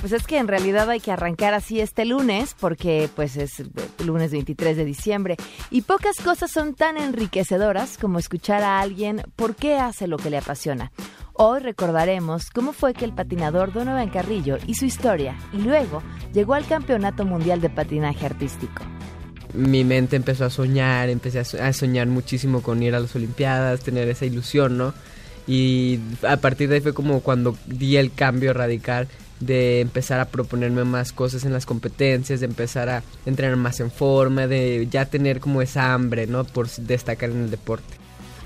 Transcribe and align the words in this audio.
Pues 0.00 0.12
es 0.12 0.26
que 0.26 0.38
en 0.38 0.48
realidad 0.48 0.88
hay 0.90 1.00
que 1.00 1.10
arrancar 1.10 1.54
así 1.54 1.80
este 1.80 2.04
lunes 2.04 2.54
porque 2.58 3.08
pues 3.14 3.36
es 3.36 3.62
lunes 4.04 4.30
23 4.30 4.76
de 4.76 4.84
diciembre 4.84 5.36
y 5.70 5.82
pocas 5.82 6.16
cosas 6.22 6.50
son 6.50 6.74
tan 6.74 6.96
enriquecedoras 6.96 7.98
como 7.98 8.18
escuchar 8.18 8.62
a 8.62 8.80
alguien 8.80 9.22
por 9.36 9.56
qué 9.56 9.78
hace 9.78 10.06
lo 10.06 10.18
que 10.18 10.30
le 10.30 10.38
apasiona. 10.38 10.92
Hoy 11.32 11.60
recordaremos 11.60 12.50
cómo 12.50 12.72
fue 12.72 12.94
que 12.94 13.04
el 13.04 13.14
patinador 13.14 13.72
Donovan 13.72 14.10
Carrillo 14.10 14.58
y 14.66 14.74
su 14.74 14.84
historia 14.84 15.36
y 15.52 15.58
luego 15.58 16.02
llegó 16.32 16.54
al 16.54 16.66
Campeonato 16.66 17.24
Mundial 17.24 17.60
de 17.60 17.70
Patinaje 17.70 18.26
Artístico 18.26 18.82
mi 19.56 19.84
mente 19.84 20.16
empezó 20.16 20.44
a 20.44 20.50
soñar, 20.50 21.08
empecé 21.08 21.40
a 21.40 21.72
soñar 21.72 22.06
muchísimo 22.08 22.62
con 22.62 22.82
ir 22.82 22.94
a 22.94 23.00
las 23.00 23.14
Olimpiadas, 23.16 23.80
tener 23.80 24.08
esa 24.08 24.26
ilusión, 24.26 24.76
¿no? 24.76 24.92
Y 25.46 26.00
a 26.28 26.36
partir 26.38 26.68
de 26.68 26.76
ahí 26.76 26.80
fue 26.80 26.92
como 26.92 27.20
cuando 27.20 27.56
di 27.66 27.96
el 27.96 28.12
cambio 28.12 28.52
radical 28.52 29.08
de 29.40 29.80
empezar 29.80 30.20
a 30.20 30.26
proponerme 30.26 30.84
más 30.84 31.12
cosas 31.12 31.44
en 31.44 31.52
las 31.52 31.66
competencias, 31.66 32.40
de 32.40 32.46
empezar 32.46 32.88
a 32.88 33.02
entrenar 33.24 33.56
más 33.56 33.80
en 33.80 33.90
forma, 33.90 34.46
de 34.46 34.88
ya 34.90 35.04
tener 35.06 35.40
como 35.40 35.62
esa 35.62 35.92
hambre, 35.92 36.26
¿no? 36.26 36.44
Por 36.44 36.68
destacar 36.70 37.30
en 37.30 37.44
el 37.44 37.50
deporte. 37.50 37.96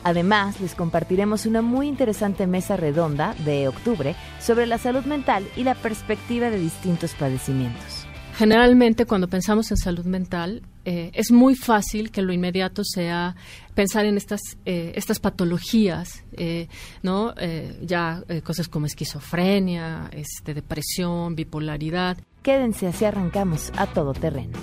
Además, 0.03 0.61
les 0.61 0.75
compartiremos 0.75 1.45
una 1.45 1.61
muy 1.61 1.87
interesante 1.87 2.47
mesa 2.47 2.77
redonda 2.77 3.35
de 3.45 3.69
octubre 3.69 4.17
sobre 4.41 4.67
la 4.67 4.79
salud 4.79 5.05
mental 5.05 5.47
y 5.57 5.65
la 5.65 5.75
perspectiva 5.75 6.51
de 6.51 6.59
distintos 6.59 7.13
padecimientos. 7.13 8.10
Generalmente 8.41 9.05
cuando 9.05 9.29
pensamos 9.29 9.71
en 9.71 9.77
salud 9.77 10.07
mental 10.07 10.63
eh, 10.87 11.11
es 11.13 11.31
muy 11.31 11.55
fácil 11.55 12.11
que 12.11 12.23
lo 12.23 12.33
inmediato 12.33 12.85
sea 12.85 13.37
pensar 13.75 14.07
en 14.07 14.17
estas, 14.17 14.41
eh, 14.65 14.93
estas 14.95 15.19
patologías, 15.21 16.25
eh, 16.39 16.67
¿no? 17.03 17.35
ya 17.83 18.25
cosas 18.43 18.69
como 18.69 18.87
esquizofrenia, 18.87 20.09
este, 20.13 20.55
depresión, 20.55 21.35
bipolaridad. 21.35 22.17
Quédense 22.43 22.87
así 22.87 23.05
arrancamos 23.05 23.73
a 23.77 23.87
todo 23.87 24.15
terreno. 24.15 24.59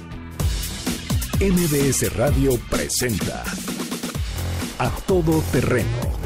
MBS 1.39 2.16
Radio 2.16 2.59
presenta 2.72 3.44
A 4.80 4.89
Todo 5.06 5.39
Terreno 5.52 6.17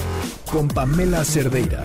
con 0.50 0.70
Pamela 0.70 1.26
Cerdeira. 1.26 1.84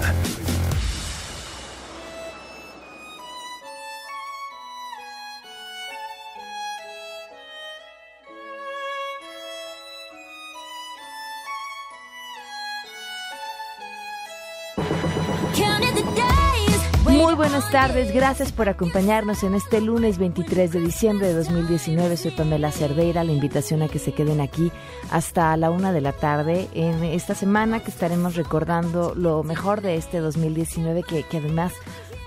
Tardes, 17.76 18.10
gracias 18.10 18.52
por 18.52 18.70
acompañarnos 18.70 19.42
en 19.42 19.54
este 19.54 19.82
lunes 19.82 20.16
23 20.16 20.72
de 20.72 20.80
diciembre 20.80 21.26
de 21.26 21.34
2019. 21.34 22.16
Soy 22.16 22.30
Pamela 22.30 22.72
Cerdeira, 22.72 23.22
la 23.22 23.32
invitación 23.32 23.82
a 23.82 23.88
que 23.88 23.98
se 23.98 24.12
queden 24.12 24.40
aquí 24.40 24.72
hasta 25.10 25.54
la 25.58 25.68
una 25.68 25.92
de 25.92 26.00
la 26.00 26.12
tarde 26.12 26.70
en 26.72 27.04
esta 27.04 27.34
semana 27.34 27.80
que 27.80 27.90
estaremos 27.90 28.34
recordando 28.34 29.14
lo 29.14 29.42
mejor 29.42 29.82
de 29.82 29.96
este 29.96 30.20
2019 30.20 31.02
que, 31.02 31.24
que 31.24 31.36
además 31.36 31.74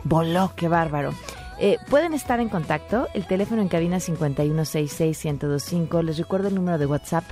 voló, 0.03 0.53
qué 0.56 0.68
bárbaro. 0.68 1.16
Eh, 1.57 1.78
pueden 1.90 2.13
estar 2.13 2.40
en 2.40 2.50
contacto, 2.50 3.07
el 3.16 3.25
teléfono 3.25 3.63
en 3.63 3.69
cabina 3.69 3.97
5166125, 3.97 6.03
les 6.03 6.19
recuerdo 6.19 6.50
el 6.50 6.53
número 6.53 6.78
de 6.78 6.85
WhatsApp 6.85 7.24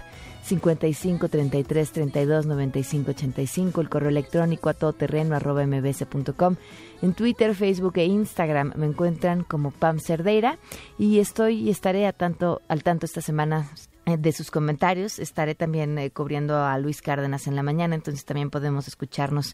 55 0.47 1.27
33 1.27 1.91
32 1.91 2.45
95 2.45 3.11
85, 3.11 3.81
el 3.81 3.89
correo 3.89 4.09
electrónico 4.09 4.69
a 4.69 4.73
todoterreno 4.73 5.35
arroba 5.35 5.65
mbs.com. 5.65 6.55
En 7.01 7.13
Twitter, 7.13 7.53
Facebook 7.53 7.97
e 7.97 8.05
Instagram 8.05 8.71
me 8.75 8.85
encuentran 8.85 9.43
como 9.43 9.71
Pam 9.71 9.99
Cerdeira 9.99 10.57
y 10.97 11.19
estoy 11.19 11.55
y 11.59 11.69
estaré 11.69 12.07
a 12.07 12.13
tanto, 12.13 12.61
al 12.69 12.83
tanto 12.83 13.05
esta 13.05 13.21
semana 13.21 13.69
eh, 14.05 14.15
de 14.17 14.31
sus 14.31 14.49
comentarios. 14.49 15.19
Estaré 15.19 15.53
también 15.53 15.97
eh, 15.97 16.11
cubriendo 16.11 16.63
a 16.63 16.77
Luis 16.79 17.01
Cárdenas 17.01 17.47
en 17.47 17.55
la 17.55 17.63
mañana, 17.63 17.95
entonces 17.95 18.23
también 18.23 18.49
podemos 18.49 18.87
escucharnos 18.87 19.53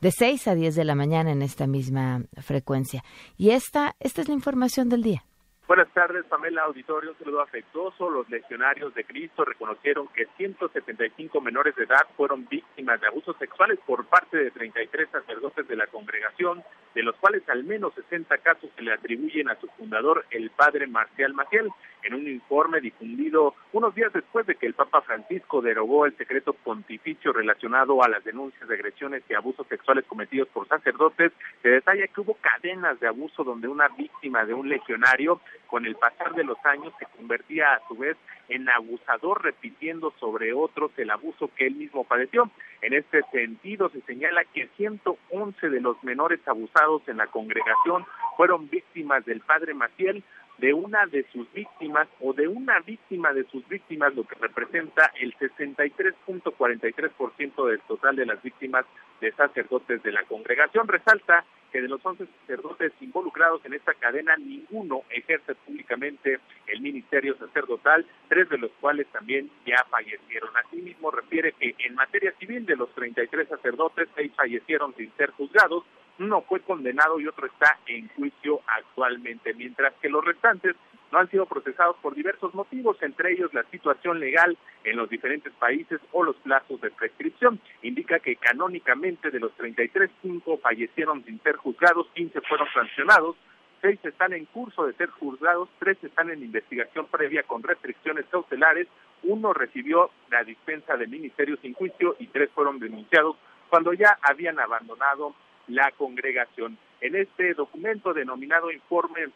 de 0.00 0.10
6 0.10 0.48
a 0.48 0.54
10 0.54 0.74
de 0.74 0.84
la 0.84 0.94
mañana 0.94 1.32
en 1.32 1.42
esta 1.42 1.66
misma 1.66 2.24
frecuencia. 2.38 3.04
Y 3.36 3.50
esta, 3.50 3.94
esta 4.00 4.22
es 4.22 4.28
la 4.28 4.34
información 4.34 4.88
del 4.88 5.02
día. 5.02 5.24
Buenas 5.70 5.94
tardes, 5.94 6.24
Pamela 6.24 6.62
Auditorio. 6.62 7.12
Un 7.12 7.18
saludo 7.18 7.42
afectuoso. 7.42 8.10
Los 8.10 8.28
legionarios 8.28 8.92
de 8.92 9.04
Cristo 9.04 9.44
reconocieron 9.44 10.08
que 10.08 10.26
175 10.36 11.40
menores 11.40 11.76
de 11.76 11.84
edad 11.84 12.08
fueron 12.16 12.44
víctimas 12.48 13.00
de 13.00 13.06
abusos 13.06 13.36
sexuales 13.38 13.78
por 13.86 14.04
parte 14.06 14.36
de 14.36 14.50
33 14.50 15.08
sacerdotes 15.10 15.68
de 15.68 15.76
la 15.76 15.86
congregación, 15.86 16.64
de 16.92 17.04
los 17.04 17.14
cuales 17.18 17.48
al 17.48 17.62
menos 17.62 17.94
60 17.94 18.36
casos 18.38 18.68
se 18.74 18.82
le 18.82 18.92
atribuyen 18.92 19.48
a 19.48 19.60
su 19.60 19.68
fundador, 19.68 20.26
el 20.32 20.50
padre 20.50 20.88
Marcial 20.88 21.34
Maciel 21.34 21.70
en 22.02 22.14
un 22.14 22.26
informe 22.28 22.80
difundido 22.80 23.54
unos 23.72 23.94
días 23.94 24.12
después 24.12 24.46
de 24.46 24.54
que 24.54 24.66
el 24.66 24.74
Papa 24.74 25.02
Francisco 25.02 25.60
derogó 25.60 26.06
el 26.06 26.16
secreto 26.16 26.52
pontificio 26.52 27.32
relacionado 27.32 28.02
a 28.02 28.08
las 28.08 28.24
denuncias 28.24 28.68
de 28.68 28.74
agresiones 28.74 29.22
y 29.28 29.34
abusos 29.34 29.66
sexuales 29.68 30.04
cometidos 30.06 30.48
por 30.48 30.66
sacerdotes, 30.68 31.32
se 31.62 31.68
detalla 31.68 32.06
que 32.06 32.20
hubo 32.20 32.34
cadenas 32.34 32.98
de 33.00 33.08
abuso 33.08 33.44
donde 33.44 33.68
una 33.68 33.88
víctima 33.88 34.44
de 34.44 34.54
un 34.54 34.68
legionario, 34.68 35.40
con 35.70 35.86
el 35.86 35.94
pasar 35.94 36.34
de 36.34 36.44
los 36.44 36.58
años, 36.64 36.92
se 36.98 37.06
convertía 37.16 37.74
a 37.74 37.88
su 37.88 37.96
vez 37.96 38.16
en 38.48 38.68
abusador, 38.68 39.44
repitiendo 39.44 40.12
sobre 40.18 40.52
otros 40.52 40.90
el 40.96 41.10
abuso 41.10 41.48
que 41.54 41.68
él 41.68 41.76
mismo 41.76 42.04
padeció. 42.04 42.50
En 42.82 42.92
este 42.92 43.22
sentido, 43.30 43.88
se 43.90 44.00
señala 44.02 44.44
que 44.44 44.68
111 44.76 45.70
de 45.70 45.80
los 45.80 46.02
menores 46.02 46.40
abusados 46.46 47.02
en 47.06 47.18
la 47.18 47.28
congregación 47.28 48.04
fueron 48.36 48.68
víctimas 48.68 49.24
del 49.24 49.40
padre 49.40 49.74
Maciel, 49.74 50.24
de 50.60 50.72
una 50.74 51.06
de 51.06 51.24
sus 51.32 51.50
víctimas 51.52 52.06
o 52.20 52.34
de 52.34 52.46
una 52.46 52.78
víctima 52.80 53.32
de 53.32 53.44
sus 53.44 53.66
víctimas, 53.68 54.14
lo 54.14 54.24
que 54.24 54.34
representa 54.34 55.10
el 55.18 55.34
63.43% 55.38 57.66
del 57.66 57.80
total 57.80 58.16
de 58.16 58.26
las 58.26 58.42
víctimas 58.42 58.84
de 59.20 59.32
sacerdotes 59.32 60.02
de 60.02 60.12
la 60.12 60.22
congregación. 60.24 60.86
Resalta 60.86 61.46
que 61.72 61.80
de 61.80 61.88
los 61.88 62.04
11 62.04 62.26
sacerdotes 62.40 62.92
involucrados 63.00 63.64
en 63.64 63.72
esta 63.74 63.94
cadena, 63.94 64.36
ninguno 64.36 65.02
ejerce 65.08 65.54
públicamente 65.54 66.40
el 66.66 66.80
ministerio 66.80 67.36
sacerdotal, 67.38 68.04
tres 68.28 68.48
de 68.48 68.58
los 68.58 68.72
cuales 68.80 69.06
también 69.08 69.50
ya 69.64 69.84
fallecieron. 69.88 70.50
Asimismo, 70.56 71.10
refiere 71.10 71.52
que 71.52 71.74
en 71.78 71.94
materia 71.94 72.32
civil 72.38 72.66
de 72.66 72.76
los 72.76 72.92
33 72.94 73.48
sacerdotes, 73.48 74.08
seis 74.14 74.32
fallecieron 74.36 74.94
sin 74.96 75.10
ser 75.16 75.30
juzgados, 75.30 75.84
uno 76.20 76.42
fue 76.42 76.60
condenado 76.60 77.18
y 77.18 77.26
otro 77.26 77.46
está 77.46 77.78
en 77.86 78.08
juicio 78.08 78.60
actualmente, 78.66 79.54
mientras 79.54 79.94
que 79.94 80.10
los 80.10 80.24
restantes 80.24 80.76
no 81.10 81.18
han 81.18 81.30
sido 81.30 81.46
procesados 81.46 81.96
por 82.02 82.14
diversos 82.14 82.54
motivos, 82.54 83.02
entre 83.02 83.32
ellos 83.32 83.52
la 83.54 83.64
situación 83.64 84.20
legal 84.20 84.56
en 84.84 84.96
los 84.96 85.08
diferentes 85.08 85.52
países 85.54 85.98
o 86.12 86.22
los 86.22 86.36
plazos 86.36 86.80
de 86.82 86.90
prescripción. 86.90 87.58
Indica 87.82 88.20
que 88.20 88.36
canónicamente 88.36 89.30
de 89.30 89.40
los 89.40 89.52
33, 89.54 90.10
5 90.22 90.58
fallecieron 90.58 91.24
sin 91.24 91.42
ser 91.42 91.56
juzgados, 91.56 92.06
15 92.14 92.40
fueron 92.42 92.68
sancionados, 92.72 93.36
6 93.80 93.98
están 94.04 94.34
en 94.34 94.44
curso 94.44 94.86
de 94.86 94.92
ser 94.92 95.08
juzgados, 95.08 95.70
3 95.78 96.04
están 96.04 96.30
en 96.30 96.42
investigación 96.42 97.06
previa 97.06 97.42
con 97.44 97.62
restricciones 97.62 98.26
cautelares, 98.30 98.86
uno 99.22 99.54
recibió 99.54 100.10
la 100.30 100.44
dispensa 100.44 100.96
del 100.96 101.08
ministerio 101.08 101.56
sin 101.62 101.72
juicio 101.72 102.14
y 102.18 102.26
3 102.26 102.50
fueron 102.54 102.78
denunciados 102.78 103.36
cuando 103.70 103.94
ya 103.94 104.18
habían 104.22 104.58
abandonado 104.58 105.34
la 105.70 105.90
congregación. 105.92 106.76
En 107.00 107.16
este 107.16 107.54
documento 107.54 108.12
denominado 108.12 108.70
Informe 108.70 109.28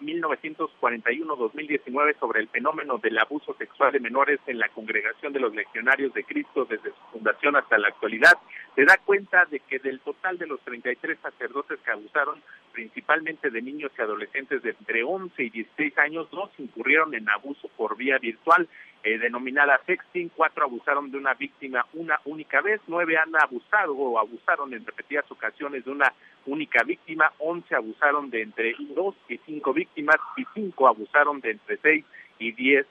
1941-2019 0.00 2.18
sobre 2.18 2.40
el 2.40 2.48
fenómeno 2.48 2.98
del 2.98 3.16
abuso 3.18 3.54
sexual 3.54 3.92
de 3.92 4.00
menores 4.00 4.40
en 4.46 4.58
la 4.58 4.68
congregación 4.68 5.32
de 5.32 5.40
los 5.40 5.54
legionarios 5.54 6.12
de 6.12 6.24
Cristo 6.24 6.66
desde 6.66 6.90
su 6.90 7.00
fundación 7.12 7.56
hasta 7.56 7.78
la 7.78 7.88
actualidad, 7.88 8.36
se 8.74 8.84
da 8.84 8.98
cuenta 8.98 9.46
de 9.46 9.60
que 9.60 9.78
del 9.78 10.00
total 10.00 10.36
de 10.36 10.46
los 10.46 10.60
33 10.60 11.18
sacerdotes 11.20 11.78
que 11.80 11.90
abusaron 11.90 12.42
principalmente 12.76 13.48
de 13.48 13.62
niños 13.62 13.90
y 13.96 14.02
adolescentes 14.02 14.62
de 14.62 14.76
entre 14.78 15.02
11 15.02 15.42
y 15.42 15.48
16 15.48 15.96
años, 15.96 16.30
dos 16.30 16.50
incurrieron 16.58 17.14
en 17.14 17.26
abuso 17.30 17.68
por 17.74 17.96
vía 17.96 18.18
virtual, 18.18 18.68
eh, 19.02 19.16
denominada 19.16 19.80
sexting, 19.86 20.28
cuatro 20.28 20.64
abusaron 20.64 21.10
de 21.10 21.16
una 21.16 21.32
víctima 21.32 21.86
una 21.94 22.20
única 22.26 22.60
vez, 22.60 22.82
nueve 22.86 23.16
han 23.16 23.34
abusado 23.34 23.94
o 23.94 24.18
abusaron 24.18 24.74
en 24.74 24.84
repetidas 24.84 25.24
ocasiones 25.30 25.86
de 25.86 25.90
una 25.90 26.12
única 26.44 26.84
víctima, 26.84 27.32
once 27.38 27.74
abusaron 27.74 28.28
de 28.28 28.42
entre 28.42 28.74
dos 28.94 29.14
y 29.26 29.38
cinco 29.46 29.72
víctimas 29.72 30.16
y 30.36 30.44
cinco 30.52 30.86
abusaron 30.86 31.40
de 31.40 31.52
entre 31.52 31.78
seis 31.78 32.04
y 32.38 32.52
10 32.52 32.86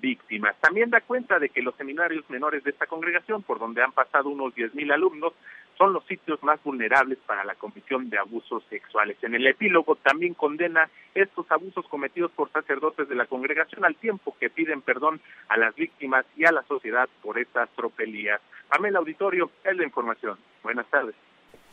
víctimas. 0.00 0.56
También 0.60 0.88
da 0.88 1.00
cuenta 1.00 1.38
de 1.38 1.50
que 1.50 1.60
los 1.60 1.74
seminarios 1.74 2.24
menores 2.30 2.64
de 2.64 2.70
esta 2.70 2.86
congregación, 2.86 3.42
por 3.42 3.58
donde 3.58 3.82
han 3.82 3.92
pasado 3.92 4.30
unos 4.30 4.54
10.000 4.54 4.92
alumnos, 4.92 5.34
son 5.78 5.92
los 5.92 6.04
sitios 6.06 6.42
más 6.42 6.62
vulnerables 6.62 7.18
para 7.26 7.44
la 7.44 7.54
comisión 7.54 8.08
de 8.10 8.18
abusos 8.18 8.64
sexuales. 8.70 9.16
En 9.22 9.34
el 9.34 9.46
epílogo 9.46 9.96
también 9.96 10.34
condena 10.34 10.88
estos 11.14 11.50
abusos 11.50 11.86
cometidos 11.88 12.30
por 12.32 12.50
sacerdotes 12.50 13.08
de 13.08 13.14
la 13.14 13.26
congregación 13.26 13.84
al 13.84 13.96
tiempo 13.96 14.36
que 14.38 14.50
piden 14.50 14.82
perdón 14.82 15.20
a 15.48 15.56
las 15.56 15.74
víctimas 15.74 16.24
y 16.36 16.44
a 16.44 16.52
la 16.52 16.62
sociedad 16.64 17.08
por 17.22 17.38
estas 17.38 17.68
tropelías. 17.70 18.40
Pamela 18.68 18.98
Auditorio, 18.98 19.50
es 19.64 19.76
la 19.76 19.84
información. 19.84 20.38
Buenas 20.62 20.86
tardes. 20.90 21.14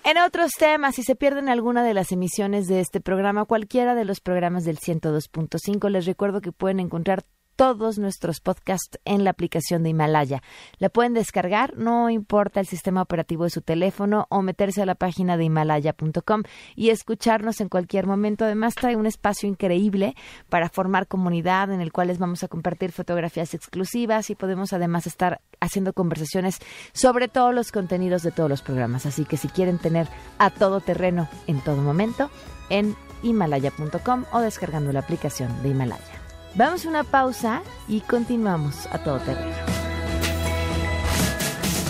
En 0.06 0.18
otros 0.18 0.52
temas, 0.60 0.96
si 0.96 1.04
se 1.04 1.16
pierden 1.16 1.48
alguna 1.48 1.82
de 1.82 1.94
las 1.94 2.12
emisiones 2.12 2.68
de 2.68 2.82
este 2.82 3.00
programa, 3.00 3.46
cualquiera 3.46 3.96
de 3.96 4.04
los 4.04 4.20
programas 4.20 4.66
del 4.66 4.78
102.5, 4.78 5.90
les 5.90 6.06
recuerdo 6.06 6.42
que 6.42 6.52
pueden 6.52 6.82
encontrar 6.82 7.24
todos 7.56 8.00
nuestros 8.00 8.40
podcasts 8.40 9.00
en 9.06 9.24
la 9.24 9.30
aplicación 9.30 9.84
de 9.84 9.90
Himalaya. 9.90 10.42
La 10.78 10.90
pueden 10.90 11.14
descargar, 11.14 11.78
no 11.78 12.10
importa 12.10 12.60
el 12.60 12.68
sistema 12.68 13.02
operativo 13.02 13.44
de 13.44 13.50
su 13.50 13.62
teléfono 13.62 14.28
o 14.30 14.42
meterse 14.42 14.82
a 14.82 14.86
la 14.86 14.96
página 14.96 15.38
de 15.38 15.46
himalaya.com 15.46 16.44
y 16.76 16.90
escucharnos 16.90 17.62
en 17.62 17.70
cualquier 17.70 18.08
momento. 18.08 18.46
Además, 18.46 18.76
trae 18.76 18.96
un 18.96 19.06
espacio 19.06 19.48
increíble 19.48 20.16
para 20.50 20.70
formar 20.70 21.08
comunidad 21.08 21.72
en 21.72 21.82
el 21.82 21.92
cual 21.92 22.08
les 22.08 22.20
vamos 22.20 22.44
a 22.44 22.48
compartir 22.48 22.92
fotografías 22.92 23.54
exclusivas 23.54 24.30
y 24.30 24.36
podemos 24.36 24.74
además 24.74 25.08
estar 25.08 25.42
haciendo 25.60 25.94
conversaciones 25.94 26.60
sobre 26.94 27.28
todos 27.28 27.54
los 27.54 27.72
contenidos 27.72 28.24
de 28.24 28.32
todos 28.32 28.50
los 28.50 28.62
programas. 28.62 29.06
Así 29.06 29.26
que 29.26 29.38
si 29.38 29.48
quieren 29.48 29.78
tener 29.78 30.08
a 30.38 30.50
todo 30.50 30.82
terreno 30.82 31.28
en 31.48 31.62
todo 31.62 31.82
momento, 31.82 32.30
en 32.70 32.96
himalaya.com 33.22 34.26
o 34.32 34.40
descargando 34.42 34.92
la 34.92 35.00
aplicación 35.00 35.64
de 35.64 35.70
Himalaya. 35.70 36.13
Vamos 36.56 36.86
a 36.86 36.90
una 36.90 37.04
pausa 37.04 37.64
y 37.88 38.02
continuamos 38.02 38.88
a 38.92 39.00
todo 39.00 39.18
terreno. 39.20 39.56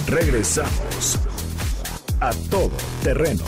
Regresamos 0.07 1.19
a 2.21 2.31
todo 2.49 2.71
terreno. 3.03 3.43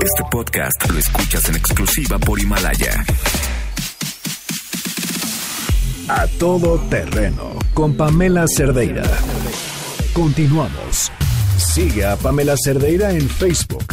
Este 0.00 0.22
podcast 0.30 0.88
lo 0.88 0.98
escuchas 0.98 1.48
en 1.48 1.56
exclusiva 1.56 2.20
por 2.20 2.38
Himalaya. 2.38 3.04
A 6.08 6.28
todo 6.38 6.78
terreno 6.88 7.58
con 7.74 7.96
Pamela 7.96 8.44
Cerdeira. 8.46 9.02
Continuamos. 10.12 11.10
Sigue 11.60 12.06
a 12.06 12.16
Pamela 12.16 12.56
Cerdeira 12.56 13.12
en 13.12 13.28
Facebook, 13.28 13.84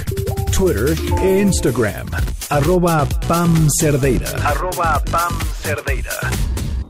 Twitter 0.52 0.96
e 1.22 1.42
Instagram 1.42 2.08
arroba 2.50 3.06
Pam 3.28 3.68
Cerdeira. 3.70 4.30
Arroba 4.44 5.04
Pam 5.12 5.38
Cerdeira. 5.62 6.14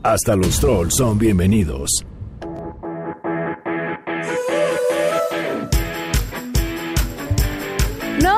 Hasta 0.02 0.36
los 0.36 0.60
trolls 0.60 0.94
son 0.94 1.18
bienvenidos. 1.18 2.07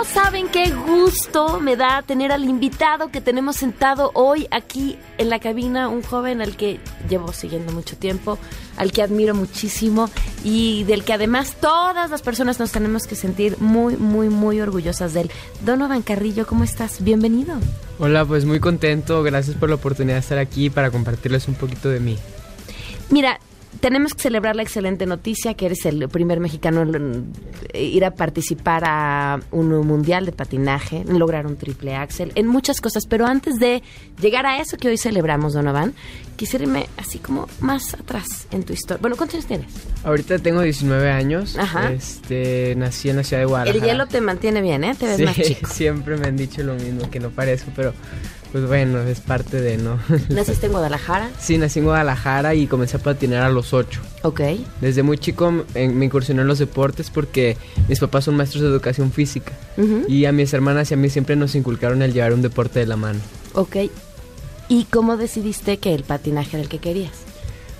No 0.00 0.06
saben 0.06 0.48
qué 0.48 0.70
gusto 0.70 1.60
me 1.60 1.76
da 1.76 2.00
tener 2.00 2.32
al 2.32 2.44
invitado 2.44 3.10
que 3.10 3.20
tenemos 3.20 3.56
sentado 3.56 4.10
hoy 4.14 4.48
aquí 4.50 4.98
en 5.18 5.28
la 5.28 5.40
cabina, 5.40 5.90
un 5.90 6.02
joven 6.02 6.40
al 6.40 6.56
que 6.56 6.80
llevo 7.10 7.34
siguiendo 7.34 7.70
mucho 7.74 7.98
tiempo, 7.98 8.38
al 8.78 8.92
que 8.92 9.02
admiro 9.02 9.34
muchísimo 9.34 10.08
y 10.42 10.84
del 10.84 11.04
que 11.04 11.12
además 11.12 11.54
todas 11.60 12.08
las 12.08 12.22
personas 12.22 12.58
nos 12.58 12.72
tenemos 12.72 13.06
que 13.06 13.14
sentir 13.14 13.58
muy, 13.60 13.98
muy, 13.98 14.30
muy 14.30 14.62
orgullosas 14.62 15.12
de 15.12 15.20
él. 15.20 15.30
Donovan 15.66 16.00
Carrillo, 16.00 16.46
¿cómo 16.46 16.64
estás? 16.64 17.04
Bienvenido. 17.04 17.56
Hola, 17.98 18.24
pues 18.24 18.46
muy 18.46 18.58
contento, 18.58 19.22
gracias 19.22 19.54
por 19.54 19.68
la 19.68 19.74
oportunidad 19.74 20.14
de 20.14 20.20
estar 20.20 20.38
aquí 20.38 20.70
para 20.70 20.90
compartirles 20.90 21.46
un 21.46 21.56
poquito 21.56 21.90
de 21.90 22.00
mí. 22.00 22.16
Mira, 23.10 23.38
tenemos 23.78 24.14
que 24.14 24.22
celebrar 24.22 24.56
la 24.56 24.62
excelente 24.62 25.06
noticia 25.06 25.54
que 25.54 25.66
eres 25.66 25.86
el 25.86 26.08
primer 26.08 26.40
mexicano 26.40 26.82
en 26.82 27.32
ir 27.72 28.04
a 28.04 28.10
participar 28.10 28.82
a 28.84 29.38
un 29.52 29.68
mundial 29.86 30.26
de 30.26 30.32
patinaje, 30.32 30.98
en 31.06 31.18
lograr 31.18 31.46
un 31.46 31.56
triple 31.56 31.94
axel, 31.94 32.32
en 32.34 32.46
muchas 32.48 32.80
cosas. 32.80 33.06
Pero 33.06 33.26
antes 33.26 33.58
de 33.60 33.82
llegar 34.20 34.44
a 34.46 34.60
eso 34.60 34.76
que 34.76 34.88
hoy 34.88 34.98
celebramos, 34.98 35.52
Donovan, 35.52 35.94
quisiera 36.36 36.64
irme 36.64 36.88
así 36.96 37.18
como 37.20 37.46
más 37.60 37.94
atrás 37.94 38.48
en 38.50 38.64
tu 38.64 38.72
historia. 38.72 39.00
Bueno, 39.00 39.16
¿cuántos 39.16 39.36
años 39.36 39.46
tienes? 39.46 39.66
Ahorita 40.04 40.38
tengo 40.40 40.62
19 40.62 41.10
años. 41.10 41.56
Ajá. 41.56 41.92
Este, 41.92 42.74
nací 42.76 43.08
en 43.10 43.16
la 43.16 43.24
ciudad 43.24 43.42
de 43.42 43.46
Guadalajara. 43.46 43.84
El 43.84 43.90
hielo 43.90 44.06
te 44.08 44.20
mantiene 44.20 44.60
bien, 44.62 44.82
¿eh? 44.84 44.94
Te 44.98 45.06
ves 45.06 45.16
Sí, 45.18 45.24
más 45.24 45.36
chico. 45.42 45.68
siempre 45.70 46.16
me 46.16 46.26
han 46.26 46.36
dicho 46.36 46.62
lo 46.64 46.74
mismo, 46.74 47.08
que 47.10 47.20
no 47.20 47.30
parezco, 47.30 47.70
pero 47.76 47.94
pues 48.52 48.66
bueno, 48.66 49.00
es 49.00 49.20
parte 49.20 49.60
de, 49.60 49.76
¿no? 49.76 49.98
¿Naciste 50.28 50.66
en 50.66 50.72
Guadalajara? 50.72 51.30
Sí, 51.38 51.56
nací 51.58 51.78
en 51.78 51.84
Guadalajara 51.84 52.54
y 52.54 52.66
comencé 52.66 52.96
a 52.96 53.00
patinar 53.00 53.42
a 53.42 53.50
los 53.50 53.72
8. 53.72 54.00
Ok. 54.22 54.40
Desde 54.80 55.02
muy 55.02 55.18
chico 55.18 55.52
me 55.74 56.04
incursioné 56.04 56.42
en 56.42 56.48
los 56.48 56.58
deportes 56.58 57.10
porque 57.10 57.56
mis 57.88 58.00
papás 58.00 58.24
son 58.24 58.36
maestros 58.36 58.62
de 58.62 58.68
educación 58.68 59.12
física 59.12 59.52
y 60.08 60.24
a 60.24 60.32
mis 60.32 60.52
hermanas 60.52 60.90
y 60.90 60.94
a 60.94 60.96
mí 60.96 61.08
siempre 61.08 61.36
nos 61.36 61.54
inculcaron 61.54 62.02
el 62.02 62.12
llevar 62.12 62.32
un 62.34 62.42
deporte 62.42 62.80
de 62.80 62.86
la 62.86 62.96
mano. 62.96 63.20
Ok. 63.54 63.76
¿Y 64.68 64.84
cómo 64.84 65.16
decidiste 65.16 65.78
que 65.78 65.94
el 65.94 66.04
patinaje 66.04 66.56
era 66.56 66.62
el 66.62 66.68
que 66.68 66.78
querías? 66.78 67.12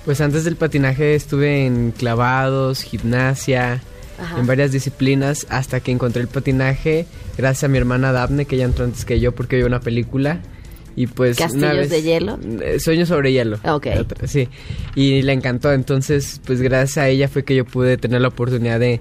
Pues 0.05 0.20
antes 0.20 0.44
del 0.44 0.56
patinaje 0.56 1.14
estuve 1.14 1.67
en 1.67 1.93
clavados, 1.93 2.82
gimnasia, 2.82 3.82
Ajá. 4.20 4.40
en 4.40 4.46
varias 4.46 4.72
disciplinas 4.72 5.46
hasta 5.50 5.81
que 5.81 5.93
encontré 5.93 6.22
el 6.22 6.28
patinaje 6.28 7.06
gracias 7.37 7.64
a 7.64 7.69
mi 7.69 7.78
hermana 7.78 8.12
Daphne 8.12 8.44
que 8.44 8.56
ella 8.56 8.64
entró 8.64 8.84
antes 8.84 9.05
que 9.05 9.19
yo 9.20 9.32
porque 9.34 9.56
vio 9.56 9.67
una 9.67 9.81
película 9.81 10.40
y 10.97 11.07
pues 11.07 11.39
una 11.39 11.47
¿Castillos 11.49 11.77
vez- 11.77 11.91
de 11.91 12.03
hielo? 12.03 12.39
Eh, 12.63 12.81
Sueños 12.81 13.09
sobre 13.09 13.33
hielo. 13.33 13.59
Ok. 13.65 13.87
Sí. 14.27 14.49
Y 14.95 15.23
le 15.23 15.33
encantó, 15.33 15.73
entonces 15.73 16.41
pues 16.47 16.61
gracias 16.61 16.99
a 16.99 17.09
ella 17.09 17.29
fue 17.29 17.45
que 17.45 17.55
yo 17.57 17.65
pude 17.65 17.97
tener 17.97 18.21
la 18.21 18.29
oportunidad 18.29 18.81
de 18.81 19.01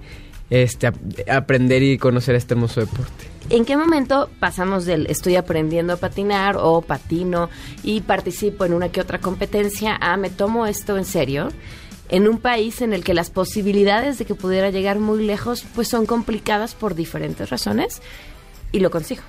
este 0.50 0.88
ap- 0.88 0.96
aprender 1.30 1.84
y 1.84 1.98
conocer 1.98 2.36
este 2.36 2.54
hermoso 2.56 2.80
deporte. 2.82 3.26
¿En 3.52 3.66
qué 3.66 3.78
momento 3.78 4.30
pasamos 4.40 4.86
del 4.86 5.08
estoy 5.08 5.36
aprendiendo 5.36 5.94
a 5.94 5.98
patinar 5.98 6.58
o 6.60 6.82
patino 6.82 7.50
y 7.84 8.02
participo 8.02 8.66
en 8.66 8.74
una 8.74 8.90
que 8.90 9.02
otra 9.02 9.20
competencia 9.20 9.96
a 10.00 10.18
me 10.18 10.30
tomo 10.30 10.66
esto 10.68 10.98
en 10.98 11.06
serio? 11.06 11.50
En 12.10 12.28
un 12.28 12.40
país 12.40 12.82
en 12.82 12.94
el 12.94 13.04
que 13.04 13.14
las 13.14 13.30
posibilidades 13.30 14.18
de 14.18 14.26
que 14.26 14.34
pudiera 14.36 14.72
llegar 14.72 14.98
muy 15.00 15.24
lejos 15.24 15.64
pues 15.76 15.88
son 15.88 16.06
complicadas 16.08 16.74
por 16.74 16.96
diferentes 16.96 17.50
razones 17.52 18.02
y 18.72 18.80
lo 18.80 18.90
consigo. 18.90 19.22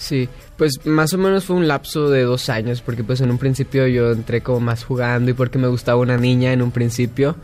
Sí, 0.00 0.30
pues 0.56 0.86
más 0.86 1.12
o 1.12 1.18
menos 1.18 1.44
fue 1.44 1.56
un 1.56 1.68
lapso 1.68 2.08
de 2.08 2.22
dos 2.22 2.48
años, 2.48 2.80
porque 2.80 3.04
pues 3.04 3.20
en 3.20 3.30
un 3.30 3.36
principio 3.36 3.86
yo 3.86 4.12
entré 4.12 4.40
como 4.40 4.58
más 4.58 4.82
jugando 4.82 5.30
y 5.30 5.34
porque 5.34 5.58
me 5.58 5.68
gustaba 5.68 6.00
una 6.00 6.16
niña 6.16 6.54
en 6.54 6.62
un 6.62 6.70
principio. 6.70 7.36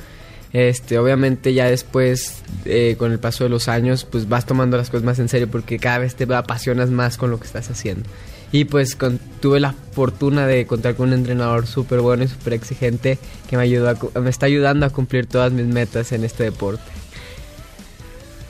Este, 0.55 0.97
obviamente 0.99 1.53
ya 1.53 1.67
después, 1.67 2.43
eh, 2.65 2.97
con 2.99 3.13
el 3.13 3.19
paso 3.19 3.45
de 3.45 3.51
los 3.51 3.69
años, 3.69 4.07
pues 4.11 4.27
vas 4.27 4.47
tomando 4.47 4.79
las 4.79 4.89
cosas 4.89 5.05
más 5.05 5.19
en 5.19 5.29
serio 5.29 5.49
porque 5.51 5.79
cada 5.79 5.99
vez 5.99 6.15
te 6.15 6.25
apasionas 6.35 6.89
más 6.89 7.19
con 7.19 7.31
lo 7.31 7.39
que 7.39 7.47
estás 7.47 7.69
haciendo. 7.69 8.09
Y 8.53 8.65
pues 8.65 8.97
con- 8.97 9.19
tuve 9.41 9.61
la 9.61 9.75
fortuna 9.93 10.47
de 10.47 10.67
contar 10.67 10.95
con 10.95 11.09
un 11.09 11.15
entrenador 11.15 11.67
súper 11.67 12.01
bueno 12.01 12.25
y 12.25 12.29
súper 12.29 12.55
exigente 12.55 13.19
que 13.51 13.59
me, 13.59 13.65
ayudó 13.65 13.91
a 14.15 14.21
me 14.21 14.31
está 14.31 14.47
ayudando 14.47 14.87
a 14.87 14.91
cumplir 14.91 15.27
todas 15.27 15.53
mis 15.53 15.67
metas 15.67 16.11
en 16.13 16.25
este 16.25 16.45
deporte. 16.45 16.83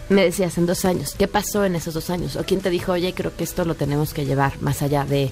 Me 0.08 0.22
decías 0.25 0.56
en 0.58 0.66
dos 0.66 0.84
años, 0.84 1.14
¿qué 1.18 1.26
pasó 1.26 1.64
en 1.64 1.75
esos 1.75 1.94
dos 1.94 2.10
años? 2.10 2.36
¿O 2.36 2.44
quién 2.44 2.60
te 2.60 2.70
dijo, 2.70 2.92
oye, 2.92 3.12
creo 3.12 3.34
que 3.36 3.42
esto 3.44 3.64
lo 3.64 3.75
tenemos 3.75 4.14
que 4.14 4.25
llevar 4.25 4.52
más 4.62 4.82
allá 4.82 5.04
de... 5.04 5.30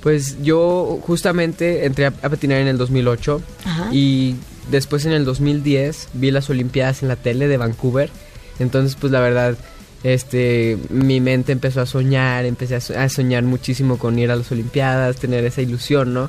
Pues 0.00 0.42
yo 0.42 0.98
justamente 1.06 1.84
entré 1.84 2.06
a, 2.06 2.08
a 2.08 2.28
patinar 2.28 2.58
en 2.58 2.66
el 2.66 2.76
2008 2.78 3.40
Ajá. 3.64 3.88
y 3.92 4.34
después 4.70 5.04
en 5.06 5.12
el 5.12 5.24
2010 5.24 6.08
vi 6.14 6.32
las 6.32 6.50
Olimpiadas 6.50 7.02
en 7.02 7.08
la 7.08 7.14
tele 7.14 7.46
de 7.46 7.56
Vancouver. 7.56 8.10
Entonces, 8.58 8.96
pues 9.00 9.12
la 9.12 9.20
verdad, 9.20 9.56
este, 10.02 10.76
mi 10.90 11.20
mente 11.20 11.52
empezó 11.52 11.80
a 11.80 11.86
soñar, 11.86 12.44
empecé 12.46 12.74
a, 12.74 12.80
so- 12.80 12.98
a 12.98 13.08
soñar 13.08 13.44
muchísimo 13.44 13.96
con 13.98 14.18
ir 14.18 14.32
a 14.32 14.36
las 14.36 14.50
Olimpiadas, 14.50 15.16
tener 15.18 15.44
esa 15.44 15.62
ilusión, 15.62 16.12
¿no? 16.12 16.28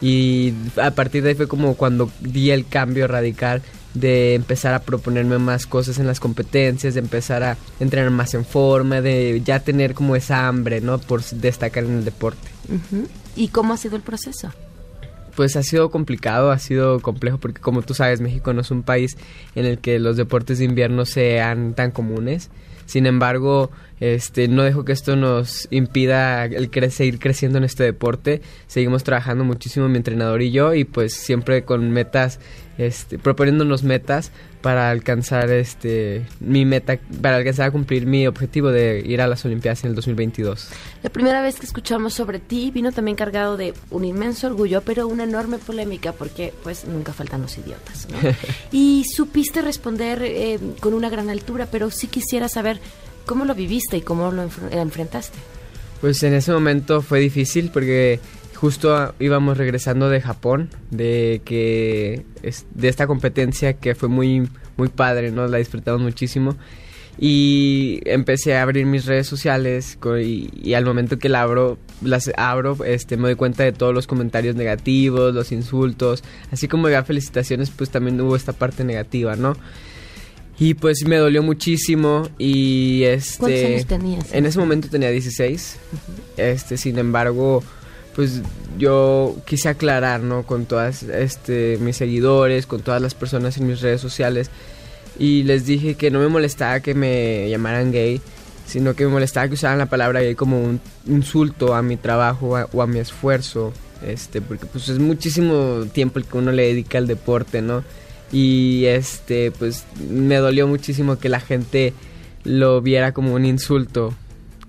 Y 0.00 0.54
a 0.82 0.92
partir 0.92 1.22
de 1.22 1.28
ahí 1.30 1.34
fue 1.34 1.46
como 1.46 1.74
cuando 1.74 2.10
di 2.20 2.50
el 2.50 2.66
cambio 2.66 3.06
radical 3.06 3.60
de 3.94 4.34
empezar 4.34 4.74
a 4.74 4.80
proponerme 4.80 5.38
más 5.38 5.66
cosas 5.66 5.98
en 5.98 6.06
las 6.06 6.20
competencias, 6.20 6.94
de 6.94 7.00
empezar 7.00 7.42
a 7.42 7.56
entrenar 7.80 8.10
más 8.10 8.34
en 8.34 8.44
forma, 8.44 9.00
de 9.00 9.42
ya 9.44 9.60
tener 9.60 9.94
como 9.94 10.16
esa 10.16 10.46
hambre, 10.46 10.80
¿no? 10.80 10.98
Por 10.98 11.24
destacar 11.24 11.84
en 11.84 11.98
el 11.98 12.04
deporte. 12.04 12.48
¿Y 13.36 13.48
cómo 13.48 13.74
ha 13.74 13.76
sido 13.76 13.96
el 13.96 14.02
proceso? 14.02 14.50
Pues 15.34 15.56
ha 15.56 15.62
sido 15.62 15.90
complicado, 15.90 16.50
ha 16.50 16.58
sido 16.58 17.00
complejo 17.00 17.38
porque 17.38 17.60
como 17.60 17.82
tú 17.82 17.94
sabes 17.94 18.20
México 18.20 18.52
no 18.52 18.60
es 18.60 18.70
un 18.70 18.82
país 18.82 19.16
en 19.54 19.64
el 19.64 19.78
que 19.78 19.98
los 19.98 20.16
deportes 20.16 20.58
de 20.58 20.64
invierno 20.64 21.04
sean 21.04 21.74
tan 21.74 21.90
comunes. 21.90 22.50
Sin 22.86 23.06
embargo, 23.06 23.70
este, 24.00 24.48
no 24.48 24.62
dejo 24.62 24.84
que 24.84 24.92
esto 24.92 25.14
nos 25.14 25.68
impida 25.70 26.46
el 26.46 26.70
seguir 26.90 27.18
creciendo 27.18 27.58
en 27.58 27.64
este 27.64 27.84
deporte. 27.84 28.40
Seguimos 28.66 29.04
trabajando 29.04 29.44
muchísimo 29.44 29.88
mi 29.88 29.98
entrenador 29.98 30.40
y 30.40 30.50
yo 30.50 30.74
y 30.74 30.84
pues 30.84 31.12
siempre 31.12 31.64
con 31.64 31.90
metas, 31.90 32.40
este, 32.78 33.18
proponiéndonos 33.18 33.82
metas 33.82 34.32
para 34.62 34.90
alcanzar 34.90 35.50
este 35.50 36.26
mi 36.40 36.64
meta, 36.64 36.98
para 37.20 37.36
alcanzar 37.36 37.68
a 37.68 37.70
cumplir 37.70 38.06
mi 38.06 38.26
objetivo 38.26 38.70
de 38.70 39.02
ir 39.04 39.20
a 39.20 39.26
las 39.26 39.44
Olimpiadas 39.44 39.84
en 39.84 39.90
el 39.90 39.96
2022. 39.96 40.68
La 41.02 41.10
primera 41.10 41.42
vez 41.42 41.58
que 41.58 41.66
escuchamos 41.66 42.14
sobre 42.14 42.38
ti 42.38 42.70
vino 42.70 42.92
también 42.92 43.16
cargado 43.16 43.58
de 43.58 43.74
un 43.90 44.04
inmenso 44.04 44.46
orgullo, 44.46 44.82
pero 44.82 45.08
una 45.08 45.24
enorme 45.24 45.58
polémica 45.58 46.12
porque 46.12 46.54
pues 46.62 46.86
nunca 46.86 47.12
faltan 47.12 47.42
los 47.42 47.56
idiotas. 47.58 48.08
y 48.72 49.04
supiste 49.14 49.60
responder 49.60 50.22
eh, 50.22 50.58
con 50.80 50.94
una 50.94 51.10
gran 51.10 51.28
altura, 51.28 51.68
pero 51.70 51.90
sí 51.90 52.06
quisiera 52.06 52.48
saber 52.48 52.80
¿Cómo 53.30 53.44
lo 53.44 53.54
viviste 53.54 53.96
y 53.96 54.00
cómo 54.00 54.32
lo 54.32 54.42
enfrentaste? 54.72 55.38
Pues 56.00 56.20
en 56.24 56.34
ese 56.34 56.50
momento 56.50 57.00
fue 57.00 57.20
difícil 57.20 57.70
porque 57.72 58.18
justo 58.56 59.14
íbamos 59.20 59.56
regresando 59.56 60.10
de 60.10 60.20
Japón, 60.20 60.68
de 60.90 61.40
que 61.44 62.26
de 62.74 62.88
esta 62.88 63.06
competencia 63.06 63.74
que 63.74 63.94
fue 63.94 64.08
muy 64.08 64.48
muy 64.76 64.88
padre, 64.88 65.30
¿no? 65.30 65.46
La 65.46 65.58
disfrutamos 65.58 66.00
muchísimo. 66.00 66.56
Y 67.20 68.00
empecé 68.04 68.56
a 68.56 68.62
abrir 68.62 68.84
mis 68.86 69.06
redes 69.06 69.28
sociales 69.28 69.96
y, 70.20 70.74
al 70.74 70.84
momento 70.84 71.16
que 71.16 71.28
la 71.28 71.42
abro, 71.42 71.78
las 72.02 72.32
abro, 72.36 72.84
este, 72.84 73.16
me 73.16 73.28
doy 73.28 73.36
cuenta 73.36 73.62
de 73.62 73.70
todos 73.70 73.94
los 73.94 74.08
comentarios 74.08 74.56
negativos, 74.56 75.32
los 75.32 75.52
insultos, 75.52 76.24
así 76.50 76.66
como 76.66 76.88
de 76.88 77.00
felicitaciones, 77.04 77.70
pues 77.70 77.90
también 77.90 78.20
hubo 78.20 78.34
esta 78.34 78.54
parte 78.54 78.82
negativa, 78.82 79.36
¿no? 79.36 79.54
Y 80.60 80.74
pues 80.74 81.06
me 81.06 81.16
dolió 81.16 81.42
muchísimo 81.42 82.28
y 82.38 83.02
este... 83.04 83.38
¿Cuántos 83.38 83.64
años 83.64 83.86
tenías? 83.86 84.34
En 84.34 84.44
ese 84.44 84.58
momento 84.58 84.88
tenía 84.88 85.10
16. 85.10 85.76
Este, 86.36 86.76
sin 86.76 86.98
embargo, 86.98 87.64
pues 88.14 88.42
yo 88.78 89.36
quise 89.46 89.70
aclarar, 89.70 90.20
¿no? 90.20 90.42
Con 90.42 90.66
todas 90.66 91.02
este, 91.02 91.78
mis 91.80 91.96
seguidores, 91.96 92.66
con 92.66 92.82
todas 92.82 93.00
las 93.00 93.14
personas 93.14 93.56
en 93.56 93.68
mis 93.68 93.80
redes 93.80 94.02
sociales. 94.02 94.50
Y 95.18 95.44
les 95.44 95.64
dije 95.64 95.94
que 95.94 96.10
no 96.10 96.18
me 96.18 96.28
molestaba 96.28 96.80
que 96.80 96.94
me 96.94 97.48
llamaran 97.48 97.90
gay, 97.90 98.20
sino 98.66 98.94
que 98.94 99.06
me 99.06 99.12
molestaba 99.12 99.48
que 99.48 99.54
usaran 99.54 99.78
la 99.78 99.86
palabra 99.86 100.20
gay 100.20 100.34
como 100.34 100.62
un 100.62 100.78
insulto 101.06 101.74
a 101.74 101.80
mi 101.80 101.96
trabajo 101.96 102.58
o 102.70 102.82
a 102.82 102.86
mi 102.86 102.98
esfuerzo. 102.98 103.72
Este, 104.06 104.42
porque 104.42 104.66
pues 104.66 104.90
es 104.90 104.98
muchísimo 104.98 105.86
tiempo 105.90 106.18
el 106.18 106.26
que 106.26 106.36
uno 106.36 106.52
le 106.52 106.64
dedica 106.64 106.98
al 106.98 107.06
deporte, 107.06 107.62
¿no? 107.62 107.82
Y 108.32 108.84
este 108.86 109.50
pues 109.50 109.84
me 110.10 110.36
dolió 110.36 110.66
muchísimo 110.66 111.18
que 111.18 111.28
la 111.28 111.40
gente 111.40 111.92
lo 112.44 112.80
viera 112.80 113.12
como 113.12 113.34
un 113.34 113.44
insulto 113.44 114.14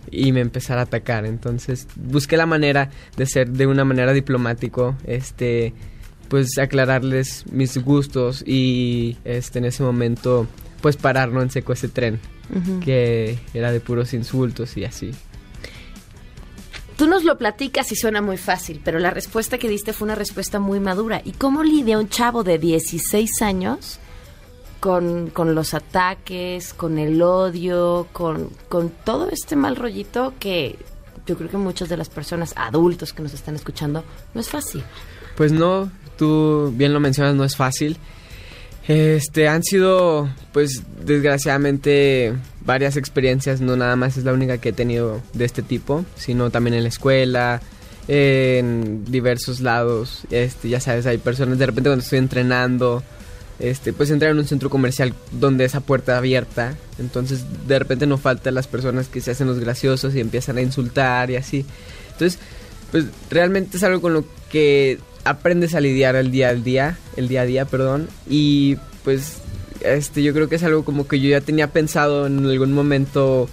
y 0.09 0.31
me 0.31 0.41
empezara 0.41 0.81
a 0.81 0.83
atacar. 0.85 1.25
Entonces 1.25 1.87
busqué 1.95 2.37
la 2.37 2.45
manera 2.45 2.89
de 3.17 3.25
ser 3.25 3.49
de 3.49 3.67
una 3.67 3.85
manera 3.85 4.13
diplomático 4.13 4.95
este 5.05 5.73
pues 6.27 6.57
aclararles 6.57 7.45
mis 7.51 7.77
gustos 7.77 8.43
y 8.47 9.17
este 9.25 9.59
en 9.59 9.65
ese 9.65 9.83
momento 9.83 10.47
pues 10.81 10.95
parar 10.95 11.29
en 11.29 11.49
seco 11.49 11.73
ese 11.73 11.89
tren 11.89 12.19
que 12.83 13.37
era 13.53 13.71
de 13.71 13.79
puros 13.79 14.13
insultos 14.13 14.75
y 14.77 14.85
así 14.85 15.11
Tú 17.01 17.07
nos 17.07 17.23
lo 17.23 17.35
platicas 17.35 17.91
y 17.91 17.95
suena 17.95 18.21
muy 18.21 18.37
fácil, 18.37 18.79
pero 18.85 18.99
la 18.99 19.09
respuesta 19.09 19.57
que 19.57 19.67
diste 19.67 19.91
fue 19.91 20.05
una 20.05 20.13
respuesta 20.13 20.59
muy 20.59 20.79
madura. 20.79 21.19
¿Y 21.25 21.31
cómo 21.31 21.63
lidia 21.63 21.97
un 21.97 22.09
chavo 22.09 22.43
de 22.43 22.59
16 22.59 23.41
años 23.41 23.97
con, 24.79 25.31
los 25.35 25.73
ataques, 25.73 26.75
con 26.75 26.99
el 26.99 27.19
odio, 27.23 28.07
con, 28.11 28.51
con 28.69 28.91
todo 29.03 29.31
este 29.31 29.55
mal 29.55 29.77
rollito 29.77 30.35
que 30.39 30.77
yo 31.25 31.35
creo 31.37 31.49
que 31.49 31.57
muchas 31.57 31.89
de 31.89 31.97
las 31.97 32.09
personas 32.09 32.53
adultos 32.55 33.13
que 33.13 33.23
nos 33.23 33.33
están 33.33 33.55
escuchando 33.55 34.03
no 34.35 34.39
es 34.39 34.49
fácil? 34.49 34.83
Pues 35.35 35.51
no, 35.51 35.91
tú 36.19 36.71
bien 36.77 36.93
lo 36.93 36.99
mencionas, 36.99 37.33
no 37.33 37.43
es 37.43 37.55
fácil. 37.55 37.97
Este, 38.87 39.47
han 39.47 39.63
sido, 39.63 40.29
pues, 40.53 40.83
desgraciadamente, 41.03 42.35
varias 42.65 42.97
experiencias, 42.97 43.61
no 43.61 43.75
nada 43.75 43.95
más 43.95 44.17
es 44.17 44.23
la 44.23 44.33
única 44.33 44.57
que 44.57 44.69
he 44.69 44.73
tenido 44.73 45.21
de 45.33 45.45
este 45.45 45.61
tipo, 45.61 46.05
sino 46.15 46.49
también 46.49 46.75
en 46.75 46.83
la 46.83 46.89
escuela, 46.89 47.61
en 48.07 49.05
diversos 49.05 49.61
lados, 49.61 50.23
este, 50.31 50.69
ya 50.69 50.79
sabes, 50.79 51.05
hay 51.05 51.17
personas, 51.17 51.57
de 51.57 51.65
repente 51.65 51.89
cuando 51.89 52.03
estoy 52.03 52.19
entrenando, 52.19 53.03
este, 53.59 53.93
pues 53.93 54.09
entrar 54.09 54.31
en 54.31 54.39
un 54.39 54.47
centro 54.47 54.69
comercial 54.69 55.13
donde 55.31 55.65
esa 55.65 55.81
puerta 55.81 56.17
abierta, 56.17 56.75
entonces 56.99 57.45
de 57.67 57.79
repente 57.79 58.07
no 58.07 58.17
faltan 58.17 58.55
las 58.55 58.67
personas 58.67 59.07
que 59.07 59.21
se 59.21 59.31
hacen 59.31 59.47
los 59.47 59.59
graciosos 59.59 60.15
y 60.15 60.19
empiezan 60.19 60.57
a 60.57 60.61
insultar 60.61 61.29
y 61.29 61.35
así, 61.35 61.65
entonces, 62.11 62.39
pues 62.91 63.05
realmente 63.29 63.77
es 63.77 63.83
algo 63.83 64.01
con 64.01 64.13
lo 64.13 64.25
que 64.51 64.99
aprendes 65.23 65.75
a 65.75 65.81
lidiar 65.81 66.15
el 66.15 66.31
día 66.31 66.49
al 66.49 66.63
día, 66.63 66.97
el 67.15 67.27
día 67.27 67.41
a 67.41 67.45
día, 67.45 67.65
perdón, 67.65 68.09
y 68.29 68.77
pues 69.03 69.40
este 69.83 70.23
yo 70.23 70.33
creo 70.33 70.49
que 70.49 70.55
es 70.55 70.63
algo 70.63 70.83
como 70.83 71.07
que 71.07 71.19
yo 71.19 71.29
ya 71.29 71.41
tenía 71.41 71.67
pensado 71.67 72.27
en 72.27 72.45
algún 72.45 72.73
momento 72.73 73.49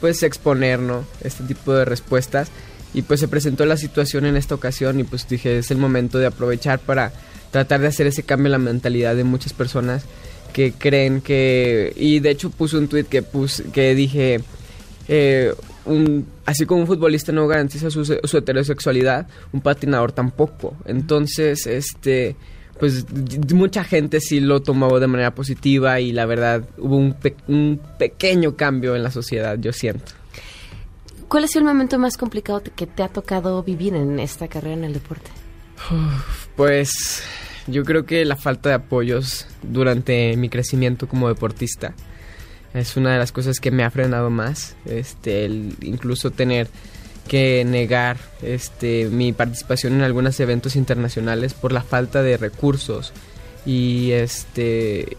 pues 0.00 0.22
exponer, 0.22 0.78
¿no? 0.78 1.04
Este 1.22 1.44
tipo 1.44 1.72
de 1.72 1.84
respuestas 1.84 2.50
y 2.94 3.02
pues 3.02 3.20
se 3.20 3.28
presentó 3.28 3.64
la 3.64 3.76
situación 3.76 4.26
en 4.26 4.36
esta 4.36 4.54
ocasión 4.54 5.00
y 5.00 5.04
pues 5.04 5.28
dije 5.28 5.58
es 5.58 5.70
el 5.70 5.78
momento 5.78 6.18
de 6.18 6.26
aprovechar 6.26 6.78
para 6.78 7.12
tratar 7.50 7.80
de 7.80 7.88
hacer 7.88 8.06
ese 8.06 8.22
cambio 8.22 8.46
en 8.46 8.52
la 8.52 8.58
mentalidad 8.58 9.14
de 9.14 9.24
muchas 9.24 9.52
personas 9.52 10.04
que 10.52 10.72
creen 10.72 11.20
que 11.20 11.92
y 11.96 12.20
de 12.20 12.30
hecho 12.30 12.50
puse 12.50 12.76
un 12.76 12.88
tweet 12.88 13.04
que 13.04 13.22
puse 13.22 13.64
que 13.72 13.94
dije 13.94 14.40
eh, 15.08 15.52
un, 15.84 16.26
así 16.46 16.66
como 16.66 16.82
un 16.82 16.86
futbolista 16.86 17.32
no 17.32 17.46
garantiza 17.46 17.90
su, 17.90 18.36
heterosexualidad, 18.36 19.26
un 19.52 19.60
patinador 19.60 20.12
tampoco. 20.12 20.76
Entonces, 20.84 21.66
este, 21.66 22.36
pues 22.78 23.06
mucha 23.52 23.84
gente 23.84 24.20
sí 24.20 24.40
lo 24.40 24.60
tomó 24.60 24.98
de 24.98 25.06
manera 25.06 25.34
positiva 25.34 26.00
y 26.00 26.12
la 26.12 26.26
verdad 26.26 26.64
hubo 26.78 26.96
un, 26.96 27.16
un 27.48 27.80
pequeño 27.98 28.56
cambio 28.56 28.96
en 28.96 29.02
la 29.02 29.10
sociedad, 29.10 29.56
yo 29.58 29.72
siento. 29.72 30.12
¿Cuál 31.28 31.44
ha 31.44 31.46
sido 31.46 31.60
el 31.60 31.66
momento 31.66 31.98
más 31.98 32.16
complicado 32.16 32.62
que 32.76 32.86
te 32.86 33.02
ha 33.02 33.08
tocado 33.08 33.62
vivir 33.62 33.94
en 33.94 34.18
esta 34.18 34.48
carrera 34.48 34.74
en 34.74 34.84
el 34.84 34.92
deporte? 34.92 35.30
Pues 36.56 37.22
yo 37.66 37.84
creo 37.84 38.04
que 38.04 38.24
la 38.24 38.36
falta 38.36 38.68
de 38.68 38.74
apoyos 38.74 39.46
durante 39.62 40.36
mi 40.36 40.48
crecimiento 40.48 41.08
como 41.08 41.28
deportista 41.28 41.94
es 42.74 42.96
una 42.96 43.12
de 43.12 43.18
las 43.18 43.32
cosas 43.32 43.60
que 43.60 43.70
me 43.70 43.84
ha 43.84 43.90
frenado 43.90 44.30
más, 44.30 44.76
este, 44.84 45.44
el 45.44 45.76
incluso 45.82 46.30
tener 46.30 46.68
negar 47.66 48.18
este, 48.42 49.08
mi 49.10 49.32
participación 49.32 49.94
en 49.94 50.02
algunos 50.02 50.38
eventos 50.40 50.76
internacionales 50.76 51.54
por 51.54 51.72
la 51.72 51.82
falta 51.82 52.22
de 52.22 52.36
recursos 52.36 53.12
y 53.64 54.10
este 54.12 55.16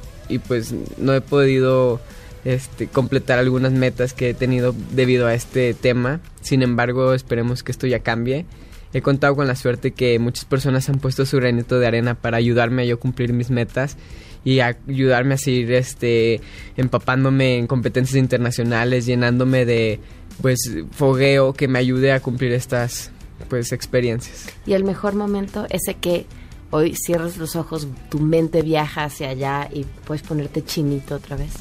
pues 0.47 0.73
no 0.97 1.13
he 1.13 1.21
podido 1.21 1.99
este, 2.45 2.87
completar 2.87 3.39
algunas 3.39 3.71
metas 3.71 4.13
que 4.13 4.29
he 4.29 4.33
tenido 4.33 4.75
debido 4.91 5.27
a 5.27 5.33
este 5.33 5.73
tema. 5.73 6.19
Sin 6.41 6.61
embargo, 6.61 7.13
esperemos 7.13 7.63
que 7.63 7.71
esto 7.71 7.87
ya 7.87 7.99
cambie. 7.99 8.45
He 8.93 9.01
contado 9.01 9.35
con 9.35 9.47
la 9.47 9.55
suerte 9.55 9.91
que 9.91 10.19
muchas 10.19 10.45
personas 10.45 10.87
han 10.89 10.99
puesto 10.99 11.25
su 11.25 11.37
granito 11.37 11.79
de 11.79 11.87
arena 11.87 12.15
para 12.15 12.37
ayudarme 12.37 12.83
a 12.83 12.85
yo 12.85 12.99
cumplir 12.99 13.33
mis 13.33 13.49
metas 13.49 13.97
y 14.45 14.59
ayudarme 14.59 15.35
a 15.35 15.37
seguir 15.37 15.83
empapándome 16.75 17.57
en 17.57 17.65
competencias 17.65 18.17
internacionales, 18.17 19.05
llenándome 19.05 19.65
de 19.65 19.99
pues 20.41 20.59
fogueo 20.91 21.53
que 21.53 21.67
me 21.67 21.79
ayude 21.79 22.11
a 22.11 22.19
cumplir 22.19 22.51
estas 22.53 23.11
pues 23.49 23.71
experiencias. 23.71 24.47
Y 24.65 24.73
el 24.73 24.83
mejor 24.83 25.15
momento 25.15 25.65
ese 25.69 25.95
que 25.95 26.25
hoy 26.71 26.95
cierras 26.95 27.37
los 27.37 27.55
ojos, 27.55 27.87
tu 28.09 28.19
mente 28.19 28.61
viaja 28.61 29.05
hacia 29.05 29.29
allá 29.29 29.69
y 29.71 29.85
puedes 30.05 30.23
ponerte 30.23 30.63
chinito 30.63 31.15
otra 31.15 31.35
vez. 31.35 31.51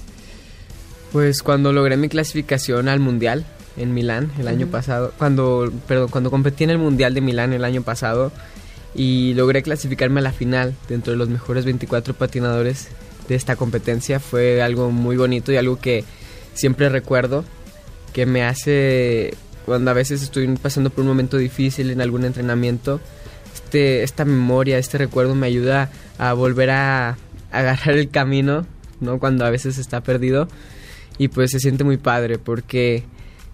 Pues 1.13 1.43
cuando 1.43 1.73
logré 1.73 1.97
mi 1.97 2.09
clasificación 2.09 2.89
al 2.89 3.01
mundial 3.01 3.45
en 3.77 3.93
Milán 3.93 4.31
el 4.39 4.49
año 4.49 4.69
pasado, 4.69 5.13
cuando 5.19 5.71
perdón, 5.87 6.09
cuando 6.09 6.31
competí 6.31 6.65
en 6.65 6.71
el 6.71 6.79
mundial 6.79 7.13
de 7.13 7.21
Milán 7.21 7.53
el 7.53 7.65
año 7.65 7.83
pasado, 7.83 8.33
y 8.95 9.35
logré 9.35 9.63
clasificarme 9.63 10.21
a 10.21 10.23
la 10.23 10.33
final 10.33 10.75
dentro 10.89 11.13
de 11.13 11.19
los 11.19 11.29
mejores 11.29 11.65
24 11.65 12.15
patinadores 12.15 12.89
de 13.29 13.35
esta 13.35 13.57
competencia. 13.57 14.21
Fue 14.21 14.63
algo 14.63 14.91
muy 14.91 15.17
bonito 15.17 15.53
y 15.53 15.57
algo 15.57 15.79
que 15.79 16.05
siempre 16.55 16.89
recuerdo, 16.89 17.45
que 18.13 18.27
me 18.27 18.45
hace 18.45 19.35
cuando 19.65 19.91
a 19.91 19.95
veces 19.95 20.23
estoy 20.23 20.49
pasando 20.57 20.91
por 20.91 21.03
un 21.03 21.09
momento 21.09 21.37
difícil 21.39 21.91
en 21.91 22.01
algún 22.01 22.25
entrenamiento, 22.25 23.01
este, 23.55 24.03
esta 24.03 24.25
memoria, 24.25 24.79
este 24.79 24.99
recuerdo 24.99 25.35
me 25.35 25.47
ayuda 25.47 25.91
a 26.19 26.33
volver 26.33 26.71
a, 26.71 27.17
agarrar 27.53 27.97
el 27.97 28.11
camino, 28.11 28.67
¿no? 29.01 29.19
Cuando 29.19 29.45
a 29.45 29.51
veces 29.51 29.79
está 29.79 30.03
perdido 30.03 30.49
y 31.19 31.29
pues 31.29 31.51
se 31.51 31.61
siente 31.61 31.85
muy 31.85 31.99
padre 31.99 32.39
porque 32.39 33.05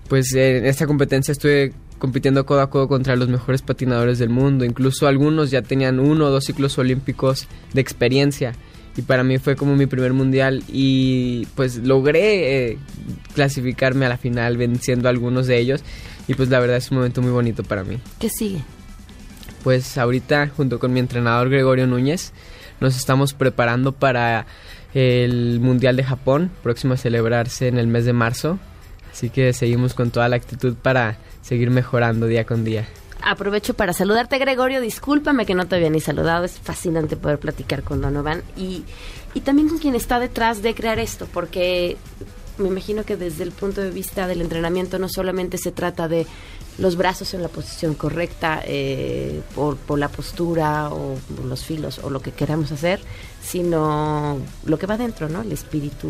pues 0.09 0.33
en 0.35 0.65
esta 0.65 0.87
competencia 0.87 1.33
estuve 1.33 1.73
compitiendo 1.99 2.47
codo 2.47 2.61
a 2.61 2.71
codo 2.71 2.89
contra 2.89 3.17
los 3.17 3.29
mejores 3.29 3.63
patinadores 3.63 4.19
del 4.19 4.31
mundo. 4.31 4.65
Incluso 4.65 5.07
algunos 5.07 5.51
ya 5.51 5.63
tenían 5.63 5.99
uno 5.99 6.27
o 6.27 6.31
dos 6.31 6.45
ciclos 6.45 6.79
olímpicos 6.79 7.49
de 7.75 7.81
experiencia. 7.81 8.55
Y 8.99 9.03
para 9.03 9.23
mí 9.23 9.39
fue 9.39 9.55
como 9.55 9.77
mi 9.77 9.87
primer 9.87 10.13
mundial 10.13 10.65
y 10.67 11.47
pues 11.55 11.77
logré 11.77 12.71
eh, 12.71 12.79
clasificarme 13.33 14.07
a 14.07 14.09
la 14.09 14.19
final 14.19 14.57
venciendo 14.57 15.07
a 15.07 15.11
algunos 15.11 15.47
de 15.47 15.57
ellos 15.57 15.85
y 16.27 16.35
pues 16.35 16.49
la 16.49 16.59
verdad 16.59 16.79
es 16.79 16.91
un 16.91 16.97
momento 16.97 17.23
muy 17.23 17.31
bonito 17.31 17.63
para 17.63 17.85
mí. 17.85 18.01
¿Qué 18.19 18.29
sigue? 18.29 18.61
Pues 19.63 19.97
ahorita 19.99 20.49
junto 20.49 20.81
con 20.81 20.93
mi 20.93 20.99
entrenador 20.99 21.49
Gregorio 21.49 21.87
Núñez 21.87 22.33
nos 22.81 22.97
estamos 22.97 23.35
preparando 23.35 23.93
para 23.93 24.47
el 24.95 25.61
Mundial 25.61 25.95
de 25.95 26.03
Japón, 26.03 26.51
próximo 26.65 26.95
a 26.95 26.97
celebrarse 26.97 27.69
en 27.69 27.79
el 27.79 27.87
mes 27.87 28.05
de 28.05 28.13
marzo. 28.13 28.59
Así 29.13 29.31
que 29.31 29.53
seguimos 29.53 29.95
con 29.95 30.11
toda 30.11 30.29
la 30.29 30.35
actitud 30.35 30.75
para 30.75 31.19
seguir 31.43 31.71
mejorando 31.71 32.27
día 32.27 32.45
con 32.45 32.65
día. 32.65 32.89
Aprovecho 33.23 33.75
para 33.75 33.93
saludarte, 33.93 34.39
Gregorio. 34.39 34.81
Discúlpame 34.81 35.45
que 35.45 35.55
no 35.55 35.67
te 35.67 35.77
había 35.77 35.91
ni 35.91 36.01
saludado. 36.01 36.45
Es 36.45 36.59
fascinante 36.59 37.17
poder 37.17 37.39
platicar 37.39 37.83
con 37.83 38.01
Donovan 38.01 38.43
y, 38.57 38.85
y 39.35 39.41
también 39.41 39.69
con 39.69 39.79
quien 39.79 39.95
está 39.95 40.21
detrás 40.21 40.63
de 40.63 40.75
crear 40.75 40.99
esto, 40.99 41.27
porque 41.33 41.97
me 42.59 42.69
imagino 42.69 43.05
que 43.05 43.17
desde 43.17 43.45
el 43.45 43.53
punto 43.53 43.81
de 43.81 43.91
vista 43.91 44.27
del 44.27 44.41
entrenamiento 44.41 44.99
no 44.99 45.09
solamente 45.09 45.59
se 45.59 45.73
trata 45.73 46.09
de 46.09 46.27
los 46.79 46.97
brazos 46.97 47.35
en 47.35 47.43
la 47.43 47.49
posición 47.49 47.95
correcta, 47.95 48.63
eh, 48.65 49.43
por, 49.55 49.77
por, 49.77 49.99
la 49.99 50.09
postura 50.09 50.91
o 50.91 51.17
los 51.45 51.65
filos 51.65 52.01
o 52.03 52.11
lo 52.11 52.21
que 52.21 52.31
queramos 52.31 52.71
hacer, 52.71 53.01
sino 53.43 54.39
lo 54.65 54.79
que 54.79 54.87
va 54.87 54.97
dentro, 54.97 55.29
¿no? 55.29 55.43
El 55.43 55.51
espíritu, 55.51 56.09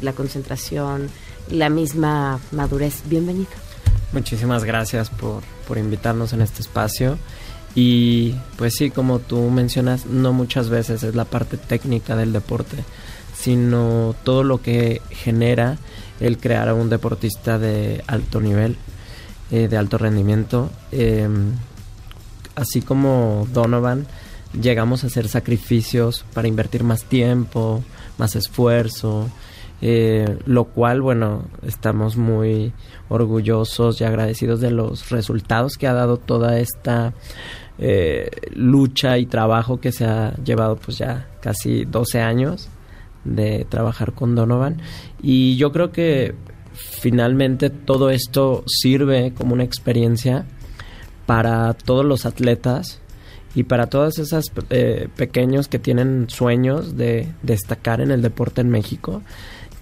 la 0.00 0.14
concentración, 0.14 1.10
la 1.50 1.68
misma 1.68 2.40
madurez. 2.52 3.02
Bienvenido. 3.04 3.67
Muchísimas 4.12 4.64
gracias 4.64 5.10
por, 5.10 5.42
por 5.66 5.78
invitarnos 5.78 6.32
en 6.32 6.40
este 6.40 6.62
espacio. 6.62 7.18
Y 7.74 8.34
pues 8.56 8.74
sí, 8.76 8.90
como 8.90 9.18
tú 9.18 9.50
mencionas, 9.50 10.06
no 10.06 10.32
muchas 10.32 10.68
veces 10.68 11.02
es 11.02 11.14
la 11.14 11.24
parte 11.24 11.56
técnica 11.56 12.16
del 12.16 12.32
deporte, 12.32 12.76
sino 13.36 14.14
todo 14.24 14.42
lo 14.42 14.62
que 14.62 15.02
genera 15.10 15.78
el 16.20 16.38
crear 16.38 16.68
a 16.68 16.74
un 16.74 16.88
deportista 16.90 17.58
de 17.58 18.02
alto 18.06 18.40
nivel, 18.40 18.76
eh, 19.50 19.68
de 19.68 19.76
alto 19.76 19.98
rendimiento. 19.98 20.70
Eh, 20.90 21.28
así 22.56 22.82
como 22.82 23.46
Donovan, 23.52 24.06
llegamos 24.60 25.04
a 25.04 25.08
hacer 25.08 25.28
sacrificios 25.28 26.24
para 26.34 26.48
invertir 26.48 26.82
más 26.82 27.04
tiempo, 27.04 27.84
más 28.16 28.34
esfuerzo, 28.34 29.28
eh, 29.80 30.38
lo 30.46 30.64
cual, 30.64 31.00
bueno, 31.00 31.44
estamos 31.62 32.16
muy 32.16 32.72
orgullosos 33.08 34.00
y 34.00 34.04
agradecidos 34.04 34.60
de 34.60 34.70
los 34.70 35.10
resultados 35.10 35.76
que 35.76 35.86
ha 35.86 35.92
dado 35.92 36.16
toda 36.16 36.58
esta 36.58 37.14
eh, 37.78 38.28
lucha 38.54 39.18
y 39.18 39.26
trabajo 39.26 39.80
que 39.80 39.92
se 39.92 40.04
ha 40.04 40.34
llevado 40.44 40.76
pues 40.76 40.98
ya 40.98 41.28
casi 41.40 41.84
12 41.84 42.20
años 42.20 42.68
de 43.24 43.66
trabajar 43.68 44.14
con 44.14 44.34
Donovan. 44.34 44.82
Y 45.22 45.56
yo 45.56 45.70
creo 45.70 45.92
que 45.92 46.34
finalmente 46.72 47.70
todo 47.70 48.10
esto 48.10 48.64
sirve 48.66 49.32
como 49.32 49.54
una 49.54 49.64
experiencia 49.64 50.44
para 51.26 51.72
todos 51.74 52.04
los 52.04 52.26
atletas 52.26 53.00
y 53.54 53.64
para 53.64 53.86
todas 53.86 54.18
esas 54.18 54.46
eh, 54.70 55.08
pequeños 55.16 55.68
que 55.68 55.78
tienen 55.78 56.28
sueños 56.28 56.96
de 56.96 57.32
destacar 57.42 58.00
en 58.00 58.10
el 58.10 58.22
deporte 58.22 58.60
en 58.60 58.70
México 58.70 59.22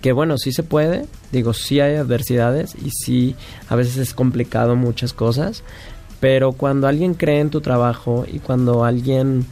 que 0.06 0.12
bueno, 0.12 0.38
sí 0.38 0.52
se 0.52 0.62
puede, 0.62 1.04
digo, 1.32 1.52
sí 1.52 1.80
hay 1.80 1.96
adversidades 1.96 2.76
y 2.76 2.90
sí 2.92 3.34
a 3.68 3.74
veces 3.74 3.96
es 3.96 4.14
complicado 4.14 4.76
muchas 4.76 5.12
cosas, 5.12 5.64
pero 6.20 6.52
cuando 6.52 6.86
alguien 6.86 7.14
cree 7.14 7.40
en 7.40 7.50
tu 7.50 7.60
trabajo 7.60 8.24
y 8.24 8.38
cuando 8.38 8.84
alguien 8.84 9.46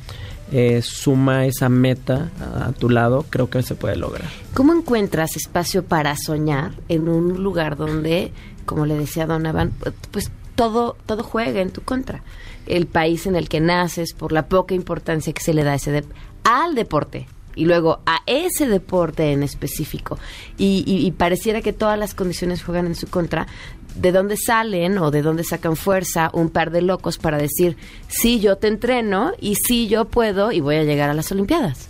eh, 0.52 0.80
suma 0.80 1.44
esa 1.46 1.68
meta 1.68 2.30
a, 2.40 2.70
tu 2.70 2.88
lado, 2.88 3.26
creo 3.28 3.50
que 3.50 3.64
se 3.64 3.74
puede 3.74 3.96
lograr. 3.96 4.28
¿Cómo 4.54 4.72
encuentras 4.72 5.34
espacio 5.34 5.82
para 5.82 6.14
soñar 6.16 6.70
en 6.88 7.08
un 7.08 7.42
lugar 7.42 7.76
donde, 7.76 8.30
como 8.64 8.86
le 8.86 8.96
decía 8.96 9.26
Donovan, 9.26 9.72
pues 10.12 10.30
todo, 10.54 10.96
todo 11.04 11.24
juega 11.24 11.62
en 11.62 11.70
tu 11.70 11.80
contra? 11.80 12.22
El 12.66 12.86
país 12.86 13.26
en 13.26 13.34
el 13.34 13.48
que 13.48 13.58
naces, 13.58 14.12
por 14.12 14.30
la 14.30 14.46
poca 14.46 14.76
importancia 14.76 15.32
que 15.32 15.42
se 15.42 15.52
le 15.52 15.64
da 15.64 15.74
ese 15.74 15.90
de 15.90 16.04
al 16.44 16.76
deporte, 16.76 17.26
y 17.54 17.64
luego 17.64 18.00
a 18.06 18.20
ese 18.26 18.66
deporte 18.66 19.32
en 19.32 19.42
específico 19.42 20.18
y, 20.58 20.84
y, 20.86 21.06
y, 21.06 21.12
pareciera 21.12 21.62
que 21.62 21.72
todas 21.72 21.98
las 21.98 22.14
condiciones 22.14 22.62
juegan 22.62 22.86
en 22.86 22.94
su 22.94 23.06
contra, 23.08 23.46
¿de 23.94 24.12
dónde 24.12 24.36
salen 24.36 24.98
o 24.98 25.10
de 25.10 25.22
dónde 25.22 25.44
sacan 25.44 25.76
fuerza 25.76 26.30
un 26.32 26.50
par 26.50 26.70
de 26.70 26.82
locos 26.82 27.18
para 27.18 27.38
decir, 27.38 27.76
sí, 28.08 28.40
yo 28.40 28.56
te 28.56 28.68
entreno 28.68 29.32
y 29.40 29.54
sí, 29.56 29.88
yo 29.88 30.06
puedo 30.06 30.52
y 30.52 30.60
voy 30.60 30.76
a 30.76 30.84
llegar 30.84 31.10
a 31.10 31.14
las 31.14 31.30
Olimpiadas? 31.32 31.88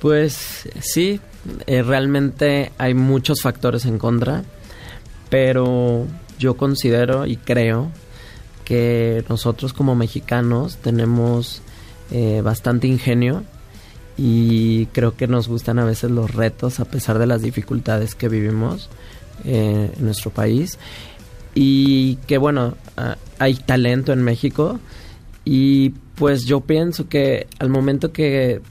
Pues 0.00 0.68
sí, 0.80 1.20
eh, 1.66 1.82
realmente 1.82 2.72
hay 2.78 2.94
muchos 2.94 3.40
factores 3.42 3.84
en 3.84 3.98
contra, 3.98 4.44
pero 5.28 6.06
yo 6.38 6.56
considero 6.56 7.26
y 7.26 7.36
creo 7.36 7.90
que 8.64 9.24
nosotros 9.28 9.72
como 9.72 9.94
mexicanos 9.94 10.76
tenemos 10.76 11.62
eh, 12.10 12.40
bastante 12.42 12.86
ingenio 12.86 13.44
y 14.16 14.86
creo 14.86 15.16
que 15.16 15.26
nos 15.26 15.48
gustan 15.48 15.78
a 15.78 15.84
veces 15.84 16.10
los 16.10 16.34
retos 16.34 16.80
a 16.80 16.84
pesar 16.84 17.18
de 17.18 17.26
las 17.26 17.42
dificultades 17.42 18.14
que 18.14 18.28
vivimos 18.28 18.90
eh, 19.44 19.90
en 19.96 20.04
nuestro 20.04 20.30
país. 20.30 20.78
Y 21.54 22.16
que 22.26 22.38
bueno 22.38 22.76
hay 23.38 23.54
talento 23.54 24.12
en 24.12 24.22
México. 24.22 24.80
Y 25.44 25.90
pues 26.14 26.44
yo 26.44 26.60
pienso 26.60 27.08
que 27.08 27.46
al 27.58 27.68
momento 27.68 28.12
que 28.12 28.62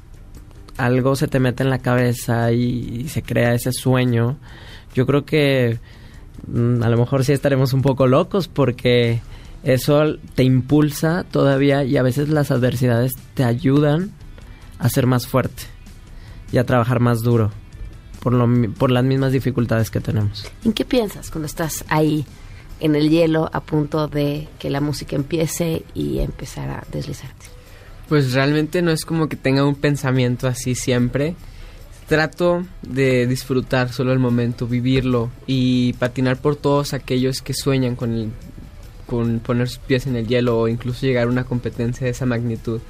algo 0.78 1.16
se 1.16 1.28
te 1.28 1.40
mete 1.40 1.64
en 1.64 1.70
la 1.70 1.80
cabeza 1.80 2.52
y, 2.52 3.04
y 3.04 3.10
se 3.10 3.22
crea 3.22 3.54
ese 3.54 3.72
sueño 3.72 4.38
yo 4.94 5.06
creo 5.06 5.26
que 5.26 5.80
mm, 6.48 6.84
a 6.84 6.90
lo 6.90 6.98
mejor 6.98 7.24
sí 7.24 7.34
estaremos 7.34 7.74
un 7.74 7.82
poco 7.82 8.08
locos 8.08 8.48
porque 8.48 9.22
eso 9.64 10.16
te 10.36 10.44
impulsa 10.44 11.24
todavía 11.30 11.84
y 11.84 11.98
a 11.98 12.04
veces 12.04 12.30
las 12.30 12.52
adversidades 12.52 13.14
te 13.34 13.44
ayudan 13.44 14.12
a 14.82 14.90
ser 14.90 15.06
más 15.06 15.28
fuerte 15.28 15.64
y 16.52 16.58
a 16.58 16.66
trabajar 16.66 17.00
más 17.00 17.22
duro 17.22 17.52
por, 18.20 18.34
lo, 18.34 18.48
por 18.74 18.92
las 18.92 19.04
mismas 19.04 19.32
dificultades 19.32 19.90
que 19.92 20.02
tenemos. 20.02 20.52
¿En 20.66 20.74
qué 20.74 20.86
piensas 20.86 21.30
cuando 21.30 21.46
estás 21.46 21.86
ahí 21.88 22.26
en 22.80 22.96
el 22.96 23.10
hielo 23.10 23.50
a 23.54 23.62
punto 23.62 24.08
de 24.08 24.48
que 24.60 24.70
la 24.70 24.82
música 24.82 25.16
empiece 25.16 25.84
y 25.94 26.20
empezar 26.20 26.70
a 26.70 26.84
deslizarte? 26.92 27.46
Pues 28.10 28.34
realmente 28.34 28.82
no 28.82 28.92
es 28.92 29.06
como 29.06 29.30
que 29.30 29.38
tenga 29.38 29.64
un 29.64 29.76
pensamiento 29.76 30.48
así 30.48 30.76
siempre. 30.76 31.36
Trato 32.08 32.66
de 32.82 33.28
disfrutar 33.28 33.94
solo 33.94 34.12
el 34.12 34.20
momento, 34.20 34.68
vivirlo 34.68 35.30
y 35.48 35.94
patinar 35.94 36.42
por 36.42 36.56
todos 36.56 36.94
aquellos 36.94 37.42
que 37.42 37.54
sueñan 37.54 37.96
con, 37.96 38.14
el, 38.14 38.32
con 39.06 39.40
poner 39.40 39.70
sus 39.70 39.78
pies 39.78 40.08
en 40.08 40.16
el 40.16 40.28
hielo 40.28 40.60
o 40.60 40.68
incluso 40.68 41.06
llegar 41.06 41.28
a 41.28 41.32
una 41.32 41.46
competencia 41.46 42.06
de 42.06 42.12
esa 42.12 42.26
magnitud 42.26 42.82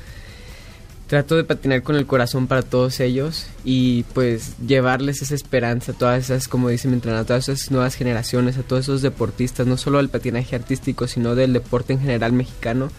trato 1.11 1.35
de 1.35 1.43
patinar 1.43 1.83
con 1.83 1.97
el 1.97 2.05
corazón 2.07 2.47
para 2.47 2.61
todos 2.61 3.01
ellos 3.01 3.47
y 3.65 4.03
pues 4.13 4.53
llevarles 4.65 5.21
esa 5.21 5.35
esperanza 5.35 5.91
a 5.91 5.95
todas 5.95 6.23
esas, 6.23 6.47
como 6.47 6.69
dice 6.69 6.87
mi 6.87 6.93
entrenador, 6.93 7.25
a 7.25 7.27
todas 7.27 7.49
esas 7.49 7.69
nuevas 7.69 7.95
generaciones, 7.95 8.57
a 8.57 8.63
todos 8.63 8.83
esos 8.83 9.01
deportistas, 9.01 9.67
no 9.67 9.75
solo 9.75 9.97
del 9.97 10.07
patinaje 10.07 10.55
artístico, 10.55 11.07
sino 11.07 11.35
del 11.35 11.51
deporte 11.51 11.91
en 11.91 11.99
general 11.99 12.31
mexicano, 12.31 12.91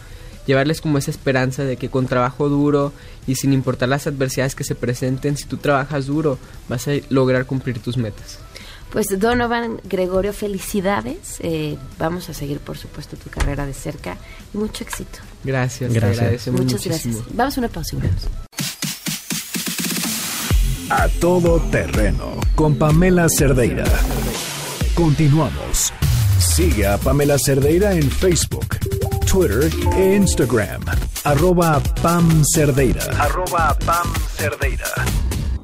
llevarles 0.45 0.79
como 0.79 0.99
esa 0.99 1.09
esperanza 1.09 1.63
de 1.63 1.75
que 1.75 1.89
con 1.89 2.05
trabajo 2.05 2.49
duro 2.49 2.93
y 3.25 3.33
sin 3.33 3.51
importar 3.51 3.89
las 3.89 4.05
adversidades 4.05 4.53
que 4.53 4.63
se 4.63 4.75
presenten, 4.75 5.35
si 5.35 5.45
tú 5.45 5.57
trabajas 5.57 6.05
duro, 6.05 6.37
vas 6.69 6.87
a 6.87 6.91
lograr 7.09 7.47
cumplir 7.47 7.79
tus 7.79 7.97
metas. 7.97 8.37
Pues 8.93 9.07
Donovan 9.19 9.81
Gregorio, 9.85 10.33
felicidades. 10.33 11.39
Eh, 11.39 11.77
vamos 11.97 12.29
a 12.29 12.33
seguir, 12.35 12.59
por 12.59 12.77
supuesto, 12.77 13.17
tu 13.17 13.27
carrera 13.31 13.65
de 13.65 13.73
cerca 13.73 14.17
y 14.53 14.57
mucho 14.59 14.83
éxito. 14.83 15.17
Gracias, 15.43 15.91
gracias. 15.91 16.47
Muchas 16.49 16.85
muchísimo. 16.85 17.15
gracias. 17.15 17.35
Vamos 17.35 17.57
a 17.57 17.61
una 17.61 17.69
pausa. 17.69 17.97
A 20.91 21.07
todo 21.19 21.59
terreno 21.71 22.39
con 22.53 22.75
Pamela 22.75 23.27
Cerdeira. 23.29 23.85
Continuamos. 24.93 25.91
Sigue 26.37 26.85
a 26.85 26.99
Pamela 26.99 27.39
Cerdeira 27.39 27.93
en 27.93 28.11
Facebook, 28.11 28.77
Twitter 29.25 29.71
e 29.97 30.15
Instagram. 30.17 30.83
Arroba 31.23 31.81
Pam 32.03 32.43
Cerdeira. 32.53 33.05
Arroba 33.17 33.75
Pam 33.83 34.13
Cerdeira. 34.37 34.85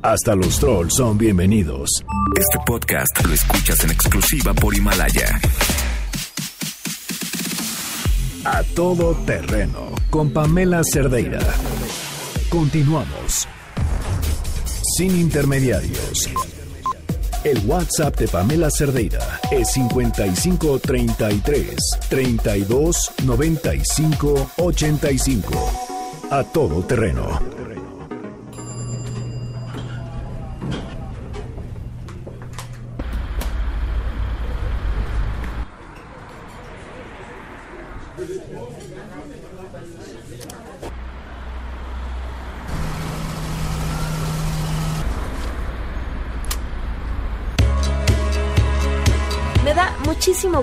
Hasta 0.01 0.33
los 0.33 0.57
trolls 0.59 0.95
son 0.95 1.17
bienvenidos. 1.17 1.89
Este 2.39 2.57
podcast 2.65 3.21
lo 3.25 3.33
escuchas 3.33 3.83
en 3.83 3.91
exclusiva 3.91 4.53
por 4.53 4.73
Himalaya. 4.73 5.41
A 8.45 8.63
todo 8.75 9.13
terreno 9.25 9.91
con 10.09 10.31
Pamela 10.31 10.83
Cerdeira. 10.89 11.41
Continuamos. 12.47 13.45
Sin 14.95 15.19
intermediarios. 15.19 16.29
El 17.43 17.59
WhatsApp 17.65 18.17
de 18.19 18.29
Pamela 18.29 18.69
Cerdeira 18.71 19.41
es 19.51 19.73
5533 19.73 21.75
32 22.09 23.11
95 23.25 24.51
85. 24.59 25.71
A 26.31 26.45
todo 26.45 26.83
terreno. 26.83 27.58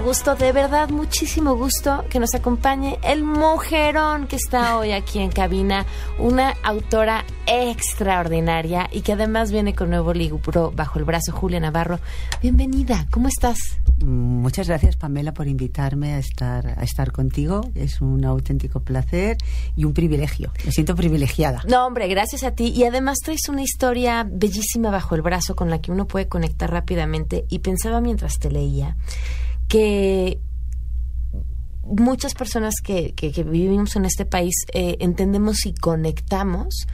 Gusto, 0.06 0.36
de 0.36 0.52
verdad 0.52 0.88
muchísimo 0.88 1.56
gusto 1.56 2.04
que 2.08 2.20
nos 2.20 2.32
acompañe 2.36 2.96
el 3.02 3.24
mujerón 3.24 4.28
que 4.28 4.36
está 4.36 4.78
hoy 4.78 4.92
aquí 4.92 5.18
en 5.18 5.32
cabina, 5.32 5.84
una 6.20 6.54
autora 6.62 7.24
extraordinaria 7.48 8.88
y 8.92 9.00
que 9.00 9.14
además 9.14 9.50
viene 9.50 9.74
con 9.74 9.90
nuevo 9.90 10.14
libro 10.14 10.70
bajo 10.70 11.00
el 11.00 11.04
brazo, 11.04 11.32
Julia 11.32 11.58
Navarro. 11.58 11.98
Bienvenida, 12.40 13.08
¿cómo 13.10 13.26
estás? 13.26 13.58
Muchas 14.04 14.68
gracias 14.68 14.94
Pamela 14.94 15.34
por 15.34 15.48
invitarme 15.48 16.14
a 16.14 16.18
estar 16.20 16.78
a 16.78 16.84
estar 16.84 17.10
contigo. 17.10 17.68
Es 17.74 18.00
un 18.00 18.24
auténtico 18.24 18.78
placer 18.78 19.36
y 19.74 19.86
un 19.86 19.92
privilegio. 19.92 20.52
Me 20.64 20.70
siento 20.70 20.94
privilegiada. 20.94 21.62
No, 21.66 21.84
hombre, 21.84 22.06
gracias 22.06 22.44
a 22.44 22.52
ti 22.52 22.68
y 22.68 22.84
además 22.84 23.18
traes 23.24 23.48
una 23.48 23.62
historia 23.62 24.24
bellísima 24.24 24.92
bajo 24.92 25.16
el 25.16 25.22
brazo 25.22 25.56
con 25.56 25.68
la 25.68 25.80
que 25.80 25.90
uno 25.90 26.06
puede 26.06 26.28
conectar 26.28 26.70
rápidamente 26.70 27.44
y 27.48 27.58
pensaba 27.58 28.00
mientras 28.00 28.38
te 28.38 28.52
leía 28.52 28.94
que 29.68 30.40
muchas 31.82 32.34
personas 32.34 32.74
que, 32.82 33.14
que, 33.14 33.30
vivimos 33.42 33.96
en 33.96 34.04
este 34.04 34.24
país 34.24 34.54
eh, 34.72 34.96
entendemos 35.00 35.66
y 35.66 35.74
conectamos 35.74 36.86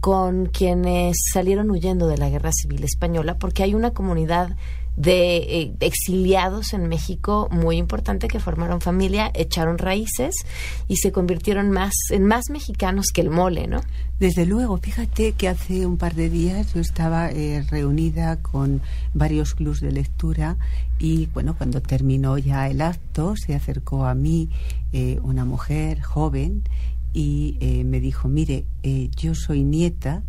con 0.00 0.46
quienes 0.46 1.16
salieron 1.32 1.70
huyendo 1.70 2.08
de 2.08 2.18
la 2.18 2.28
guerra 2.28 2.50
civil 2.52 2.82
española, 2.82 3.38
porque 3.38 3.62
hay 3.62 3.74
una 3.74 3.92
comunidad 3.92 4.56
de 4.96 5.36
eh, 5.36 5.74
exiliados 5.80 6.74
en 6.74 6.88
México 6.88 7.48
muy 7.50 7.76
importante 7.76 8.28
que 8.28 8.40
formaron 8.40 8.80
familia, 8.80 9.30
echaron 9.34 9.78
raíces 9.78 10.34
y 10.86 10.96
se 10.96 11.12
convirtieron 11.12 11.70
más 11.70 11.94
en 12.10 12.26
más 12.26 12.50
mexicanos 12.50 13.06
que 13.12 13.22
el 13.22 13.30
mole, 13.30 13.66
¿no? 13.66 13.80
Desde 14.18 14.46
luego, 14.46 14.76
fíjate 14.78 15.32
que 15.32 15.48
hace 15.48 15.86
un 15.86 15.96
par 15.96 16.14
de 16.14 16.28
días 16.28 16.74
yo 16.74 16.80
estaba 16.80 17.30
eh, 17.30 17.64
reunida 17.70 18.36
con 18.42 18.82
varios 19.14 19.54
clubs 19.54 19.80
de 19.80 19.92
lectura 19.92 20.56
y 20.98 21.26
bueno, 21.26 21.56
cuando 21.56 21.80
terminó 21.80 22.38
ya 22.38 22.68
el 22.68 22.82
acto 22.82 23.34
se 23.36 23.54
acercó 23.54 24.04
a 24.04 24.14
mí 24.14 24.50
eh, 24.92 25.18
una 25.22 25.44
mujer 25.44 26.02
joven 26.02 26.62
y 27.14 27.58
me 27.84 28.00
dijo, 28.00 28.26
mire, 28.26 28.64
yo 29.18 29.34
soy 29.34 29.64
nieta 29.64 30.22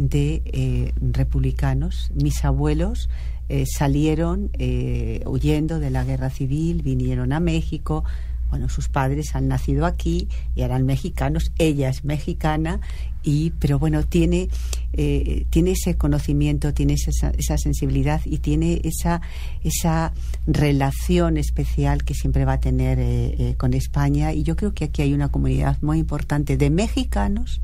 de 0.00 0.92
republicanos, 1.00 2.10
mis 2.14 2.44
abuelos 2.44 3.08
eh, 3.52 3.64
salieron 3.66 4.50
eh, 4.60 5.24
huyendo 5.26 5.80
de 5.80 5.90
la 5.90 6.04
guerra 6.04 6.30
civil, 6.30 6.82
vinieron 6.82 7.32
a 7.32 7.40
México. 7.40 8.04
Bueno, 8.48 8.68
sus 8.68 8.88
padres 8.88 9.34
han 9.34 9.48
nacido 9.48 9.86
aquí 9.86 10.28
y 10.54 10.62
eran 10.62 10.86
mexicanos. 10.86 11.50
Ella 11.58 11.88
es 11.88 12.04
mexicana 12.04 12.80
y, 13.24 13.50
pero 13.58 13.80
bueno, 13.80 14.04
tiene 14.04 14.48
eh, 14.92 15.46
tiene 15.50 15.72
ese 15.72 15.96
conocimiento, 15.96 16.72
tiene 16.72 16.92
esa, 16.94 17.30
esa, 17.30 17.58
sensibilidad 17.58 18.20
y 18.24 18.38
tiene 18.38 18.80
esa 18.84 19.20
esa 19.64 20.12
relación 20.46 21.36
especial 21.36 22.04
que 22.04 22.14
siempre 22.14 22.44
va 22.44 22.52
a 22.52 22.60
tener 22.60 23.56
con 23.56 23.74
España. 23.74 24.32
Y 24.32 24.44
yo 24.44 24.54
creo 24.54 24.74
que 24.74 24.84
aquí 24.84 25.02
hay 25.02 25.12
una 25.12 25.32
comunidad 25.32 25.76
muy 25.82 25.98
importante 25.98 26.56
de 26.56 26.70
mexicanos 26.70 27.60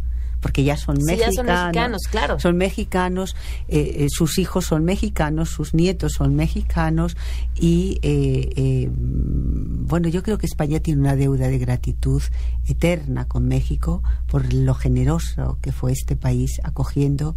porque 0.46 0.62
ya 0.62 0.76
son 0.76 0.98
mexicanos. 1.02 1.34
son 1.34 1.46
mexicanos, 1.46 2.02
claro. 2.08 2.38
Son 2.38 2.56
mexicanos, 2.56 3.36
eh, 3.66 4.04
eh, 4.04 4.06
sus 4.08 4.38
hijos 4.38 4.66
son 4.66 4.84
mexicanos, 4.84 5.48
sus 5.48 5.74
nietos 5.74 6.12
son 6.12 6.36
mexicanos 6.36 7.16
y, 7.56 7.98
eh, 8.02 8.88
bueno, 8.92 10.06
yo 10.06 10.22
creo 10.22 10.38
que 10.38 10.46
España 10.46 10.78
tiene 10.78 11.00
una 11.00 11.16
deuda 11.16 11.48
de 11.48 11.58
gratitud 11.58 12.22
eterna 12.68 13.24
con 13.24 13.48
México 13.48 14.04
por 14.28 14.54
lo 14.54 14.74
generoso 14.74 15.58
que 15.62 15.72
fue 15.72 15.90
este 15.90 16.14
país 16.14 16.60
acogiendo 16.62 17.34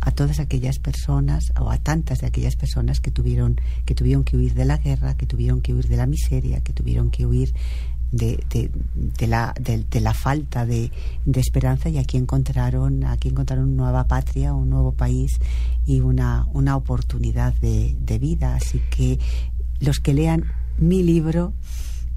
a 0.00 0.10
todas 0.12 0.40
aquellas 0.40 0.78
personas 0.78 1.52
o 1.60 1.70
a 1.70 1.76
tantas 1.76 2.20
de 2.20 2.28
aquellas 2.28 2.56
personas 2.56 3.00
que 3.00 3.10
tuvieron 3.10 3.60
que 3.84 3.94
tuvieron 3.94 4.24
que 4.24 4.38
huir 4.38 4.54
de 4.54 4.64
la 4.64 4.78
guerra, 4.78 5.14
que 5.14 5.26
tuvieron 5.26 5.60
que 5.60 5.74
huir 5.74 5.88
de 5.88 5.96
la 5.98 6.06
miseria, 6.06 6.62
que 6.62 6.72
tuvieron 6.72 7.10
que 7.10 7.26
huir 7.26 7.52
de, 8.12 8.70
de, 9.18 9.26
la, 9.26 9.54
de, 9.58 10.00
la 10.00 10.14
falta 10.14 10.64
de, 10.66 10.90
esperanza 11.34 11.88
y 11.88 11.98
aquí 11.98 12.16
encontraron, 12.16 13.04
aquí 13.04 13.28
encontraron 13.28 13.66
una 13.66 13.84
nueva 13.84 14.06
patria, 14.06 14.54
un 14.54 14.70
nuevo 14.70 14.92
país 14.92 15.38
y 15.84 16.00
una, 16.00 16.46
una 16.52 16.76
oportunidad 16.76 17.54
de, 17.54 18.18
vida. 18.18 18.54
Así 18.54 18.80
que 18.90 19.18
los 19.80 20.00
que 20.00 20.14
lean 20.14 20.44
mi 20.78 21.02
libro 21.02 21.52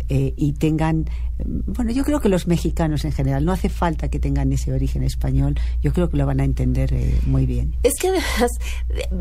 eh, 0.08 0.34
y 0.38 0.54
tengan, 0.54 1.06
bueno, 1.46 1.92
yo 1.92 2.04
creo 2.04 2.20
que 2.20 2.30
los 2.30 2.48
mexicanos 2.48 3.06
en 3.06 3.12
general, 3.12 3.44
no 3.46 3.52
hace 3.52 3.70
falta 3.70 4.08
que 4.10 4.20
tengan 4.20 4.52
ese 4.54 4.74
origen 4.74 5.04
español, 5.04 5.60
yo 5.82 5.92
creo 5.94 6.10
que 6.10 6.18
lo 6.18 6.26
van 6.26 6.40
a 6.40 6.46
entender 6.46 6.94
eh, 6.94 7.20
muy 7.26 7.46
bien. 7.46 7.76
Es 7.84 7.96
que 8.00 8.08
además 8.08 8.52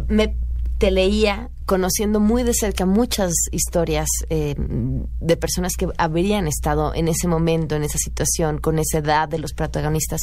me 0.09 0.35
te 0.79 0.91
leía 0.91 1.51
conociendo 1.67 2.19
muy 2.19 2.45
de 2.45 2.55
cerca 2.55 2.87
muchas 2.87 3.33
historias 3.53 4.09
eh, 4.31 4.55
de 4.57 5.37
personas 5.37 5.73
que 5.77 5.88
habrían 5.99 6.47
estado 6.47 6.95
en 6.95 7.09
ese 7.09 7.29
momento, 7.29 7.77
en 7.77 7.83
esa 7.83 7.99
situación, 7.99 8.59
con 8.59 8.79
esa 8.79 8.99
edad 8.99 9.29
de 9.29 9.38
los 9.38 9.53
protagonistas, 9.53 10.23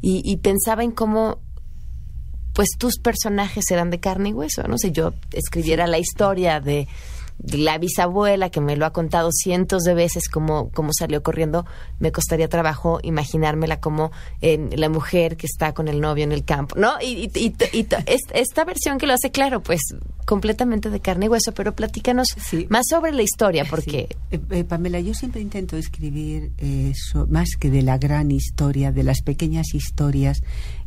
y, 0.00 0.36
pensaba 0.38 0.82
en 0.82 0.90
cómo 0.90 1.38
pues 2.54 2.70
tus 2.76 2.98
personajes 2.98 3.70
eran 3.70 3.90
de 3.90 4.00
carne 4.00 4.30
y 4.30 4.32
hueso, 4.32 4.64
no 4.64 4.78
sé, 4.78 4.90
yo 4.90 5.12
escribiera 5.32 5.86
la 5.86 5.98
historia 5.98 6.60
de 6.60 6.88
la 7.52 7.78
bisabuela 7.78 8.50
que 8.50 8.60
me 8.60 8.76
lo 8.76 8.86
ha 8.86 8.92
contado 8.92 9.30
cientos 9.32 9.82
de 9.82 9.94
veces 9.94 10.28
cómo, 10.28 10.70
cómo 10.70 10.90
salió 10.92 11.22
corriendo, 11.22 11.66
me 11.98 12.12
costaría 12.12 12.48
trabajo 12.48 13.00
imaginármela 13.02 13.80
como 13.80 14.10
en 14.40 14.70
la 14.78 14.88
mujer 14.88 15.36
que 15.36 15.46
está 15.46 15.72
con 15.72 15.88
el 15.88 16.00
novio 16.00 16.24
en 16.24 16.32
el 16.32 16.44
campo, 16.44 16.76
¿no? 16.78 16.94
Y, 17.00 17.30
esta 18.32 18.64
versión 18.64 18.98
que 18.98 19.06
lo 19.06 19.14
hace 19.14 19.30
claro, 19.30 19.62
pues 19.62 19.80
completamente 20.26 20.90
de 20.90 21.00
carne 21.00 21.26
y 21.26 21.28
hueso, 21.28 21.52
pero 21.52 21.74
platícanos 21.74 22.28
más 22.68 22.86
sobre 22.88 23.12
la 23.12 23.22
historia, 23.22 23.64
porque... 23.68 24.08
Eh, 24.30 24.40
eh, 24.50 24.64
Pamela, 24.64 25.00
yo 25.00 25.14
siempre 25.14 25.40
intento 25.40 25.76
escribir 25.76 26.52
eso, 26.58 27.26
más 27.28 27.56
que 27.58 27.70
de 27.70 27.82
la 27.82 27.98
gran 27.98 28.30
historia, 28.30 28.92
de 28.92 29.02
las 29.02 29.22
pequeñas 29.22 29.74
historias 29.74 30.42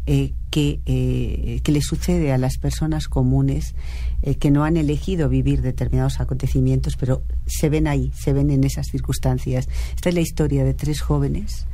eh, 0.06 0.34
que, 0.50 0.82
eh, 0.86 1.62
que 1.64 1.72
le 1.72 1.82
sucede 1.82 2.34
a 2.34 2.38
las 2.38 2.58
personas 2.58 3.08
comunes 3.08 3.74
eh, 4.22 4.36
que 4.36 4.52
no 4.52 4.66
han 4.66 4.76
elegido 4.76 5.30
vivir 5.30 5.62
determinados 5.62 6.20
acontecimientos, 6.20 6.98
pero 6.98 7.24
se 7.46 7.70
ven 7.70 7.88
ahí, 7.88 8.12
se 8.14 8.34
ven 8.34 8.52
en 8.52 8.66
esas 8.66 8.88
circunstancias. 8.88 9.70
Esta 9.96 10.10
es 10.10 10.16
la 10.16 10.22
historia 10.22 10.66
de 10.66 10.74
tres 10.74 11.00
jóvenes 11.00 11.68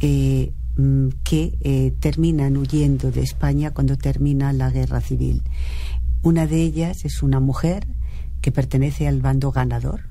mm, 0.00 1.08
que 1.22 1.94
terminan 2.00 2.56
huyendo 2.56 3.10
de 3.10 3.20
España 3.20 3.72
cuando 3.72 3.98
termina 3.98 4.54
la 4.54 4.70
guerra 4.70 5.02
civil. 5.02 5.42
Una 6.22 6.46
de 6.46 6.62
ellas 6.62 7.04
es 7.04 7.22
una 7.22 7.40
mujer 7.40 7.86
que 8.40 8.52
pertenece 8.52 9.06
al 9.06 9.20
bando 9.20 9.52
ganador, 9.52 10.08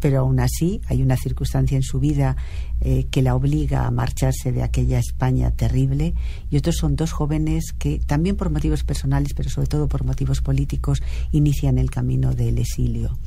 pero 0.00 0.20
aún 0.20 0.40
así 0.40 0.80
hay 0.86 1.02
una 1.02 1.16
circunstancia 1.16 1.76
en 1.76 1.82
su 1.82 2.00
vida 2.00 2.36
eh, 2.80 3.06
que 3.10 3.22
la 3.22 3.34
obliga 3.34 3.86
a 3.86 3.90
marcharse 3.90 4.52
de 4.52 4.62
aquella 4.62 4.98
España 4.98 5.50
terrible 5.50 6.14
y 6.50 6.56
otros 6.56 6.76
son 6.76 6.96
dos 6.96 7.12
jóvenes 7.12 7.72
que 7.78 8.00
también 8.00 8.36
por 8.36 8.50
motivos 8.50 8.82
personales 8.82 9.34
pero 9.34 9.50
sobre 9.50 9.68
todo 9.68 9.88
por 9.88 10.04
motivos 10.04 10.40
políticos 10.40 11.02
inician 11.30 11.78
el 11.78 11.90
camino 11.90 12.34
del 12.34 12.58
exilio. 12.58 13.18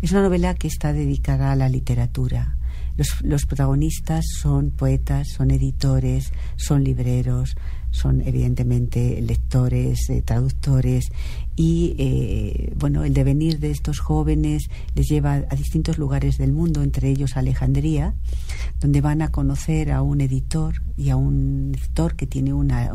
Es 0.00 0.12
una 0.12 0.22
novela 0.22 0.54
que 0.54 0.68
está 0.68 0.92
dedicada 0.92 1.52
a 1.52 1.56
la 1.56 1.68
literatura. 1.68 2.56
Los, 2.96 3.22
los 3.22 3.46
protagonistas 3.46 4.24
son 4.40 4.70
poetas, 4.70 5.28
son 5.28 5.50
editores, 5.50 6.32
son 6.56 6.84
libreros, 6.84 7.56
son 7.92 8.22
evidentemente 8.22 9.20
lectores, 9.20 10.10
eh, 10.10 10.22
traductores 10.22 11.12
y 11.54 11.94
eh, 11.98 12.72
bueno, 12.76 13.04
el 13.04 13.12
devenir 13.12 13.60
de 13.60 13.70
estos 13.70 14.00
jóvenes 14.00 14.68
les 14.94 15.08
lleva 15.08 15.34
a 15.34 15.54
distintos 15.54 15.98
lugares 15.98 16.38
del 16.38 16.52
mundo, 16.52 16.82
entre 16.82 17.10
ellos 17.10 17.36
Alejandría, 17.36 18.14
donde 18.80 19.00
van 19.00 19.22
a 19.22 19.30
conocer 19.30 19.92
a 19.92 20.02
un 20.02 20.22
editor 20.22 20.82
y 20.96 21.10
a 21.10 21.16
un 21.16 21.72
editor 21.76 22.16
que 22.16 22.26
tiene 22.26 22.54
una, 22.54 22.90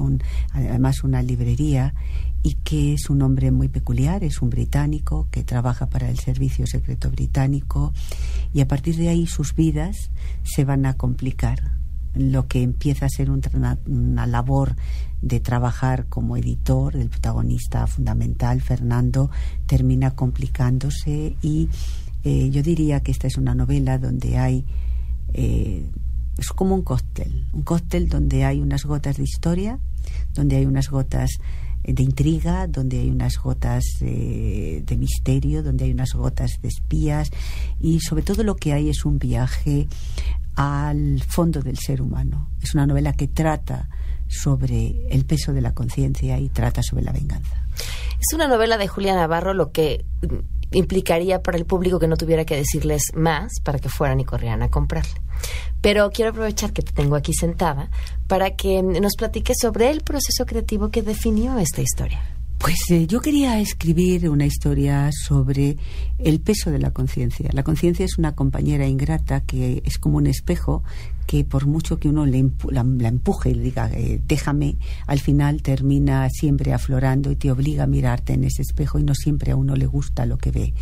además 0.52 1.04
una 1.04 1.22
librería 1.22 1.94
y 2.42 2.56
que 2.56 2.94
es 2.94 3.10
un 3.10 3.22
hombre 3.22 3.52
muy 3.52 3.68
peculiar, 3.68 4.24
es 4.24 4.42
un 4.42 4.50
británico 4.50 5.28
que 5.32 5.44
trabaja 5.44 5.90
para 5.90 6.10
el 6.10 6.18
Servicio 6.18 6.66
Secreto 6.66 7.12
Británico 7.12 7.94
y 8.54 8.62
a 8.62 8.68
partir 8.68 8.96
de 8.96 9.10
ahí 9.10 9.28
sus 9.28 9.54
vidas 9.54 10.10
se 10.44 10.66
van 10.66 10.86
a 10.86 10.96
complicar 10.96 11.77
lo 12.18 12.48
que 12.48 12.62
empieza 12.62 13.06
a 13.06 13.10
ser 13.10 13.30
una, 13.30 14.26
labor 14.26 14.76
de 15.22 15.40
trabajar 15.40 16.06
como 16.08 16.38
editor, 16.38 16.96
el 16.96 17.10
protagonista 17.10 17.88
fundamental, 17.88 18.62
Fernando, 18.62 19.30
termina 19.66 20.12
complicándose 20.12 21.36
y 21.42 21.70
eh, 22.24 22.50
yo 22.52 22.62
diría 22.62 23.00
que 23.02 23.12
esta 23.12 23.28
es 23.28 23.38
una 23.38 23.56
novela 23.56 23.98
donde 23.98 24.38
hay, 24.38 24.66
eh, 25.34 25.86
es 26.38 26.50
como 26.50 26.76
un 26.76 26.84
cóctel, 26.84 27.48
un 27.54 27.64
cóctel 27.64 28.10
donde 28.10 28.46
hay 28.46 28.60
unas 28.60 28.86
gotas 28.86 29.18
de 29.18 29.24
historia, 29.24 29.80
donde 30.34 30.58
hay 30.58 30.66
unas 30.66 30.90
gotas 30.90 31.32
de 31.84 32.04
intriga, 32.04 32.68
donde 32.68 33.00
hay 33.00 33.10
unas 33.10 33.38
gotas 33.38 33.84
de 34.02 34.98
misterio, 35.00 35.64
donde 35.64 35.86
hay 35.86 35.92
unas 35.92 36.14
gotas 36.14 36.60
de 36.62 36.68
espías 36.68 37.32
y 37.80 38.02
sobre 38.02 38.24
todo 38.24 38.44
lo 38.44 38.56
que 38.56 38.74
hay 38.74 38.90
es 38.90 39.06
un 39.06 39.20
viaje 39.20 39.88
al 40.58 41.22
fondo 41.22 41.62
del 41.62 41.78
ser 41.78 42.02
humano. 42.02 42.50
Es 42.62 42.74
una 42.74 42.88
novela 42.88 43.14
que 43.14 43.28
trata 43.28 43.88
sobre 44.28 45.08
el 45.10 45.24
peso 45.24 45.54
de 45.54 45.62
la 45.62 45.74
conciencia 45.74 46.38
y 46.40 46.50
trata 46.50 46.82
sobre 46.84 47.04
la 47.04 47.14
venganza. 47.14 47.64
Es 48.20 48.34
una 48.34 48.48
novela 48.48 48.78
de 48.78 48.88
Julia 48.88 49.16
Navarro, 49.16 49.54
lo 49.54 49.72
que 49.72 50.04
implicaría 50.72 51.44
para 51.44 51.58
el 51.58 51.66
público 51.66 52.00
que 52.00 52.08
no 52.08 52.18
tuviera 52.18 52.44
que 52.44 52.56
decirles 52.56 53.04
más 53.16 53.54
para 53.64 53.78
que 53.80 53.88
fueran 53.88 54.20
y 54.20 54.26
corrieran 54.26 54.64
a 54.64 54.70
comprarla. 54.70 55.22
Pero 55.80 56.10
quiero 56.10 56.32
aprovechar 56.32 56.74
que 56.74 56.82
te 56.82 56.92
tengo 56.92 57.16
aquí 57.16 57.34
sentada 57.34 57.92
para 58.26 58.56
que 58.56 58.82
nos 58.82 59.16
platiques 59.16 59.58
sobre 59.62 59.92
el 59.92 60.02
proceso 60.02 60.48
creativo 60.48 60.90
que 60.90 61.04
definió 61.04 61.60
esta 61.60 61.82
historia. 61.82 62.37
Pues 62.58 62.78
eh, 62.90 63.06
yo 63.08 63.22
quería 63.22 63.60
escribir 63.60 64.30
una 64.30 64.46
historia 64.46 65.12
sobre 65.12 65.78
el 66.18 66.40
peso 66.40 66.72
de 66.72 66.80
la 66.80 66.92
conciencia. 66.92 67.50
La 67.54 67.64
conciencia 67.64 68.04
es 68.04 68.18
una 68.18 68.34
compañera 68.36 68.88
ingrata 68.88 69.42
que 69.42 69.84
es 69.86 69.98
como 70.00 70.18
un 70.18 70.28
espejo 70.28 70.84
que 71.28 71.44
por 71.44 71.68
mucho 71.68 72.00
que 72.00 72.08
uno 72.08 72.26
le 72.26 72.52
la, 72.72 72.82
empuje 72.82 73.50
y 73.52 73.54
le 73.54 73.64
diga 73.64 73.92
eh, 73.92 74.22
déjame, 74.26 74.78
al 75.06 75.20
final 75.20 75.62
termina 75.62 76.28
siempre 76.30 76.74
aflorando 76.74 77.30
y 77.30 77.36
te 77.36 77.52
obliga 77.52 77.84
a 77.84 77.88
mirarte 77.88 78.34
en 78.34 78.46
ese 78.46 78.62
espejo 78.62 78.98
y 78.98 79.04
no 79.04 79.14
siempre 79.14 79.52
a 79.52 79.58
uno 79.58 79.76
le 79.76 79.86
gusta 79.86 80.26
lo 80.26 80.38
que 80.38 80.52
ve. 80.52 80.74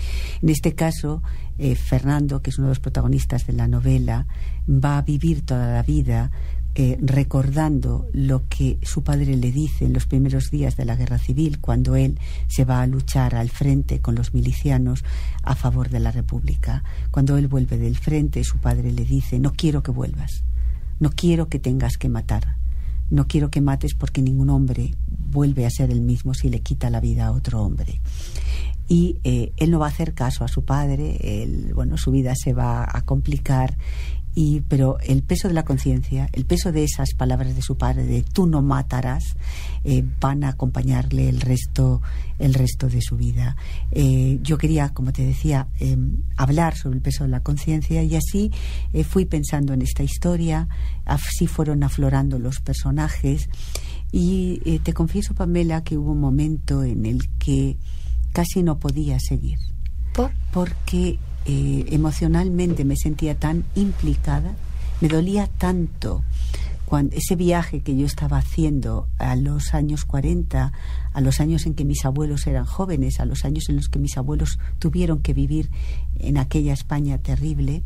En 0.42 0.50
este 0.50 0.76
caso, 0.76 1.24
eh, 1.58 1.76
Fernando, 1.76 2.42
que 2.42 2.52
es 2.52 2.60
uno 2.60 2.68
de 2.68 2.72
los 2.72 2.80
protagonistas 2.80 3.48
de 3.48 3.54
la 3.54 3.68
novela, 3.68 4.28
va 4.70 5.00
a 5.00 5.02
vivir 5.02 5.42
toda 5.42 5.74
la 5.74 5.82
vida 5.82 6.32
eh, 6.78 6.98
recordando 7.00 8.10
lo 8.12 8.50
que 8.50 8.78
su 8.84 9.02
padre 9.02 9.38
le 9.38 9.54
dice 9.54 9.86
en 9.86 9.94
los 9.94 10.08
primeros 10.08 10.52
días 10.52 10.76
de 10.76 10.84
la 10.84 10.98
guerra 10.98 11.18
civil, 11.18 11.60
cuando 11.62 11.96
él 11.96 12.20
se 12.48 12.66
va 12.66 12.82
a 12.82 12.88
luchar 12.88 13.34
al 13.36 13.50
frente 13.50 14.02
con 14.02 14.14
los 14.14 14.34
milicianos 14.34 15.06
a 15.44 15.56
favor 15.56 15.90
de 15.90 16.02
la 16.02 16.12
República. 16.12 16.84
Cuando 17.12 17.38
él 17.38 17.48
vuelve 17.48 17.78
del 17.78 17.98
frente, 17.98 18.44
su 18.44 18.58
padre 18.58 18.92
le 18.92 19.06
dice, 19.06 19.40
no 19.40 19.54
quiero 19.54 19.84
que 19.84 19.92
vuelvas, 19.92 20.44
no 21.00 21.12
quiero 21.12 21.48
que 21.48 21.60
tengas 21.60 21.96
que 21.96 22.10
matar, 22.10 22.58
no 23.10 23.26
quiero 23.26 23.50
que 23.50 23.62
mates 23.62 23.94
porque 23.94 24.22
ningún 24.22 24.50
hombre 24.50 24.96
vuelve 25.08 25.66
a 25.66 25.70
ser 25.70 25.92
el 25.92 26.02
mismo 26.02 26.34
si 26.34 26.50
le 26.50 26.60
quita 26.60 26.90
la 26.90 27.00
vida 27.00 27.28
a 27.28 27.32
otro 27.32 27.62
hombre 27.62 28.02
y 28.88 29.18
eh, 29.24 29.52
él 29.58 29.72
no 29.72 29.80
va 29.80 29.88
a 29.88 29.90
hacer 29.90 30.14
caso 30.14 30.44
a 30.44 30.48
su 30.48 30.64
padre, 30.64 31.48
bueno, 31.74 31.98
su 31.98 32.12
vida 32.12 32.34
se 32.36 32.54
va 32.54 32.88
a 32.88 33.02
complicar 33.04 33.78
y 34.36 34.60
pero 34.68 35.00
el 35.00 35.24
peso 35.24 35.48
de 35.48 35.54
la 35.54 35.64
conciencia, 35.64 36.30
el 36.34 36.46
peso 36.46 36.74
de 36.74 36.84
esas 36.84 37.14
palabras 37.14 37.56
de 37.56 37.62
su 37.62 37.78
padre 37.78 38.04
de 38.04 38.22
tú 38.22 38.46
no 38.46 38.62
matarás, 38.62 39.24
eh, 39.86 40.04
van 40.20 40.44
a 40.44 40.50
acompañarle 40.50 41.30
el 41.30 41.40
resto 41.40 42.02
el 42.38 42.54
resto 42.54 42.90
de 42.90 43.02
su 43.02 43.16
vida. 43.16 43.56
Eh, 43.92 44.40
yo 44.44 44.58
quería, 44.58 44.90
como 44.90 45.14
te 45.14 45.26
decía, 45.26 45.70
em, 45.80 46.18
hablar 46.36 46.76
sobre 46.76 46.98
el 46.98 47.02
peso 47.02 47.24
de 47.24 47.30
la 47.30 47.40
conciencia 47.40 48.04
y 48.04 48.14
así 48.18 48.52
eh, 48.92 49.06
fui 49.06 49.24
pensando 49.24 49.74
en 49.74 49.82
esta 49.82 50.04
historia, 50.04 50.68
así 51.06 51.48
fueron 51.48 51.84
aflorando 51.84 52.38
los 52.38 52.60
personajes 52.60 53.50
y 54.12 54.80
te 54.84 54.94
confieso, 54.94 55.34
Pamela, 55.34 55.84
que 55.84 55.98
hubo 55.98 56.12
un 56.12 56.22
momento 56.22 56.84
en 56.84 57.06
el 57.06 57.28
que 57.38 57.78
casi 58.32 58.64
no 58.64 58.80
podía 58.80 59.18
seguir. 59.20 59.58
¿Por? 60.14 60.32
Porque 60.52 61.20
eh, 61.46 61.86
emocionalmente 61.92 62.86
me 62.86 62.96
sentía 62.96 63.36
tan 63.36 63.66
implicada, 63.76 64.56
me 65.00 65.08
dolía 65.08 65.48
tanto 65.48 66.24
cuando, 66.86 67.16
ese 67.16 67.36
viaje 67.36 67.82
que 67.82 67.96
yo 67.96 68.06
estaba 68.06 68.38
haciendo 68.38 69.08
a 69.18 69.36
los 69.36 69.74
años 69.74 70.06
40, 70.06 70.72
a 71.14 71.22
los 71.22 71.40
años 71.40 71.66
en 71.66 71.74
que 71.74 71.86
mis 71.86 72.06
abuelos 72.06 72.48
eran 72.48 72.66
jóvenes, 72.66 73.20
a 73.20 73.26
los 73.26 73.46
años 73.46 73.70
en 73.70 73.76
los 73.76 73.90
que 73.90 74.00
mis 74.00 74.18
abuelos 74.18 74.60
tuvieron 74.80 75.20
que 75.20 75.34
vivir 75.34 75.70
en 76.20 76.38
aquella 76.38 76.74
España 76.74 77.18
terrible, 77.18 77.84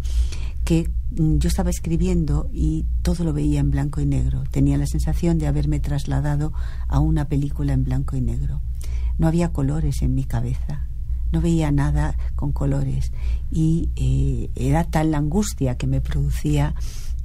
que 0.64 0.90
mm, 1.18 1.38
yo 1.38 1.48
estaba 1.48 1.70
escribiendo 1.70 2.50
y 2.54 2.86
todo 3.02 3.24
lo 3.24 3.34
veía 3.34 3.60
en 3.60 3.72
blanco 3.72 4.02
y 4.02 4.06
negro. 4.06 4.44
Tenía 4.52 4.78
la 4.78 4.88
sensación 4.88 5.38
de 5.38 5.48
haberme 5.48 5.80
trasladado 5.80 6.54
a 6.88 7.00
una 7.00 7.26
película 7.26 7.74
en 7.74 7.84
blanco 7.86 8.16
y 8.16 8.22
negro. 8.22 8.62
No 9.18 9.28
había 9.28 9.52
colores 9.52 10.02
en 10.02 10.14
mi 10.16 10.24
cabeza 10.24 10.89
no 11.32 11.42
veía 11.42 11.72
nada 11.72 12.16
con 12.36 12.52
colores 12.52 13.12
y 13.52 13.90
eh, 13.96 14.50
era 14.56 14.84
tal 14.84 15.12
la 15.12 15.18
angustia 15.18 15.78
que 15.78 15.88
me 15.88 16.02
producía 16.02 16.76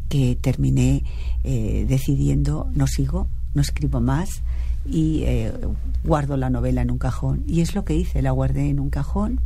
que 0.08 0.36
terminé 0.40 1.02
eh, 1.42 1.86
decidiendo 1.88 2.70
no 2.74 2.86
sigo, 2.86 3.28
no 3.54 3.62
escribo 3.62 4.00
más 4.00 4.42
y 4.86 5.22
eh, 5.24 5.52
guardo 6.04 6.36
la 6.36 6.50
novela 6.50 6.82
en 6.82 6.90
un 6.90 6.98
cajón. 6.98 7.42
Y 7.46 7.60
es 7.60 7.74
lo 7.74 7.84
que 7.84 7.96
hice, 7.96 8.22
la 8.22 8.30
guardé 8.30 8.68
en 8.68 8.80
un 8.80 8.90
cajón 8.90 9.40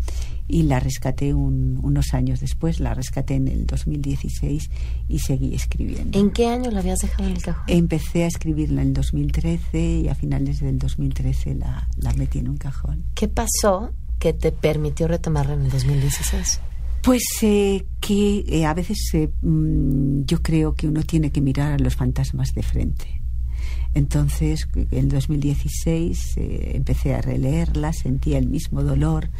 y 0.49 0.62
la 0.62 0.81
rescaté 0.81 1.35
unos 1.35 2.14
años 2.14 2.40
después, 2.40 2.81
la 2.81 2.94
rescaté 2.94 3.35
en 3.35 3.49
el 3.49 3.66
2016 3.66 4.71
y 5.09 5.18
seguí 5.21 5.55
escribiendo. 5.55 6.18
¿En 6.18 6.31
qué 6.31 6.49
año 6.49 6.71
la 6.71 6.81
habías 6.81 7.01
dejado 7.01 7.29
en 7.29 7.37
el 7.37 7.42
cajón? 7.42 7.64
Empecé 7.68 8.25
a 8.25 8.27
escribirla 8.27 8.83
en 8.83 8.88
el 8.88 8.94
2013 8.94 10.01
y 10.01 10.09
a 10.09 10.14
finales 10.14 10.61
del 10.61 10.79
2013 10.79 11.55
la, 11.55 11.87
la 11.97 12.12
metí 12.14 12.38
en 12.38 12.49
un 12.49 12.57
cajón. 12.57 13.05
¿Qué 13.14 13.29
pasó 13.29 13.92
que 14.18 14.33
te 14.33 14.52
permitió 14.52 15.09
retomarla 15.09 15.54
en 15.54 15.62
el 15.62 15.70
2016? 15.70 16.61
Pues 17.02 17.22
eh, 17.42 17.87
que 18.00 18.44
eh, 18.48 18.66
a 18.66 18.74
veces 18.74 18.98
eh, 19.14 19.31
mm, 19.42 20.24
yo 20.24 20.42
creo 20.42 20.74
que 20.74 20.88
uno 20.88 21.02
tiene 21.02 21.31
que 21.31 21.40
mirar 21.40 21.72
a 21.72 21.78
los 21.78 21.96
fantasmas 21.96 22.54
de 22.54 22.62
frente. 22.62 23.22
Entonces, 23.94 24.68
en 24.90 25.09
2016 25.09 26.35
empecé 26.37 27.14
a 27.14 27.22
releerla, 27.22 27.92
sentía 27.92 28.38
el 28.38 28.48
mismo 28.48 28.85
dolor, 28.85 29.31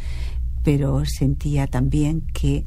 pero 0.63 1.03
sentía 1.05 1.67
también 1.67 2.21
que, 2.33 2.65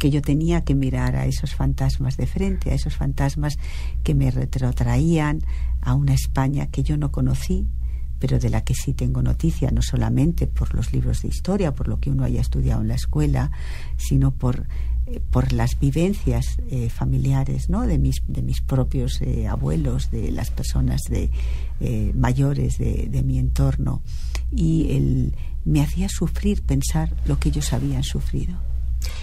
que 0.00 0.10
yo 0.10 0.22
tenía 0.22 0.64
que 0.64 0.74
mirar 0.74 1.14
a 1.14 1.26
esos 1.26 1.54
fantasmas 1.54 2.16
de 2.16 2.26
frente, 2.26 2.70
a 2.70 2.74
esos 2.74 2.96
fantasmas 2.96 3.58
que 4.02 4.14
me 4.14 4.30
retrotraían 4.30 5.42
a 5.82 5.94
una 5.94 6.14
España 6.14 6.68
que 6.68 6.82
yo 6.82 6.96
no 6.96 7.12
conocí, 7.12 7.66
pero 8.22 8.38
de 8.38 8.50
la 8.50 8.62
que 8.62 8.76
sí 8.76 8.94
tengo 8.94 9.20
noticia, 9.20 9.72
no 9.72 9.82
solamente 9.82 10.46
por 10.46 10.76
los 10.76 10.92
libros 10.92 11.22
de 11.22 11.28
historia, 11.28 11.74
por 11.74 11.88
lo 11.88 11.98
que 11.98 12.08
uno 12.08 12.22
haya 12.22 12.40
estudiado 12.40 12.80
en 12.80 12.86
la 12.86 12.94
escuela, 12.94 13.50
sino 13.96 14.30
por, 14.30 14.68
eh, 15.08 15.18
por 15.18 15.52
las 15.52 15.76
vivencias 15.80 16.58
eh, 16.70 16.88
familiares 16.88 17.68
¿no? 17.68 17.84
de, 17.84 17.98
mis, 17.98 18.22
de 18.28 18.42
mis 18.42 18.60
propios 18.60 19.20
eh, 19.22 19.48
abuelos, 19.48 20.12
de 20.12 20.30
las 20.30 20.52
personas 20.52 21.00
de, 21.10 21.32
mayores 22.14 22.78
de, 22.78 23.08
de, 23.10 23.22
mi 23.24 23.40
entorno. 23.40 24.02
Y 24.52 24.92
el, 24.92 25.34
me 25.64 25.80
hacía 25.80 26.08
sufrir 26.08 26.62
pensar 26.62 27.12
lo 27.26 27.40
que 27.40 27.48
ellos 27.48 27.72
habían 27.72 28.04
sufrido. 28.04 28.56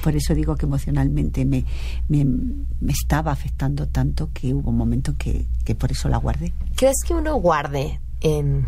Por 0.04 0.14
eso 0.18 0.36
digo 0.36 0.58
que 0.58 0.66
emocionalmente 0.66 1.46
me, 1.46 1.64
me, 2.10 2.26
me, 2.26 2.92
estaba 2.92 3.32
afectando 3.32 3.88
tanto 3.88 4.32
que 4.34 4.54
hubo 4.54 4.72
un 4.72 4.78
momento 4.78 5.16
que, 5.18 5.48
que 5.64 5.74
por 5.74 5.90
eso 5.90 6.10
la 6.10 6.18
guardé. 6.18 6.52
¿Crees 6.76 6.98
que 7.08 7.14
uno 7.14 7.36
guarde 7.36 8.02
en 8.20 8.68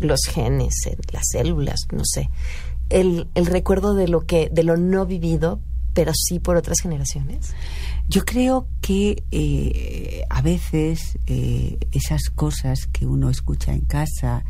los 0.00 0.20
genes, 0.28 0.74
las 1.12 1.24
células, 1.30 1.80
no 1.92 2.04
sé, 2.04 2.30
el, 2.90 3.28
el 3.34 3.46
recuerdo 3.46 3.94
de 3.94 4.08
lo 4.08 4.26
que, 4.26 4.48
de 4.52 4.62
lo 4.62 4.76
no 4.76 5.06
vivido, 5.06 5.60
pero 5.98 6.12
sí 6.14 6.38
por 6.38 6.56
otras 6.56 6.80
generaciones? 6.80 7.54
Yo 8.08 8.24
creo 8.24 8.68
que 8.80 9.24
eh, 9.32 10.22
a 10.30 10.42
veces 10.42 11.18
eh, 11.26 11.78
esas 11.92 12.30
cosas 12.30 12.86
que 12.92 13.04
uno 13.04 13.30
escucha 13.30 13.72
en 13.72 13.80
casa, 13.80 14.44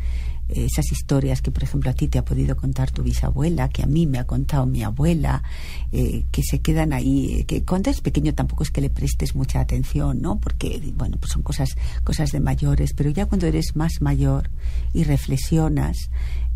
esas 0.49 0.91
historias 0.91 1.41
que, 1.41 1.51
por 1.51 1.63
ejemplo, 1.63 1.89
a 1.89 1.93
ti 1.93 2.07
te 2.07 2.17
ha 2.17 2.25
podido 2.25 2.55
contar 2.55 2.91
tu 2.91 3.03
bisabuela, 3.03 3.69
que 3.69 3.83
a 3.83 3.85
mí 3.85 4.05
me 4.07 4.19
ha 4.19 4.25
contado 4.25 4.65
mi 4.65 4.83
abuela, 4.83 5.43
eh, 5.91 6.25
que 6.31 6.41
se 6.43 6.59
quedan 6.59 6.93
ahí, 6.93 7.43
que 7.45 7.63
cuando 7.63 7.89
eres 7.89 8.01
pequeño 8.01 8.33
tampoco 8.33 8.63
es 8.63 8.71
que 8.71 8.81
le 8.81 8.89
prestes 8.89 9.35
mucha 9.35 9.59
atención, 9.59 10.21
¿no? 10.21 10.39
Porque, 10.39 10.81
bueno, 10.95 11.17
pues 11.19 11.31
son 11.31 11.43
cosas, 11.43 11.69
cosas 12.03 12.31
de 12.31 12.39
mayores, 12.39 12.93
pero 12.93 13.09
ya 13.09 13.25
cuando 13.25 13.47
eres 13.47 13.75
más 13.75 14.01
mayor 14.01 14.49
y 14.93 15.03
reflexionas, 15.03 16.09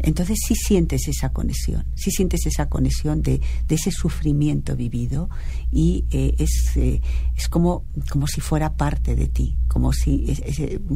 entonces 0.03 0.37
sí 0.45 0.55
sientes 0.55 1.07
esa 1.07 1.29
conexión, 1.29 1.85
sí 1.95 2.11
sientes 2.11 2.45
esa 2.45 2.67
conexión 2.67 3.21
de, 3.21 3.41
de 3.67 3.75
ese 3.75 3.89
sufrimiento 3.89 4.75
vivido 4.75 5.29
y 5.71 6.05
eh, 6.11 6.35
es, 6.37 6.75
eh, 6.75 7.01
es 7.35 7.47
como, 7.47 7.85
como 8.09 8.27
si 8.27 8.41
fuera 8.41 8.73
parte 8.73 9.15
de 9.15 9.27
ti, 9.27 9.55
como 9.67 9.93
si 9.93 10.37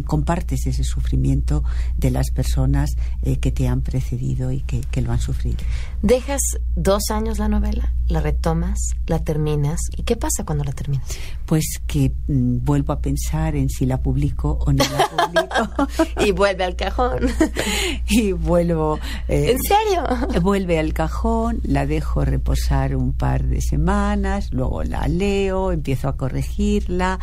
compartes 0.05 0.67
ese 0.67 0.83
sufrimiento 0.83 1.63
de 1.97 2.11
las 2.11 2.31
personas 2.31 2.91
eh, 3.23 3.37
que 3.37 3.51
te 3.51 3.67
han 3.67 3.81
precedido 3.81 4.51
y 4.51 4.59
que, 4.61 4.81
que, 4.81 5.01
lo 5.01 5.11
han 5.11 5.19
sufrido. 5.19 5.57
Dejas 6.01 6.41
dos 6.75 7.09
años 7.09 7.39
la 7.39 7.47
novela, 7.47 7.93
la 8.07 8.19
retomas, 8.19 8.77
la 9.07 9.19
terminas. 9.23 9.79
¿Y 9.95 10.03
qué 10.03 10.15
pasa 10.15 10.43
cuando 10.45 10.63
la 10.63 10.73
terminas? 10.73 11.07
Pues 11.45 11.63
que 11.87 12.13
mm, 12.27 12.59
vuelvo 12.63 12.93
a 12.93 12.99
pensar 12.99 13.55
en 13.55 13.69
si 13.69 13.85
la 13.85 14.01
publico 14.01 14.59
o 14.65 14.73
no 14.73 14.83
la 14.83 15.09
publico. 15.09 15.87
y 16.25 16.31
vuelve 16.31 16.63
al 16.65 16.75
cajón. 16.75 17.27
y 18.09 18.33
vuelvo 18.33 18.96
eh, 19.27 19.51
¿En 19.51 19.59
serio? 19.61 20.41
Vuelve 20.41 20.79
al 20.79 20.93
cajón, 20.93 21.59
la 21.63 21.85
dejo 21.85 22.25
reposar 22.25 22.95
un 22.95 23.13
par 23.13 23.43
de 23.43 23.61
semanas, 23.61 24.49
luego 24.51 24.83
la 24.83 25.07
leo, 25.07 25.71
empiezo 25.71 26.07
a 26.07 26.17
corregirla, 26.17 27.19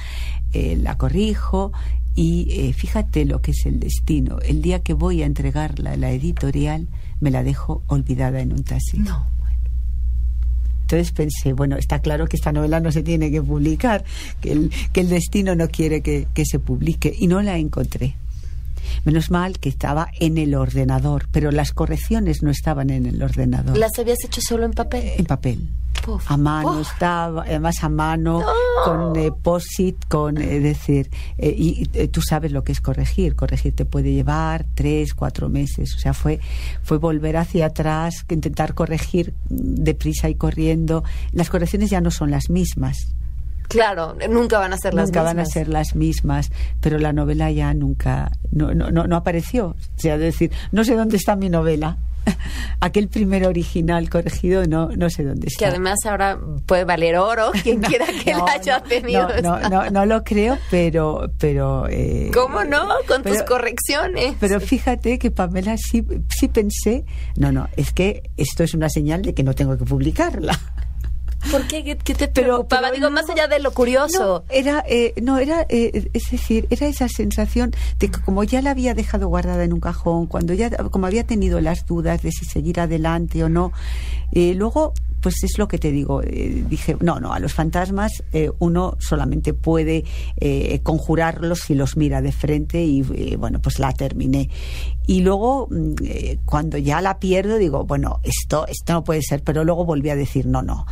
eh, 0.52 0.76
la 0.80 0.96
corrijo 0.96 1.72
y 2.14 2.46
eh, 2.50 2.72
fíjate 2.72 3.24
lo 3.24 3.40
que 3.40 3.50
es 3.50 3.66
el 3.66 3.80
destino. 3.80 4.38
El 4.40 4.62
día 4.62 4.80
que 4.80 4.94
voy 4.94 5.22
a 5.22 5.26
entregarla 5.26 5.92
a 5.92 5.96
la 5.96 6.10
editorial, 6.12 6.88
me 7.20 7.30
la 7.30 7.42
dejo 7.42 7.82
olvidada 7.88 8.40
en 8.40 8.52
un 8.52 8.62
taxi. 8.62 8.98
No. 8.98 9.34
Entonces 10.82 11.12
pensé, 11.12 11.54
bueno, 11.54 11.76
está 11.76 12.00
claro 12.00 12.26
que 12.26 12.36
esta 12.36 12.52
novela 12.52 12.78
no 12.78 12.92
se 12.92 13.02
tiene 13.02 13.30
que 13.30 13.40
publicar, 13.40 14.04
que 14.42 14.52
el, 14.52 14.70
que 14.92 15.00
el 15.00 15.08
destino 15.08 15.56
no 15.56 15.68
quiere 15.68 16.02
que, 16.02 16.28
que 16.34 16.44
se 16.44 16.58
publique, 16.58 17.14
y 17.18 17.26
no 17.26 17.40
la 17.40 17.56
encontré. 17.56 18.16
Menos 19.04 19.30
mal 19.30 19.58
que 19.58 19.68
estaba 19.68 20.08
en 20.20 20.38
el 20.38 20.54
ordenador, 20.54 21.28
pero 21.30 21.50
las 21.50 21.72
correcciones 21.72 22.42
no 22.42 22.50
estaban 22.50 22.90
en 22.90 23.06
el 23.06 23.22
ordenador. 23.22 23.76
¿Las 23.76 23.98
habías 23.98 24.18
hecho 24.24 24.40
solo 24.46 24.64
en 24.64 24.72
papel? 24.72 25.12
En 25.18 25.24
papel. 25.26 25.68
a 26.26 26.36
mano 26.36 26.80
estaba, 26.80 27.42
además 27.42 27.82
a 27.82 27.88
mano, 27.88 28.42
con 28.84 29.16
eh, 29.16 29.30
posit, 29.32 29.96
con, 30.08 30.36
es 30.38 30.62
decir, 30.62 31.10
eh, 31.38 31.54
y 31.56 31.86
tú 32.08 32.20
sabes 32.20 32.52
lo 32.52 32.62
que 32.62 32.72
es 32.72 32.80
corregir. 32.80 33.36
Corregir 33.36 33.74
te 33.74 33.84
puede 33.84 34.12
llevar 34.12 34.66
tres, 34.74 35.14
cuatro 35.14 35.48
meses. 35.48 35.94
O 35.94 35.98
sea, 35.98 36.12
fue, 36.12 36.40
fue 36.82 36.98
volver 36.98 37.36
hacia 37.36 37.66
atrás, 37.66 38.24
intentar 38.28 38.74
corregir 38.74 39.34
deprisa 39.48 40.28
y 40.28 40.34
corriendo. 40.34 41.04
Las 41.32 41.50
correcciones 41.50 41.90
ya 41.90 42.00
no 42.00 42.10
son 42.10 42.30
las 42.30 42.50
mismas. 42.50 43.14
Claro, 43.68 44.16
nunca 44.28 44.58
van 44.58 44.72
a 44.72 44.76
ser 44.76 44.94
las 44.94 45.08
nunca 45.08 45.20
mismas. 45.20 45.34
van 45.34 45.40
a 45.40 45.46
ser 45.46 45.68
las 45.68 45.94
mismas, 45.94 46.50
pero 46.80 46.98
la 46.98 47.12
novela 47.12 47.50
ya 47.50 47.72
nunca, 47.74 48.30
no, 48.50 48.74
no, 48.74 48.90
no, 48.90 49.16
apareció. 49.16 49.68
O 49.68 49.76
sea, 49.98 50.18
decir, 50.18 50.52
no 50.72 50.84
sé 50.84 50.94
dónde 50.94 51.16
está 51.16 51.36
mi 51.36 51.48
novela. 51.48 51.98
Aquel 52.80 53.08
primer 53.08 53.46
original 53.46 54.08
corregido 54.08 54.64
no, 54.66 54.88
no 54.88 55.10
sé 55.10 55.24
dónde 55.24 55.48
está. 55.48 55.58
Que 55.58 55.66
además 55.66 55.98
ahora 56.06 56.38
puede 56.66 56.84
valer 56.84 57.18
oro, 57.18 57.52
quien 57.62 57.80
quiera 57.80 58.06
que 58.06 58.32
la 58.32 58.44
haya 58.44 58.82
tenido. 58.82 59.28
No, 59.42 59.60
no, 59.68 59.90
no, 59.90 60.06
lo 60.06 60.24
creo, 60.24 60.58
pero... 60.70 61.30
pero 61.38 61.86
eh, 61.88 62.30
¿Cómo 62.32 62.64
no? 62.64 62.88
Con 63.06 63.22
tus 63.22 63.42
correcciones. 63.42 64.36
Pero 64.40 64.60
fíjate 64.60 65.18
que 65.18 65.30
Pamela 65.30 65.76
sí, 65.76 66.04
sí 66.28 66.48
pensé, 66.48 67.04
no, 67.36 67.52
no, 67.52 67.68
es 67.76 67.92
que 67.92 68.30
esto 68.36 68.62
es 68.62 68.72
una 68.74 68.88
señal 68.88 69.22
de 69.22 69.34
que 69.34 69.42
no 69.42 69.54
tengo 69.54 69.76
que 69.76 69.84
publicarla. 69.84 70.58
¿Por 71.50 71.66
qué? 71.66 71.96
¿Qué, 72.02 72.14
te 72.14 72.28
preocupaba? 72.28 72.90
Digo, 72.90 73.10
más 73.10 73.28
allá 73.28 73.48
de 73.48 73.60
lo 73.60 73.72
curioso. 73.72 74.44
No, 74.48 74.54
era, 74.54 74.84
eh, 74.88 75.14
no, 75.22 75.38
era, 75.38 75.66
eh, 75.68 76.10
es 76.12 76.30
decir, 76.30 76.66
era 76.70 76.86
esa 76.86 77.08
sensación 77.08 77.72
de 77.98 78.10
que 78.10 78.20
como 78.20 78.44
ya 78.44 78.62
la 78.62 78.70
había 78.70 78.94
dejado 78.94 79.28
guardada 79.28 79.64
en 79.64 79.72
un 79.72 79.80
cajón, 79.80 80.26
cuando 80.26 80.54
ya, 80.54 80.70
como 80.70 81.06
había 81.06 81.24
tenido 81.24 81.60
las 81.60 81.86
dudas 81.86 82.22
de 82.22 82.30
si 82.32 82.44
seguir 82.44 82.80
adelante 82.80 83.44
o 83.44 83.48
no, 83.48 83.72
eh, 84.32 84.54
luego 84.54 84.94
pues 85.20 85.42
es 85.42 85.56
lo 85.56 85.68
que 85.68 85.78
te 85.78 85.90
digo. 85.90 86.20
dije, 86.20 86.98
no, 87.00 87.18
no, 87.18 87.32
a 87.32 87.38
los 87.38 87.54
fantasmas 87.54 88.22
uno 88.58 88.94
solamente 88.98 89.54
puede 89.54 90.04
conjurarlos 90.82 91.60
si 91.60 91.74
los 91.74 91.96
mira 91.96 92.20
de 92.20 92.30
frente 92.30 92.82
y 92.82 93.00
bueno, 93.36 93.58
pues 93.62 93.78
la 93.78 93.94
terminé. 93.94 94.50
Y 95.06 95.22
luego, 95.22 95.66
mm, 95.70 95.94
cuando 96.44 96.76
ya 96.76 97.00
la 97.00 97.20
pierdo, 97.20 97.56
digo, 97.56 97.84
bueno, 97.84 98.20
esto, 98.22 98.66
esto 98.66 98.92
no 98.92 99.02
puede 99.02 99.22
ser, 99.22 99.42
pero 99.42 99.64
luego 99.64 99.86
volví 99.86 100.10
a 100.10 100.16
decir, 100.16 100.44
no, 100.44 100.60
no, 100.60 100.84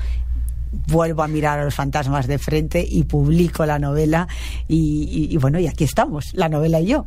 vuelvo 0.73 1.23
a 1.23 1.29
mirar 1.29 1.59
a 1.59 1.65
los 1.65 1.75
fantasmas 1.75 2.27
de 2.27 2.39
frente 2.39 2.85
y 2.87 3.05
publico 3.05 3.67
la 3.67 3.79
novela 3.79 4.27
y, 4.69 5.37
bueno, 5.39 5.59
y 5.59 5.67
aquí 5.67 5.85
estamos, 5.85 6.33
la 6.35 6.49
novela 6.49 6.81
y 6.81 6.87
yo. 6.87 7.07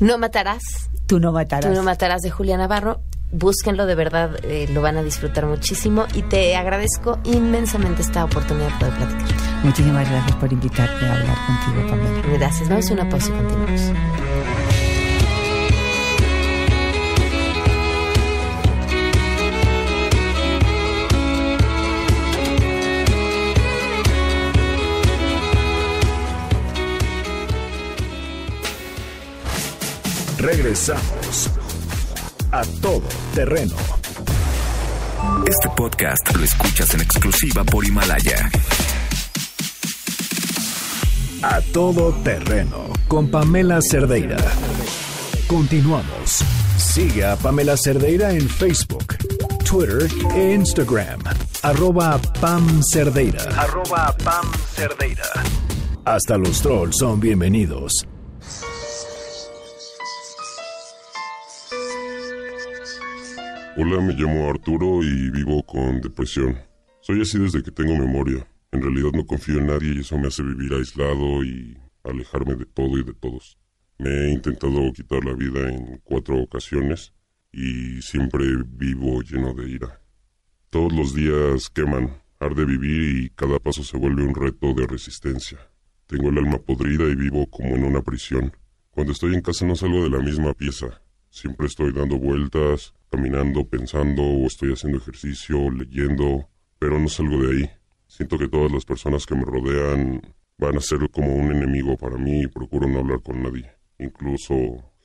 No 0.00 0.16
matarás. 0.16 0.62
Tú 1.06 1.18
no 1.18 1.32
matarás. 1.32 1.70
Tú 1.70 1.76
no 1.76 1.82
matarás 1.82 2.22
de 2.22 2.30
Julia 2.30 2.56
Navarro. 2.56 3.00
Búsquenlo, 3.30 3.84
de 3.84 3.94
verdad 3.94 4.36
eh, 4.44 4.68
lo 4.72 4.80
van 4.80 4.96
a 4.96 5.02
disfrutar 5.02 5.44
muchísimo 5.44 6.06
y 6.14 6.22
te 6.22 6.56
agradezco 6.56 7.18
inmensamente 7.24 8.00
esta 8.00 8.24
oportunidad 8.24 8.68
de 8.68 8.78
poder 8.78 8.94
platicar. 8.94 9.64
Muchísimas 9.64 10.08
gracias 10.08 10.36
por 10.36 10.52
invitarme 10.52 11.08
a 11.08 11.12
hablar 11.12 11.36
contigo, 11.46 11.90
Pamela. 11.90 12.38
Gracias. 12.38 12.68
Vamos 12.68 12.90
a 12.90 12.94
una 12.94 13.08
pausa 13.08 13.28
y 13.28 13.32
continuamos. 13.32 14.27
Regresamos 30.38 31.50
a 32.52 32.62
todo 32.80 33.02
terreno. 33.34 33.74
Este 35.44 35.68
podcast 35.76 36.36
lo 36.36 36.44
escuchas 36.44 36.94
en 36.94 37.00
exclusiva 37.00 37.64
por 37.64 37.84
Himalaya. 37.84 38.48
A 41.42 41.60
todo 41.72 42.12
terreno 42.22 42.84
con 43.08 43.28
Pamela 43.32 43.80
Cerdeira. 43.82 44.36
Continuamos. 45.48 46.44
Sigue 46.76 47.24
a 47.26 47.34
Pamela 47.34 47.76
Cerdeira 47.76 48.30
en 48.30 48.48
Facebook, 48.48 49.16
Twitter 49.68 50.08
e 50.36 50.54
Instagram. 50.54 51.20
Arroba 51.62 52.20
Pam 52.40 52.80
Cerdeira. 52.92 53.42
Arroba 53.56 54.16
Pam 54.22 54.46
Cerdeira. 54.76 55.32
Hasta 56.04 56.38
los 56.38 56.62
trolls 56.62 56.96
son 56.96 57.18
bienvenidos. 57.18 58.06
Hola, 63.80 64.00
me 64.00 64.12
llamo 64.12 64.50
Arturo 64.50 65.04
y 65.04 65.30
vivo 65.30 65.62
con 65.62 66.00
depresión. 66.00 66.58
Soy 67.00 67.20
así 67.20 67.38
desde 67.38 67.62
que 67.62 67.70
tengo 67.70 67.96
memoria. 67.96 68.44
En 68.72 68.82
realidad 68.82 69.12
no 69.14 69.24
confío 69.24 69.60
en 69.60 69.68
nadie 69.68 69.94
y 69.94 70.00
eso 70.00 70.18
me 70.18 70.26
hace 70.26 70.42
vivir 70.42 70.74
aislado 70.74 71.44
y 71.44 71.78
alejarme 72.02 72.56
de 72.56 72.66
todo 72.66 72.98
y 72.98 73.04
de 73.04 73.14
todos. 73.14 73.56
Me 73.98 74.10
he 74.10 74.32
intentado 74.32 74.92
quitar 74.92 75.24
la 75.24 75.32
vida 75.32 75.70
en 75.70 76.00
cuatro 76.02 76.42
ocasiones 76.42 77.14
y 77.52 78.02
siempre 78.02 78.46
vivo 78.66 79.22
lleno 79.22 79.54
de 79.54 79.70
ira. 79.70 80.02
Todos 80.70 80.92
los 80.92 81.14
días 81.14 81.70
queman, 81.70 82.20
arde 82.40 82.64
vivir 82.64 83.26
y 83.26 83.30
cada 83.30 83.60
paso 83.60 83.84
se 83.84 83.96
vuelve 83.96 84.24
un 84.24 84.34
reto 84.34 84.74
de 84.74 84.88
resistencia. 84.88 85.70
Tengo 86.08 86.30
el 86.30 86.38
alma 86.38 86.58
podrida 86.58 87.04
y 87.04 87.14
vivo 87.14 87.48
como 87.48 87.76
en 87.76 87.84
una 87.84 88.02
prisión. 88.02 88.52
Cuando 88.90 89.12
estoy 89.12 89.34
en 89.34 89.40
casa 89.40 89.64
no 89.64 89.76
salgo 89.76 90.02
de 90.02 90.10
la 90.10 90.18
misma 90.18 90.52
pieza. 90.52 91.00
Siempre 91.30 91.68
estoy 91.68 91.92
dando 91.92 92.18
vueltas, 92.18 92.92
caminando, 93.10 93.66
pensando 93.68 94.22
o 94.22 94.46
estoy 94.46 94.72
haciendo 94.72 94.98
ejercicio, 94.98 95.70
leyendo, 95.70 96.48
pero 96.78 96.98
no 96.98 97.08
salgo 97.08 97.42
de 97.42 97.52
ahí. 97.52 97.70
Siento 98.06 98.38
que 98.38 98.48
todas 98.48 98.72
las 98.72 98.84
personas 98.84 99.26
que 99.26 99.34
me 99.34 99.44
rodean 99.44 100.20
van 100.58 100.76
a 100.76 100.80
ser 100.80 101.08
como 101.10 101.34
un 101.34 101.52
enemigo 101.52 101.96
para 101.96 102.16
mí 102.16 102.42
y 102.42 102.46
procuro 102.46 102.88
no 102.88 102.98
hablar 102.98 103.22
con 103.22 103.42
nadie, 103.42 103.70
incluso 103.98 104.54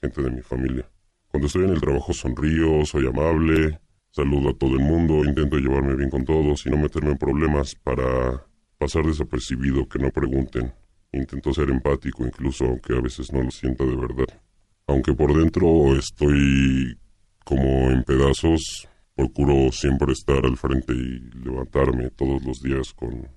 gente 0.02 0.22
de 0.22 0.32
mi 0.32 0.42
familia. 0.42 0.89
Cuando 1.28 1.48
estoy 1.48 1.63
en 1.63 1.72
el 1.72 1.82
trabajo 1.82 2.13
sonrío, 2.13 2.86
soy 2.86 3.08
amable, 3.08 3.80
saludo 4.12 4.50
a 4.50 4.54
todo 4.58 4.74
el 4.74 4.82
mundo, 4.82 5.24
intento 5.24 5.58
llevarme 5.58 5.96
bien 5.96 6.10
con 6.10 6.26
todos 6.26 6.66
y 6.66 6.70
no 6.70 6.78
meterme 6.78 7.12
en 7.12 7.18
problemas 7.18 7.76
para 7.76 8.46
pasar 8.78 9.06
desapercibido, 9.06 9.88
que 9.88 10.00
no 10.00 10.12
pregunten. 10.12 10.74
Intento 11.12 11.54
ser 11.54 11.70
empático 11.70 12.26
incluso 12.26 12.66
aunque 12.66 12.96
a 12.96 13.02
veces 13.02 13.32
no 13.32 13.44
lo 13.44 13.52
sienta 13.52 13.84
de 13.86 13.96
verdad. 13.96 14.42
Aunque 14.88 15.13
por 15.13 15.34
dentro 15.38 15.96
estoy 15.96 16.98
como 17.44 17.92
en 17.92 18.04
pedazos, 18.04 18.88
procuro 19.16 19.72
siempre 19.72 20.14
estar 20.14 20.46
al 20.46 20.58
frente 20.58 20.94
y 20.94 21.20
levantarme 21.44 22.10
todos 22.12 22.44
los 22.44 22.62
días 22.62 22.94
con, 22.94 23.28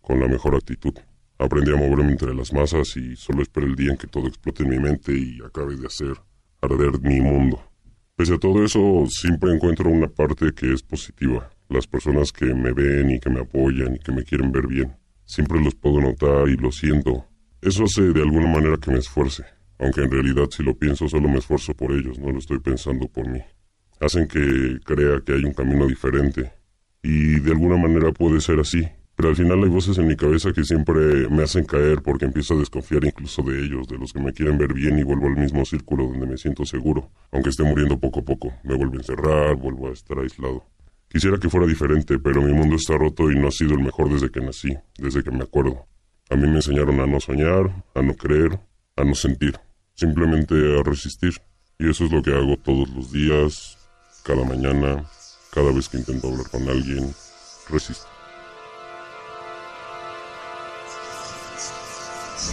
con 0.00 0.20
la 0.20 0.28
mejor 0.28 0.54
actitud. 0.54 0.94
Aprendí 1.38 1.72
a 1.72 1.76
moverme 1.76 2.12
entre 2.12 2.34
las 2.34 2.52
masas 2.52 2.96
y 2.96 3.16
solo 3.16 3.42
espero 3.42 3.66
el 3.66 3.74
día 3.74 3.92
en 3.92 3.96
que 3.96 4.06
todo 4.06 4.26
explote 4.26 4.62
en 4.62 4.70
mi 4.70 4.78
mente 4.78 5.12
y 5.16 5.38
acabe 5.44 5.76
de 5.76 5.86
hacer 5.86 6.14
arder 6.60 7.00
mi 7.00 7.20
mundo. 7.20 7.62
Pese 8.14 8.34
a 8.34 8.38
todo 8.38 8.64
eso, 8.64 9.04
siempre 9.08 9.52
encuentro 9.52 9.90
una 9.90 10.08
parte 10.08 10.52
que 10.52 10.72
es 10.72 10.82
positiva. 10.82 11.50
Las 11.68 11.86
personas 11.86 12.30
que 12.30 12.46
me 12.54 12.72
ven 12.72 13.10
y 13.10 13.18
que 13.18 13.30
me 13.30 13.40
apoyan 13.40 13.96
y 13.96 13.98
que 13.98 14.12
me 14.12 14.22
quieren 14.22 14.52
ver 14.52 14.66
bien. 14.66 14.96
Siempre 15.24 15.60
los 15.60 15.74
puedo 15.74 16.00
notar 16.00 16.48
y 16.48 16.56
lo 16.56 16.70
siento. 16.70 17.24
Eso 17.60 17.84
hace 17.84 18.02
de 18.02 18.20
alguna 18.20 18.48
manera 18.48 18.76
que 18.76 18.90
me 18.90 18.98
esfuerce 18.98 19.44
aunque 19.82 20.02
en 20.02 20.10
realidad 20.10 20.48
si 20.50 20.62
lo 20.62 20.74
pienso 20.74 21.08
solo 21.08 21.28
me 21.28 21.38
esfuerzo 21.38 21.74
por 21.74 21.90
ellos, 21.90 22.18
no 22.18 22.30
lo 22.30 22.38
estoy 22.38 22.60
pensando 22.60 23.08
por 23.08 23.28
mí. 23.28 23.40
Hacen 23.98 24.28
que 24.28 24.78
crea 24.84 25.20
que 25.26 25.32
hay 25.32 25.44
un 25.44 25.52
camino 25.52 25.88
diferente, 25.88 26.52
y 27.02 27.40
de 27.40 27.50
alguna 27.50 27.76
manera 27.76 28.12
puede 28.12 28.40
ser 28.40 28.60
así, 28.60 28.86
pero 29.16 29.30
al 29.30 29.36
final 29.36 29.62
hay 29.62 29.68
voces 29.68 29.98
en 29.98 30.06
mi 30.06 30.14
cabeza 30.14 30.52
que 30.52 30.62
siempre 30.62 31.28
me 31.28 31.42
hacen 31.42 31.64
caer 31.64 32.00
porque 32.00 32.26
empiezo 32.26 32.54
a 32.54 32.58
desconfiar 32.58 33.04
incluso 33.04 33.42
de 33.42 33.58
ellos, 33.58 33.88
de 33.88 33.98
los 33.98 34.12
que 34.12 34.20
me 34.20 34.32
quieren 34.32 34.56
ver 34.56 34.72
bien 34.72 35.00
y 35.00 35.02
vuelvo 35.02 35.26
al 35.26 35.36
mismo 35.36 35.64
círculo 35.64 36.06
donde 36.06 36.26
me 36.26 36.38
siento 36.38 36.64
seguro, 36.64 37.10
aunque 37.32 37.50
esté 37.50 37.64
muriendo 37.64 37.98
poco 37.98 38.20
a 38.20 38.24
poco, 38.24 38.52
me 38.62 38.76
vuelvo 38.76 38.94
a 38.94 38.98
encerrar, 38.98 39.56
vuelvo 39.56 39.88
a 39.88 39.92
estar 39.92 40.16
aislado. 40.18 40.64
Quisiera 41.08 41.38
que 41.38 41.50
fuera 41.50 41.66
diferente, 41.66 42.20
pero 42.20 42.40
mi 42.40 42.52
mundo 42.52 42.76
está 42.76 42.96
roto 42.96 43.32
y 43.32 43.38
no 43.38 43.48
ha 43.48 43.50
sido 43.50 43.72
el 43.72 43.80
mejor 43.80 44.10
desde 44.10 44.30
que 44.30 44.40
nací, 44.40 44.74
desde 44.96 45.24
que 45.24 45.32
me 45.32 45.42
acuerdo. 45.42 45.86
A 46.30 46.36
mí 46.36 46.48
me 46.48 46.56
enseñaron 46.56 47.00
a 47.00 47.06
no 47.06 47.18
soñar, 47.18 47.84
a 47.94 48.00
no 48.00 48.14
creer, 48.14 48.58
a 48.96 49.04
no 49.04 49.14
sentir 49.14 49.58
simplemente 49.94 50.54
a 50.78 50.82
resistir. 50.82 51.34
Y 51.78 51.90
eso 51.90 52.04
es 52.04 52.12
lo 52.12 52.22
que 52.22 52.30
hago 52.30 52.56
todos 52.58 52.88
los 52.90 53.12
días, 53.12 53.78
cada 54.22 54.44
mañana, 54.44 55.04
cada 55.52 55.72
vez 55.72 55.88
que 55.88 55.98
intento 55.98 56.28
hablar 56.28 56.48
con 56.50 56.68
alguien, 56.68 57.14
resisto. 57.68 58.06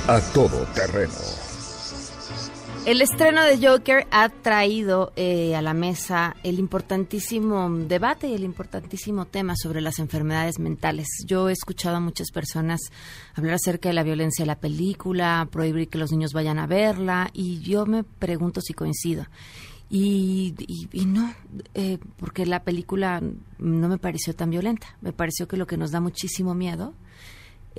A 0.07 0.19
todo 0.33 0.65
terreno. 0.73 1.48
El 2.85 3.01
estreno 3.01 3.43
de 3.43 3.57
Joker 3.65 4.07
ha 4.09 4.29
traído 4.29 5.11
eh, 5.15 5.55
a 5.55 5.61
la 5.61 5.73
mesa 5.73 6.35
el 6.43 6.57
importantísimo 6.57 7.69
debate 7.69 8.27
y 8.29 8.33
el 8.33 8.43
importantísimo 8.43 9.25
tema 9.25 9.53
sobre 9.55 9.81
las 9.81 9.99
enfermedades 9.99 10.57
mentales. 10.57 11.07
Yo 11.27 11.49
he 11.49 11.51
escuchado 11.51 11.97
a 11.97 11.99
muchas 11.99 12.31
personas 12.31 12.79
hablar 13.35 13.55
acerca 13.55 13.89
de 13.89 13.95
la 13.95 14.03
violencia 14.03 14.43
de 14.43 14.47
la 14.47 14.59
película, 14.59 15.47
prohibir 15.51 15.89
que 15.89 15.99
los 15.99 16.11
niños 16.11 16.33
vayan 16.33 16.57
a 16.57 16.67
verla, 16.67 17.29
y 17.33 17.59
yo 17.59 17.85
me 17.85 18.03
pregunto 18.03 18.59
si 18.61 18.73
coincido. 18.73 19.25
Y, 19.91 20.55
y, 20.91 21.05
no, 21.05 21.33
eh, 21.73 21.97
porque 22.17 22.45
la 22.45 22.63
película 22.63 23.21
no 23.57 23.89
me 23.89 23.97
pareció 23.97 24.35
tan 24.35 24.51
violenta. 24.51 24.97
Me 25.01 25.13
pareció 25.13 25.47
que 25.47 25.57
lo 25.57 25.67
que 25.67 25.77
nos 25.77 25.91
da 25.91 25.99
muchísimo 25.99 26.53
miedo 26.53 26.93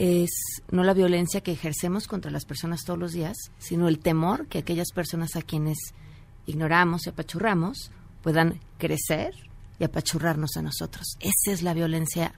es 0.01 0.31
no 0.71 0.83
la 0.83 0.95
violencia 0.95 1.43
que 1.43 1.53
ejercemos 1.53 2.09
contra 2.09 2.31
las 2.31 2.47
personas 2.47 2.85
todos 2.87 2.99
los 2.99 3.13
días, 3.13 3.37
sino 3.59 3.87
el 3.87 3.99
temor 3.99 4.47
que 4.47 4.57
aquellas 4.57 4.93
personas 4.95 5.37
a 5.37 5.43
quienes 5.43 5.77
ignoramos 6.47 7.05
y 7.05 7.11
apachurramos 7.11 7.91
puedan 8.23 8.61
crecer 8.79 9.35
y 9.79 9.85
apachurrarnos 9.85 10.57
a 10.57 10.63
nosotros. 10.63 11.19
Esa 11.21 11.53
es 11.53 11.63
la 11.63 11.75
violencia 11.75 12.33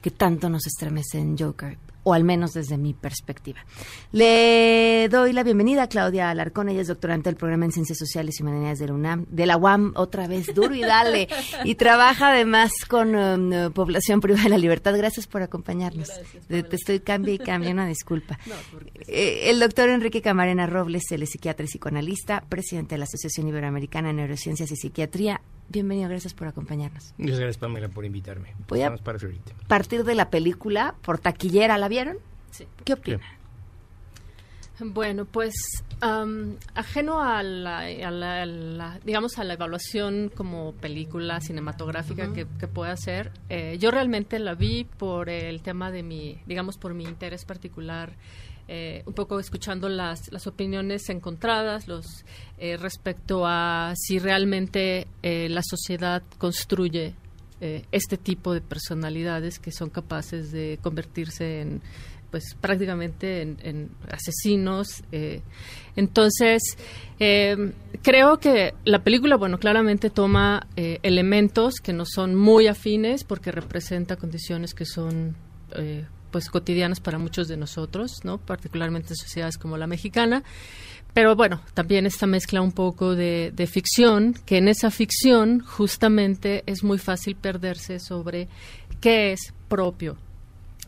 que 0.00 0.12
tanto 0.12 0.48
nos 0.48 0.66
estremece 0.66 1.18
en 1.18 1.36
Joker 1.36 1.76
o 2.04 2.14
al 2.14 2.22
menos 2.22 2.52
desde 2.52 2.78
mi 2.78 2.94
perspectiva. 2.94 3.64
Le 4.12 5.08
doy 5.10 5.32
la 5.32 5.42
bienvenida 5.42 5.84
a 5.84 5.88
Claudia 5.88 6.30
Alarcón, 6.30 6.68
ella 6.68 6.82
es 6.82 6.88
doctorante 6.88 7.28
del 7.28 7.36
programa 7.36 7.64
en 7.64 7.72
Ciencias 7.72 7.98
Sociales 7.98 8.38
y 8.38 8.42
Humanidades 8.42 8.78
de 8.78 8.86
la 8.86 8.94
UNAM, 8.94 9.26
de 9.28 9.46
la 9.46 9.56
UAM, 9.56 9.92
otra 9.96 10.28
vez, 10.28 10.54
duro 10.54 10.74
y 10.74 10.82
dale, 10.82 11.28
y 11.64 11.74
trabaja 11.74 12.30
además 12.30 12.72
con 12.88 13.14
um, 13.14 13.72
población 13.72 14.20
privada 14.20 14.44
de 14.44 14.50
la 14.50 14.58
libertad. 14.58 14.96
Gracias 14.96 15.26
por 15.26 15.42
acompañarnos. 15.42 16.10
te 16.48 16.76
estoy 16.76 17.00
cambia 17.00 17.34
y 17.34 17.72
una 17.72 17.86
disculpa. 17.86 18.38
Eh, 19.06 19.50
el 19.50 19.60
doctor 19.60 19.88
Enrique 19.88 20.20
Camarena 20.20 20.66
Robles, 20.66 21.04
él 21.10 21.22
es 21.22 21.30
psiquiatra 21.30 21.64
y 21.64 21.68
psicoanalista, 21.68 22.44
presidente 22.48 22.94
de 22.94 22.98
la 22.98 23.04
Asociación 23.04 23.48
Iberoamericana 23.48 24.08
de 24.08 24.14
Neurociencias 24.14 24.70
y 24.70 24.76
Psiquiatría. 24.76 25.40
Bienvenido, 25.68 26.08
gracias 26.08 26.34
por 26.34 26.46
acompañarnos. 26.46 27.14
Muchas 27.18 27.38
gracias, 27.38 27.58
Pamela, 27.58 27.88
por 27.88 28.04
invitarme. 28.04 28.54
Voy 28.68 28.82
a 28.82 28.94
partir 29.66 30.04
de 30.04 30.14
la 30.14 30.30
película, 30.30 30.94
por 31.02 31.18
taquillera, 31.18 31.78
¿la 31.78 31.88
vieron? 31.88 32.18
Sí. 32.50 32.66
¿Qué 32.84 32.92
opina? 32.92 33.20
Bueno, 34.80 35.24
pues 35.24 35.54
ajeno 36.74 37.22
a 37.22 37.42
la, 37.42 38.98
digamos, 39.04 39.38
a 39.38 39.44
la 39.44 39.54
evaluación 39.54 40.32
como 40.34 40.72
película 40.72 41.40
cinematográfica 41.40 42.32
que, 42.32 42.46
que, 42.58 42.68
pueda 42.68 42.92
hacer, 42.92 43.30
eh, 43.48 43.78
yo 43.78 43.90
realmente 43.92 44.38
la 44.40 44.54
vi 44.54 44.84
por 44.84 45.30
el 45.30 45.62
tema 45.62 45.92
de 45.92 46.02
mi, 46.02 46.40
digamos, 46.46 46.76
por 46.76 46.92
mi 46.92 47.04
interés 47.04 47.44
particular 47.44 48.16
eh, 48.66 49.02
un 49.04 49.12
poco 49.12 49.38
escuchando 49.38 49.90
las, 49.90 50.32
las 50.32 50.46
opiniones 50.46 51.10
encontradas 51.10 51.86
los 51.86 52.24
eh, 52.56 52.78
respecto 52.78 53.44
a 53.44 53.92
si 53.94 54.18
realmente 54.18 55.06
eh, 55.22 55.50
la 55.50 55.60
sociedad 55.62 56.22
construye 56.38 57.14
este 57.92 58.18
tipo 58.18 58.52
de 58.52 58.60
personalidades 58.60 59.58
que 59.58 59.72
son 59.72 59.88
capaces 59.88 60.52
de 60.52 60.78
convertirse 60.82 61.62
en 61.62 61.80
pues 62.30 62.54
prácticamente 62.60 63.40
en, 63.40 63.90
asesinos 64.10 65.02
entonces 65.96 66.76
creo 67.16 68.38
que 68.38 68.74
la 68.84 69.02
película 69.02 69.36
bueno 69.36 69.58
claramente 69.58 70.10
toma 70.10 70.66
elementos 70.76 71.76
que 71.76 71.94
no 71.94 72.04
son 72.04 72.34
muy 72.34 72.66
afines 72.66 73.24
porque 73.24 73.50
representa 73.50 74.16
condiciones 74.16 74.74
que 74.74 74.84
son 74.84 75.34
pues 76.34 76.50
cotidianas 76.50 76.98
para 76.98 77.16
muchos 77.16 77.46
de 77.46 77.56
nosotros, 77.56 78.24
¿no? 78.24 78.38
Particularmente 78.38 79.10
en 79.10 79.16
sociedades 79.16 79.56
como 79.56 79.76
la 79.76 79.86
mexicana. 79.86 80.42
Pero 81.12 81.36
bueno, 81.36 81.60
también 81.74 82.06
esta 82.06 82.26
mezcla 82.26 82.60
un 82.60 82.72
poco 82.72 83.14
de, 83.14 83.68
ficción, 83.70 84.34
que 84.44 84.56
en 84.56 84.66
esa 84.66 84.90
ficción 84.90 85.60
justamente 85.60 86.64
es 86.66 86.82
muy 86.82 86.98
fácil 86.98 87.36
perderse 87.36 88.00
sobre 88.00 88.48
qué 89.00 89.30
es 89.30 89.54
propio 89.68 90.16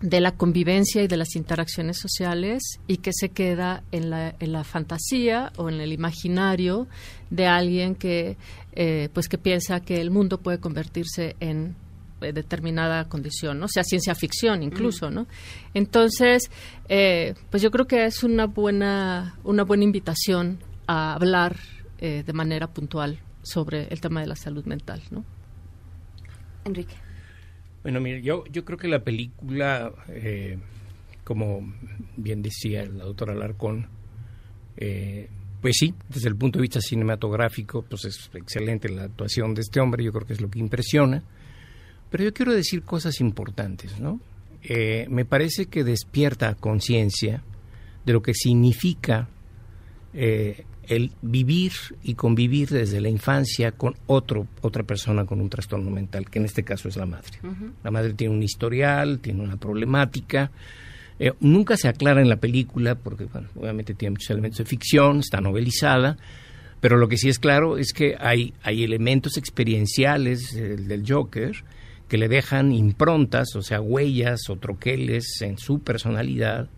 de 0.00 0.20
la 0.20 0.32
convivencia 0.32 1.04
y 1.04 1.06
de 1.06 1.16
las 1.16 1.36
interacciones 1.36 1.98
sociales 1.98 2.80
y 2.88 2.96
que 2.96 3.12
se 3.12 3.28
queda 3.28 3.84
en 3.92 4.10
la, 4.10 4.34
en 4.40 4.50
la 4.50 4.64
fantasía 4.64 5.52
o 5.58 5.68
en 5.68 5.80
el 5.80 5.92
imaginario 5.92 6.88
de 7.30 7.46
alguien 7.46 7.94
que 7.94 8.36
eh, 8.72 9.10
pues 9.12 9.28
que 9.28 9.38
piensa 9.38 9.78
que 9.78 10.00
el 10.00 10.10
mundo 10.10 10.38
puede 10.38 10.58
convertirse 10.58 11.36
en 11.38 11.76
determinada 12.20 13.08
condición, 13.08 13.58
¿no? 13.58 13.68
sea 13.68 13.84
ciencia 13.84 14.14
ficción 14.14 14.62
incluso, 14.62 15.10
¿no? 15.10 15.26
Entonces, 15.74 16.50
eh, 16.88 17.34
pues 17.50 17.62
yo 17.62 17.70
creo 17.70 17.86
que 17.86 18.04
es 18.06 18.22
una 18.22 18.46
buena 18.46 19.38
una 19.44 19.64
buena 19.64 19.84
invitación 19.84 20.58
a 20.86 21.14
hablar 21.14 21.56
eh, 21.98 22.22
de 22.26 22.32
manera 22.32 22.68
puntual 22.68 23.18
sobre 23.42 23.88
el 23.88 24.00
tema 24.00 24.20
de 24.20 24.26
la 24.26 24.36
salud 24.36 24.64
mental, 24.64 25.02
¿no? 25.10 25.24
Enrique. 26.64 26.94
Bueno, 27.82 28.00
mire, 28.00 28.22
yo 28.22 28.44
yo 28.46 28.64
creo 28.64 28.78
que 28.78 28.88
la 28.88 29.04
película, 29.04 29.92
como 31.22 31.72
bien 32.16 32.42
decía 32.42 32.84
la 32.86 33.04
doctora 33.04 33.32
Alarcón, 33.32 33.88
pues 35.60 35.78
sí, 35.78 35.94
desde 36.08 36.28
el 36.28 36.36
punto 36.36 36.58
de 36.58 36.62
vista 36.62 36.80
cinematográfico, 36.80 37.82
pues 37.82 38.04
es 38.04 38.30
excelente 38.34 38.88
la 38.88 39.04
actuación 39.04 39.54
de 39.54 39.62
este 39.62 39.80
hombre, 39.80 40.04
yo 40.04 40.12
creo 40.12 40.26
que 40.26 40.34
es 40.34 40.40
lo 40.40 40.48
que 40.50 40.58
impresiona. 40.58 41.22
Pero 42.10 42.24
yo 42.24 42.32
quiero 42.32 42.52
decir 42.52 42.82
cosas 42.82 43.20
importantes, 43.20 43.98
¿no? 44.00 44.20
Eh, 44.62 45.06
me 45.08 45.24
parece 45.24 45.66
que 45.66 45.84
despierta 45.84 46.54
conciencia 46.54 47.42
de 48.04 48.12
lo 48.12 48.22
que 48.22 48.34
significa 48.34 49.28
eh, 50.12 50.64
el 50.88 51.12
vivir 51.22 51.72
y 52.02 52.14
convivir 52.14 52.70
desde 52.70 53.00
la 53.00 53.08
infancia 53.08 53.72
con 53.72 53.94
otro, 54.06 54.46
otra 54.62 54.82
persona 54.82 55.24
con 55.24 55.40
un 55.40 55.48
trastorno 55.48 55.90
mental, 55.90 56.30
que 56.30 56.38
en 56.38 56.44
este 56.44 56.62
caso 56.62 56.88
es 56.88 56.96
la 56.96 57.06
madre. 57.06 57.38
La 57.82 57.90
madre 57.90 58.14
tiene 58.14 58.34
un 58.34 58.42
historial, 58.42 59.20
tiene 59.20 59.42
una 59.42 59.56
problemática. 59.56 60.50
Eh, 61.18 61.32
nunca 61.40 61.76
se 61.76 61.88
aclara 61.88 62.20
en 62.20 62.28
la 62.28 62.36
película, 62.36 62.94
porque 62.94 63.26
obviamente 63.56 63.94
tiene 63.94 64.12
muchos 64.12 64.30
elementos 64.30 64.58
de 64.58 64.64
ficción, 64.64 65.20
está 65.20 65.40
novelizada, 65.40 66.16
pero 66.80 66.96
lo 66.96 67.08
que 67.08 67.18
sí 67.18 67.28
es 67.28 67.38
claro 67.38 67.78
es 67.78 67.92
que 67.92 68.16
hay, 68.18 68.52
hay 68.62 68.84
elementos 68.84 69.36
experienciales 69.36 70.54
del 70.54 71.04
Joker 71.06 71.56
que 72.08 72.18
le 72.18 72.28
dejan 72.28 72.72
improntas, 72.72 73.56
o 73.56 73.62
sea, 73.62 73.80
huellas 73.80 74.48
o 74.48 74.56
troqueles 74.56 75.40
en 75.40 75.58
su 75.58 75.80
personalidad, 75.80 76.68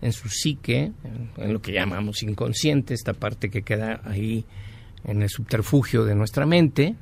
en 0.00 0.12
su 0.12 0.28
psique, 0.28 0.92
en, 1.36 1.52
lo 1.52 1.62
que 1.62 1.72
llamamos 1.72 2.22
inconsciente, 2.22 2.94
esta 2.94 3.14
parte 3.14 3.48
que 3.48 3.62
queda 3.62 4.00
ahí 4.04 4.44
en 5.04 5.22
el 5.22 5.28
subterfugio 5.28 6.04
de 6.04 6.14
nuestra 6.14 6.46
mente, 6.46 6.96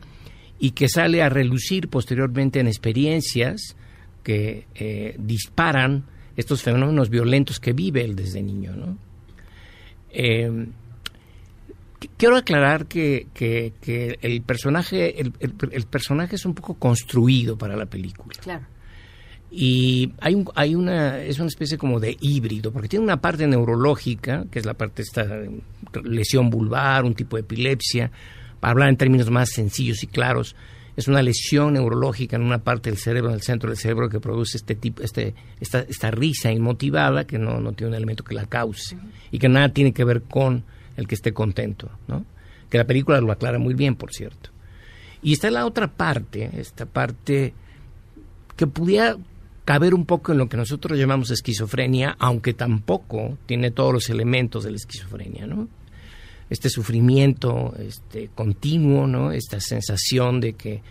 y 0.58 0.72
que 0.72 0.88
sale 0.88 1.22
a 1.22 1.30
relucir 1.30 1.88
posteriormente 1.88 2.60
en 2.60 2.66
experiencias 2.66 3.76
que 4.22 4.66
eh, 4.74 5.16
disparan 5.18 6.04
estos 6.36 6.62
fenómenos 6.62 7.08
violentos 7.08 7.58
que 7.58 7.72
vive 7.72 8.04
él 8.04 8.14
desde 8.14 8.42
niño. 8.42 8.76
¿no? 8.76 8.98
Eh, 10.10 10.66
quiero 12.16 12.36
aclarar 12.36 12.86
que, 12.86 13.26
que, 13.34 14.18
el 14.22 14.42
personaje 14.42 15.20
el, 15.20 15.32
el, 15.40 15.86
personaje 15.86 16.36
es 16.36 16.44
un 16.46 16.54
poco 16.54 16.74
construido 16.74 17.56
para 17.58 17.76
la 17.76 17.86
película. 17.86 18.34
Claro. 18.40 18.66
Y 19.50 20.12
hay, 20.20 20.34
un, 20.34 20.48
hay 20.54 20.74
una, 20.76 21.20
es 21.22 21.38
una 21.38 21.48
especie 21.48 21.76
como 21.76 21.98
de 21.98 22.16
híbrido, 22.20 22.72
porque 22.72 22.88
tiene 22.88 23.04
una 23.04 23.20
parte 23.20 23.46
neurológica, 23.46 24.46
que 24.50 24.60
es 24.60 24.66
la 24.66 24.74
parte 24.74 25.02
de 25.02 25.06
esta 25.06 25.26
lesión 26.04 26.50
vulvar, 26.50 27.04
un 27.04 27.14
tipo 27.14 27.36
de 27.36 27.40
epilepsia, 27.40 28.12
para 28.60 28.72
hablar 28.72 28.90
en 28.90 28.96
términos 28.96 29.28
más 29.30 29.50
sencillos 29.50 30.02
y 30.04 30.06
claros, 30.06 30.54
es 30.96 31.08
una 31.08 31.22
lesión 31.22 31.72
neurológica 31.74 32.36
en 32.36 32.42
una 32.42 32.58
parte 32.58 32.90
del 32.90 32.98
cerebro, 32.98 33.30
en 33.30 33.36
el 33.36 33.42
centro 33.42 33.70
del 33.70 33.78
cerebro, 33.78 34.08
que 34.08 34.20
produce 34.20 34.56
este 34.56 34.76
tipo, 34.76 35.02
este, 35.02 35.34
esta, 35.58 35.80
esta 35.80 36.10
risa 36.12 36.52
inmotivada, 36.52 37.26
que 37.26 37.38
no, 37.38 37.58
no 37.60 37.72
tiene 37.72 37.90
un 37.90 37.96
elemento 37.96 38.22
que 38.22 38.34
la 38.34 38.46
cause, 38.46 38.96
y 39.32 39.38
que 39.38 39.48
nada 39.48 39.70
tiene 39.70 39.92
que 39.92 40.04
ver 40.04 40.22
con 40.22 40.64
el 41.00 41.08
que 41.08 41.14
esté 41.14 41.32
contento, 41.32 41.90
¿no? 42.06 42.24
Que 42.68 42.78
la 42.78 42.86
película 42.86 43.20
lo 43.20 43.32
aclara 43.32 43.58
muy 43.58 43.74
bien, 43.74 43.96
por 43.96 44.12
cierto. 44.12 44.50
Y 45.22 45.32
está 45.32 45.50
la 45.50 45.66
otra 45.66 45.88
parte, 45.88 46.50
esta 46.54 46.86
parte 46.86 47.52
que 48.56 48.66
pudiera 48.66 49.16
caber 49.64 49.94
un 49.94 50.04
poco 50.04 50.32
en 50.32 50.38
lo 50.38 50.48
que 50.48 50.56
nosotros 50.56 50.98
llamamos 50.98 51.30
esquizofrenia, 51.30 52.16
aunque 52.18 52.54
tampoco 52.54 53.38
tiene 53.46 53.70
todos 53.70 53.92
los 53.92 54.10
elementos 54.10 54.64
de 54.64 54.70
la 54.70 54.76
esquizofrenia, 54.76 55.46
¿no? 55.46 55.68
Este 56.48 56.68
sufrimiento 56.68 57.74
este, 57.78 58.28
continuo, 58.34 59.06
¿no? 59.06 59.32
Esta 59.32 59.60
sensación 59.60 60.40
de 60.40 60.54
que 60.54 60.82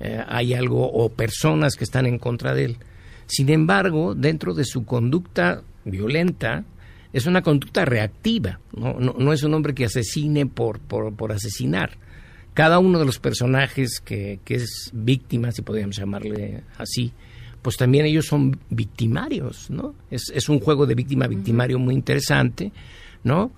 eh, 0.00 0.22
hay 0.28 0.54
algo 0.54 0.90
o 0.90 1.08
personas 1.10 1.74
que 1.74 1.84
están 1.84 2.06
en 2.06 2.18
contra 2.18 2.54
de 2.54 2.64
él. 2.66 2.76
Sin 3.26 3.48
embargo, 3.48 4.14
dentro 4.14 4.54
de 4.54 4.64
su 4.64 4.84
conducta 4.84 5.62
violenta, 5.84 6.64
es 7.16 7.24
una 7.24 7.40
conducta 7.40 7.86
reactiva, 7.86 8.60
no, 8.76 8.98
no, 9.00 9.32
es 9.32 9.42
un 9.42 9.54
hombre 9.54 9.74
que 9.74 9.86
asesine 9.86 10.44
por, 10.44 10.80
por, 10.80 11.32
asesinar. 11.32 11.96
Cada 12.52 12.78
uno 12.78 12.98
de 12.98 13.06
los 13.06 13.18
personajes 13.18 14.00
que, 14.00 14.38
que 14.44 14.56
es 14.56 14.90
víctima, 14.92 15.50
si 15.50 15.62
podríamos 15.62 15.96
llamarle 15.96 16.64
así, 16.76 17.12
pues 17.62 17.78
también 17.78 18.04
ellos 18.04 18.26
son 18.26 18.58
victimarios, 18.68 19.70
¿no? 19.70 19.94
Es, 20.10 20.30
es 20.34 20.50
un 20.50 20.60
juego 20.60 20.84
de 20.84 20.94
víctima-victimario 20.94 21.78
muy 21.78 21.94
interesante, 21.94 22.70
¿no? 23.24 23.50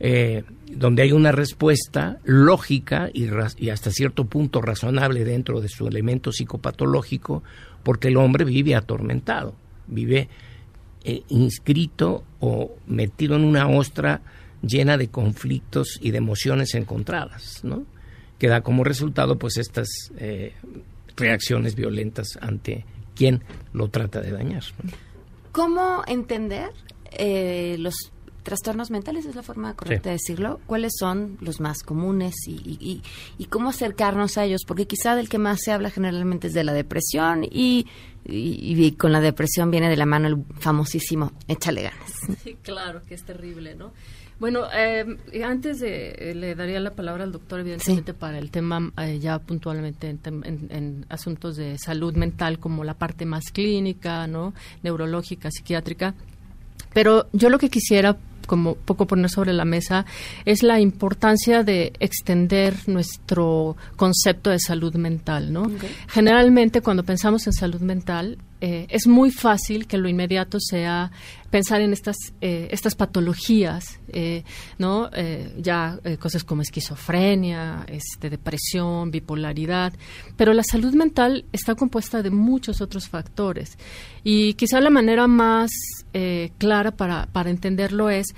eh, 0.00 0.42
donde 0.72 1.02
hay 1.02 1.12
una 1.12 1.30
respuesta 1.30 2.18
lógica 2.24 3.10
y, 3.12 3.28
y, 3.58 3.70
hasta 3.70 3.92
cierto 3.92 4.24
punto 4.24 4.60
razonable 4.60 5.24
dentro 5.24 5.60
de 5.60 5.68
su 5.68 5.86
elemento 5.86 6.32
psicopatológico, 6.32 7.44
porque 7.84 8.08
el 8.08 8.16
hombre 8.16 8.44
vive 8.44 8.74
atormentado, 8.74 9.54
vive 9.86 10.28
eh, 11.04 11.22
inscrito 11.28 12.24
o 12.40 12.76
metido 12.86 13.36
en 13.36 13.44
una 13.44 13.68
ostra 13.68 14.22
llena 14.62 14.96
de 14.96 15.08
conflictos 15.08 15.98
y 16.00 16.10
de 16.10 16.18
emociones 16.18 16.74
encontradas, 16.74 17.62
¿no? 17.62 17.84
Que 18.38 18.48
da 18.48 18.62
como 18.62 18.84
resultado, 18.84 19.38
pues, 19.38 19.58
estas 19.58 19.88
eh, 20.16 20.54
reacciones 21.16 21.74
violentas 21.74 22.38
ante 22.40 22.84
quien 23.14 23.42
lo 23.72 23.88
trata 23.88 24.20
de 24.20 24.32
dañar. 24.32 24.64
¿Cómo 25.52 26.02
entender 26.06 26.70
eh, 27.12 27.76
los 27.78 27.94
trastornos 28.44 28.90
mentales 28.90 29.26
es 29.26 29.34
la 29.34 29.42
forma 29.42 29.74
correcta 29.74 30.10
de 30.10 30.16
decirlo. 30.16 30.60
¿Cuáles 30.66 30.92
son 30.96 31.38
los 31.40 31.60
más 31.60 31.82
comunes 31.82 32.34
y, 32.46 33.02
y, 33.38 33.44
cómo 33.46 33.70
acercarnos 33.70 34.38
a 34.38 34.44
ellos? 34.44 34.62
Porque 34.66 34.86
quizá 34.86 35.16
del 35.16 35.28
que 35.28 35.38
más 35.38 35.60
se 35.62 35.72
habla 35.72 35.90
generalmente 35.90 36.46
es 36.46 36.52
de 36.52 36.62
la 36.62 36.72
depresión 36.72 37.44
y, 37.44 37.86
y, 38.24 38.92
con 38.92 39.10
la 39.10 39.20
depresión 39.20 39.70
viene 39.70 39.88
de 39.88 39.96
la 39.96 40.06
mano 40.06 40.28
el 40.28 40.44
famosísimo 40.60 41.32
échale 41.48 41.82
ganas. 41.82 42.12
Sí, 42.44 42.56
claro, 42.62 43.02
que 43.02 43.14
es 43.14 43.24
terrible, 43.24 43.74
¿no? 43.74 43.92
Bueno, 44.38 44.64
eh, 44.74 45.06
antes 45.44 45.80
de 45.80 46.10
eh, 46.18 46.34
le 46.34 46.54
daría 46.54 46.80
la 46.80 46.90
palabra 46.90 47.24
al 47.24 47.32
doctor, 47.32 47.60
evidentemente, 47.60 48.12
para 48.12 48.38
el 48.38 48.50
tema 48.50 48.92
eh, 48.98 49.18
ya 49.18 49.38
puntualmente 49.38 50.10
en, 50.10 50.20
en, 50.44 51.06
asuntos 51.08 51.56
de 51.56 51.78
salud 51.78 52.14
mental, 52.14 52.58
como 52.58 52.82
la 52.82 52.94
parte 52.94 53.24
más 53.24 53.44
clínica, 53.52 54.26
¿no? 54.26 54.52
Neurológica, 54.82 55.50
psiquiátrica. 55.50 56.14
Pero 56.92 57.28
yo 57.32 57.48
lo 57.48 57.58
que 57.58 57.70
quisiera 57.70 58.16
como 58.46 58.74
poco 58.74 59.06
poner 59.06 59.30
sobre 59.30 59.52
la 59.52 59.64
mesa 59.64 60.06
es 60.44 60.62
la 60.62 60.80
importancia 60.80 61.62
de 61.62 61.92
extender 62.00 62.74
nuestro 62.86 63.76
concepto 63.96 64.50
de 64.50 64.58
salud 64.58 64.94
mental, 64.94 65.52
¿no? 65.52 65.70
Generalmente 66.08 66.80
cuando 66.80 67.04
pensamos 67.04 67.46
en 67.46 67.52
salud 67.52 67.80
mental 67.80 68.38
eh, 68.66 68.86
es 68.88 69.06
muy 69.06 69.30
fácil 69.30 69.86
que 69.86 69.98
lo 69.98 70.08
inmediato 70.08 70.58
sea 70.58 71.12
pensar 71.50 71.82
en 71.82 71.92
estas 71.92 72.16
eh, 72.40 72.68
estas 72.70 72.94
patologías, 72.94 74.00
eh, 74.08 74.42
¿no? 74.78 75.10
ya 75.58 76.00
cosas 76.18 76.44
como 76.44 76.62
esquizofrenia, 76.62 77.84
este, 77.88 78.30
depresión, 78.30 79.10
bipolaridad, 79.10 79.92
pero 80.38 80.54
la 80.54 80.62
salud 80.62 80.94
mental 80.94 81.44
está 81.52 81.74
compuesta 81.74 82.22
de 82.22 82.30
muchos 82.30 82.80
otros 82.80 83.06
factores 83.06 83.76
y 84.22 84.54
quizá 84.54 84.80
la 84.80 84.88
manera 84.88 85.26
más 85.26 85.70
clara 86.56 86.90
para, 86.92 87.26
para 87.26 87.50
entenderlo 87.50 88.08
es 88.08 88.28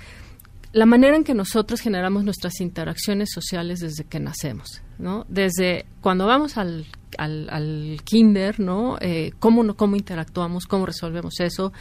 la 0.73 0.85
manera 0.85 1.15
en 1.15 1.23
que 1.23 1.33
nosotros 1.33 1.79
generamos 1.79 2.25
nuestras 2.25 2.59
interacciones 2.59 3.29
sociales 3.33 3.79
desde 3.79 4.03
que 4.03 4.19
nacemos, 4.19 4.81
¿no? 4.99 5.25
Desde 5.29 5.85
cuando 6.01 6.25
vamos 6.25 6.57
al, 6.57 6.85
al, 7.17 8.01
kinder, 8.03 8.59
¿no? 8.59 8.97
Eh, 9.01 9.31
cómo, 9.39 9.75
cómo 9.75 9.95
interactuamos, 9.95 10.65
cómo 10.65 10.85
resolvemos 10.85 11.39
eso 11.39 11.73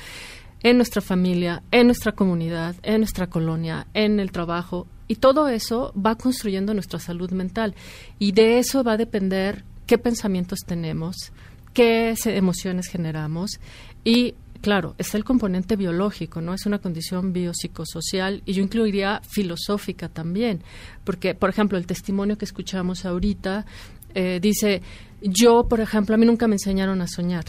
en 0.63 0.77
nuestra 0.77 1.03
familia, 1.03 1.63
en 1.71 1.87
nuestra 1.87 2.13
comunidad, 2.13 2.77
en 2.83 2.99
nuestra 2.99 3.29
colonia, 3.29 3.87
en 3.95 4.21
el 4.21 4.33
trabajo. 4.33 4.87
Y 5.09 5.17
todo 5.17 5.49
eso 5.49 5.93
va 5.95 6.17
construyendo 6.17 6.75
nuestra 6.75 6.99
salud 6.99 7.31
mental. 7.31 7.75
Y 8.19 8.33
de 8.33 8.59
eso 8.59 8.83
va 8.83 8.93
a 8.93 8.97
depender 8.97 9.65
qué 9.87 9.99
pensamientos 9.99 10.61
tenemos, 10.67 11.33
qué 11.73 12.15
emociones 12.25 12.89
generamos 12.89 13.61
y 14.03 14.35
claro, 14.61 14.95
está 14.99 15.17
el 15.17 15.25
componente 15.25 15.77
biológico, 15.77 16.41
¿no? 16.41 16.55
Es 16.55 16.67
una 16.67 16.79
condición 16.79 17.33
biopsicosocial 17.33 18.43
y 18.45 18.53
yo 18.53 18.63
incluiría 18.63 19.21
filosófica 19.27 20.09
también, 20.09 20.63
porque, 21.05 21.35
por 21.35 21.51
ejemplo, 21.51 21.79
el 21.79 21.87
testimonio 21.87 22.39
que 22.39 22.45
escuchamos 22.45 23.05
ahorita 23.05 23.67
eh, 24.15 24.39
dice, 24.41 24.83
yo, 25.23 25.69
por 25.69 25.81
ejemplo, 25.81 26.15
a 26.15 26.19
mí 26.19 26.27
nunca 26.27 26.49
me 26.49 26.55
enseñaron 26.55 27.03
a 27.03 27.07
soñar. 27.07 27.45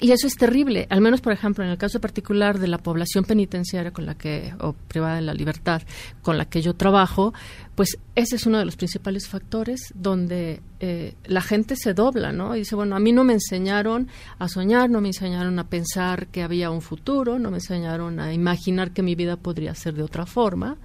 Y 0.00 0.12
eso 0.12 0.26
es 0.26 0.34
terrible, 0.34 0.86
al 0.90 1.00
menos, 1.00 1.20
por 1.20 1.32
ejemplo, 1.32 1.64
en 1.64 1.70
el 1.70 1.78
caso 1.78 2.00
particular 2.00 2.58
de 2.58 2.68
la 2.68 2.78
población 2.78 3.24
penitenciaria 3.24 3.92
con 3.92 4.06
la 4.06 4.16
que, 4.16 4.52
o 4.60 4.72
privada 4.72 5.16
de 5.16 5.22
la 5.22 5.34
libertad, 5.34 5.82
con 6.22 6.36
la 6.36 6.46
que 6.46 6.62
yo 6.62 6.74
trabajo, 6.74 7.32
pues 7.74 7.98
ese 8.14 8.36
es 8.36 8.46
uno 8.46 8.58
de 8.58 8.64
los 8.64 8.76
principales 8.76 9.28
factores 9.28 9.92
donde 9.94 10.60
eh, 10.80 11.14
la 11.26 11.40
gente 11.40 11.76
se 11.76 11.94
dobla, 11.94 12.32
¿no? 12.32 12.56
Y 12.56 12.60
dice, 12.60 12.74
bueno, 12.74 12.96
a 12.96 12.98
mí 12.98 13.12
no 13.12 13.24
me 13.24 13.34
enseñaron 13.34 14.08
a 14.38 14.48
soñar, 14.48 14.90
no 14.90 15.00
me 15.00 15.08
enseñaron 15.08 15.58
a 15.58 15.68
pensar 15.68 16.26
que 16.26 16.42
había 16.42 16.70
un 16.70 16.82
futuro, 16.82 17.38
no 17.38 17.50
me 17.50 17.58
enseñaron 17.58 18.18
a 18.18 18.32
imaginar 18.32 18.90
que 18.90 19.02
mi 19.02 19.14
vida 19.14 19.36
podría 19.36 19.74
ser 19.74 19.94
de 19.94 20.02
otra 20.02 20.26
forma. 20.26 20.76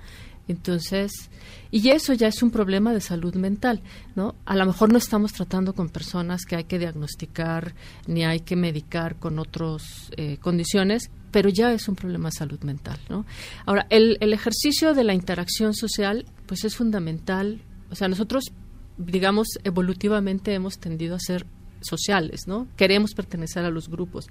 Entonces, 0.47 1.29
y 1.71 1.89
eso 1.89 2.13
ya 2.13 2.27
es 2.27 2.43
un 2.43 2.51
problema 2.51 2.93
de 2.93 2.99
salud 2.99 3.33
mental, 3.35 3.81
¿no? 4.15 4.35
A 4.45 4.55
lo 4.55 4.65
mejor 4.65 4.91
no 4.91 4.97
estamos 4.97 5.31
tratando 5.31 5.73
con 5.73 5.89
personas 5.89 6.45
que 6.45 6.55
hay 6.57 6.65
que 6.65 6.79
diagnosticar 6.79 7.73
ni 8.07 8.25
hay 8.25 8.41
que 8.41 8.55
medicar 8.55 9.15
con 9.17 9.39
otras 9.39 10.11
eh, 10.17 10.37
condiciones, 10.41 11.09
pero 11.31 11.49
ya 11.49 11.71
es 11.71 11.87
un 11.87 11.95
problema 11.95 12.29
de 12.29 12.35
salud 12.37 12.59
mental, 12.63 12.99
¿no? 13.09 13.25
Ahora, 13.65 13.87
el, 13.89 14.17
el 14.19 14.33
ejercicio 14.33 14.93
de 14.93 15.05
la 15.05 15.13
interacción 15.13 15.73
social, 15.73 16.25
pues 16.45 16.65
es 16.65 16.75
fundamental. 16.75 17.61
O 17.89 17.95
sea, 17.95 18.09
nosotros, 18.09 18.51
digamos, 18.97 19.47
evolutivamente 19.63 20.53
hemos 20.53 20.77
tendido 20.77 21.15
a 21.15 21.19
ser 21.19 21.45
sociales, 21.83 22.47
¿no? 22.47 22.67
Queremos 22.75 23.13
pertenecer 23.13 23.65
a 23.65 23.69
los 23.69 23.89
grupos. 23.89 24.27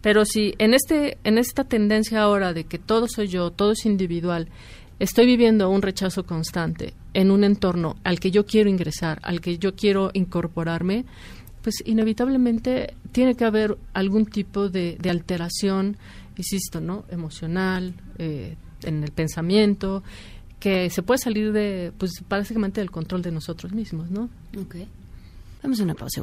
Pero 0.00 0.24
si 0.24 0.54
en 0.58 0.74
este 0.74 1.18
en 1.24 1.38
esta 1.38 1.64
tendencia 1.64 2.22
ahora 2.22 2.52
de 2.52 2.64
que 2.64 2.78
todo 2.78 3.08
soy 3.08 3.28
yo, 3.28 3.50
todo 3.50 3.72
es 3.72 3.84
individual 3.86 4.48
estoy 5.02 5.26
viviendo 5.26 5.68
un 5.68 5.82
rechazo 5.82 6.24
constante 6.24 6.94
en 7.12 7.32
un 7.32 7.42
entorno 7.42 7.96
al 8.04 8.20
que 8.20 8.30
yo 8.30 8.46
quiero 8.46 8.70
ingresar, 8.70 9.18
al 9.24 9.40
que 9.40 9.58
yo 9.58 9.74
quiero 9.74 10.12
incorporarme, 10.14 11.04
pues 11.60 11.82
inevitablemente 11.84 12.94
tiene 13.10 13.34
que 13.34 13.44
haber 13.44 13.76
algún 13.94 14.26
tipo 14.26 14.68
de, 14.68 14.96
alteración, 15.10 15.96
insisto, 16.36 16.80
¿no? 16.80 17.04
Emocional, 17.10 17.94
eh, 18.18 18.56
en 18.84 19.02
el 19.02 19.10
pensamiento, 19.10 20.04
que 20.60 20.88
se 20.88 21.02
puede 21.02 21.18
salir 21.18 21.50
de, 21.50 21.92
pues 21.98 22.12
básicamente 22.28 22.80
del 22.80 22.92
control 22.92 23.22
de 23.22 23.32
nosotros 23.32 23.72
mismos, 23.72 24.08
¿no? 24.08 24.30
Ok. 24.56 24.76
Vamos 25.64 25.80
a 25.80 25.82
una 25.82 25.94
pausa 25.94 26.20
y 26.20 26.22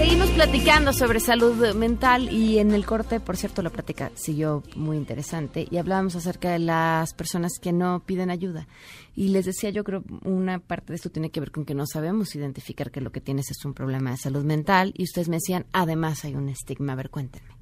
Seguimos 0.00 0.30
platicando 0.30 0.94
sobre 0.94 1.20
salud 1.20 1.74
mental 1.74 2.32
y 2.32 2.58
en 2.58 2.70
el 2.70 2.86
corte, 2.86 3.20
por 3.20 3.36
cierto, 3.36 3.60
la 3.60 3.68
plática 3.68 4.10
siguió 4.14 4.62
muy 4.74 4.96
interesante 4.96 5.68
y 5.70 5.76
hablábamos 5.76 6.16
acerca 6.16 6.52
de 6.52 6.58
las 6.58 7.12
personas 7.12 7.58
que 7.60 7.70
no 7.74 8.00
piden 8.06 8.30
ayuda. 8.30 8.66
Y 9.14 9.28
les 9.28 9.44
decía, 9.44 9.68
yo 9.68 9.84
creo 9.84 10.02
una 10.24 10.58
parte 10.58 10.94
de 10.94 10.96
esto 10.96 11.10
tiene 11.10 11.28
que 11.28 11.40
ver 11.40 11.50
con 11.50 11.66
que 11.66 11.74
no 11.74 11.84
sabemos 11.86 12.34
identificar 12.34 12.90
que 12.90 13.02
lo 13.02 13.12
que 13.12 13.20
tienes 13.20 13.50
es 13.50 13.62
un 13.66 13.74
problema 13.74 14.12
de 14.12 14.16
salud 14.16 14.42
mental 14.42 14.94
y 14.96 15.04
ustedes 15.04 15.28
me 15.28 15.36
decían, 15.36 15.66
además 15.70 16.24
hay 16.24 16.34
un 16.34 16.48
estigma. 16.48 16.94
A 16.94 16.96
ver, 16.96 17.10
cuéntenme. 17.10 17.59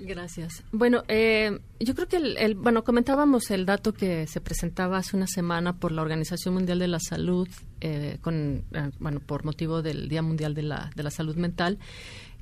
Gracias. 0.00 0.62
Bueno, 0.70 1.02
eh, 1.08 1.58
yo 1.80 1.94
creo 1.94 2.06
que 2.06 2.16
el, 2.16 2.54
bueno 2.54 2.84
comentábamos 2.84 3.50
el 3.50 3.66
dato 3.66 3.92
que 3.92 4.26
se 4.26 4.40
presentaba 4.40 4.98
hace 4.98 5.16
una 5.16 5.26
semana 5.26 5.76
por 5.76 5.92
la 5.92 6.02
Organización 6.02 6.54
Mundial 6.54 6.78
de 6.78 6.88
la 6.88 7.00
Salud, 7.00 7.48
eh, 7.80 8.18
con 8.20 8.64
eh, 8.72 8.90
bueno 9.00 9.20
por 9.20 9.44
motivo 9.44 9.82
del 9.82 10.08
Día 10.08 10.22
Mundial 10.22 10.54
de 10.54 10.62
la, 10.62 10.90
de 10.94 11.02
la 11.02 11.10
Salud 11.10 11.34
Mental, 11.34 11.78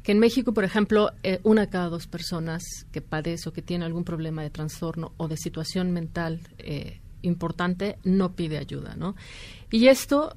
que 0.03 0.13
en 0.13 0.19
México, 0.19 0.53
por 0.53 0.65
ejemplo, 0.65 1.11
una 1.43 1.63
de 1.63 1.69
cada 1.69 1.89
dos 1.89 2.07
personas 2.07 2.63
que 2.93 3.01
padece 3.01 3.49
o 3.49 3.53
que 3.53 3.63
tiene 3.63 3.85
algún 3.85 4.05
problema 4.05 4.43
de 4.43 4.51
trastorno 4.51 5.13
o 5.17 5.29
de 5.29 5.37
situación 5.37 5.93
mental 5.93 6.41
importante 7.21 7.99
no 8.05 8.33
pide 8.33 8.59
ayuda, 8.59 8.95
¿no? 8.97 9.17
Y 9.71 9.89
esto, 9.89 10.35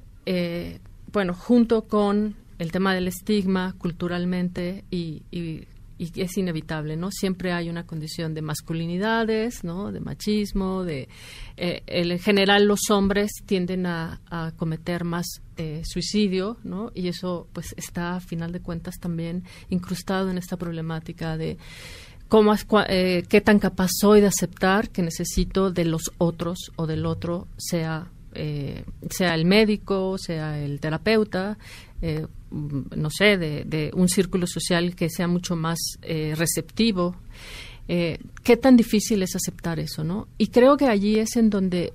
bueno, 1.12 1.32
junto 1.32 1.84
con 1.86 2.34
el 2.58 2.72
tema 2.72 2.92
del 2.94 3.08
estigma 3.08 3.74
culturalmente 3.78 4.84
y, 4.90 5.22
y 5.30 5.66
y 6.02 6.20
es 6.20 6.36
inevitable, 6.36 6.96
¿no? 6.96 7.10
Siempre 7.10 7.52
hay 7.52 7.70
una 7.70 7.86
condición 7.86 8.34
de 8.34 8.42
masculinidades, 8.42 9.62
¿no? 9.62 9.92
De 9.92 10.00
machismo, 10.00 10.82
de... 10.84 11.08
Eh, 11.56 11.82
en 11.86 12.18
general 12.18 12.64
los 12.64 12.90
hombres 12.90 13.30
tienden 13.46 13.86
a, 13.86 14.20
cometer 14.56 15.04
más 15.04 15.26
eh, 15.56 15.82
suicidio, 15.84 16.56
¿no? 16.64 16.90
Y 16.94 17.08
eso 17.08 17.46
pues 17.52 17.74
está 17.76 18.16
a 18.16 18.20
final 18.20 18.52
de 18.52 18.60
cuentas 18.60 18.96
también 18.98 19.44
incrustado 19.68 20.30
en 20.30 20.38
esta 20.38 20.56
problemática 20.56 21.36
de 21.36 21.58
cómo, 22.28 22.54
eh, 22.88 23.24
qué 23.28 23.40
tan 23.42 23.58
capaz 23.58 23.90
soy 24.00 24.22
de 24.22 24.28
aceptar 24.28 24.88
que 24.88 25.02
necesito 25.02 25.70
de 25.70 25.84
los 25.84 26.12
otros 26.16 26.72
o 26.76 26.86
del 26.86 27.04
otro, 27.04 27.46
sea, 27.58 28.10
eh, 28.34 28.84
sea 29.10 29.34
el 29.34 29.44
médico, 29.44 30.16
sea 30.16 30.58
el 30.58 30.80
terapeuta, 30.80 31.58
eh, 32.00 32.26
no 32.52 33.10
sé, 33.10 33.38
de, 33.38 33.64
de, 33.64 33.90
un 33.94 34.08
círculo 34.08 34.46
social 34.46 34.94
que 34.94 35.08
sea 35.10 35.28
mucho 35.28 35.56
más 35.56 35.78
receptivo. 36.36 37.16
¿Qué 37.86 38.56
tan 38.60 38.76
difícil 38.76 39.22
es 39.22 39.34
aceptar 39.36 39.80
eso, 39.80 40.04
no? 40.04 40.28
Y 40.38 40.48
creo 40.48 40.76
que 40.76 40.86
allí 40.86 41.18
es 41.18 41.36
en 41.36 41.50
donde 41.50 41.92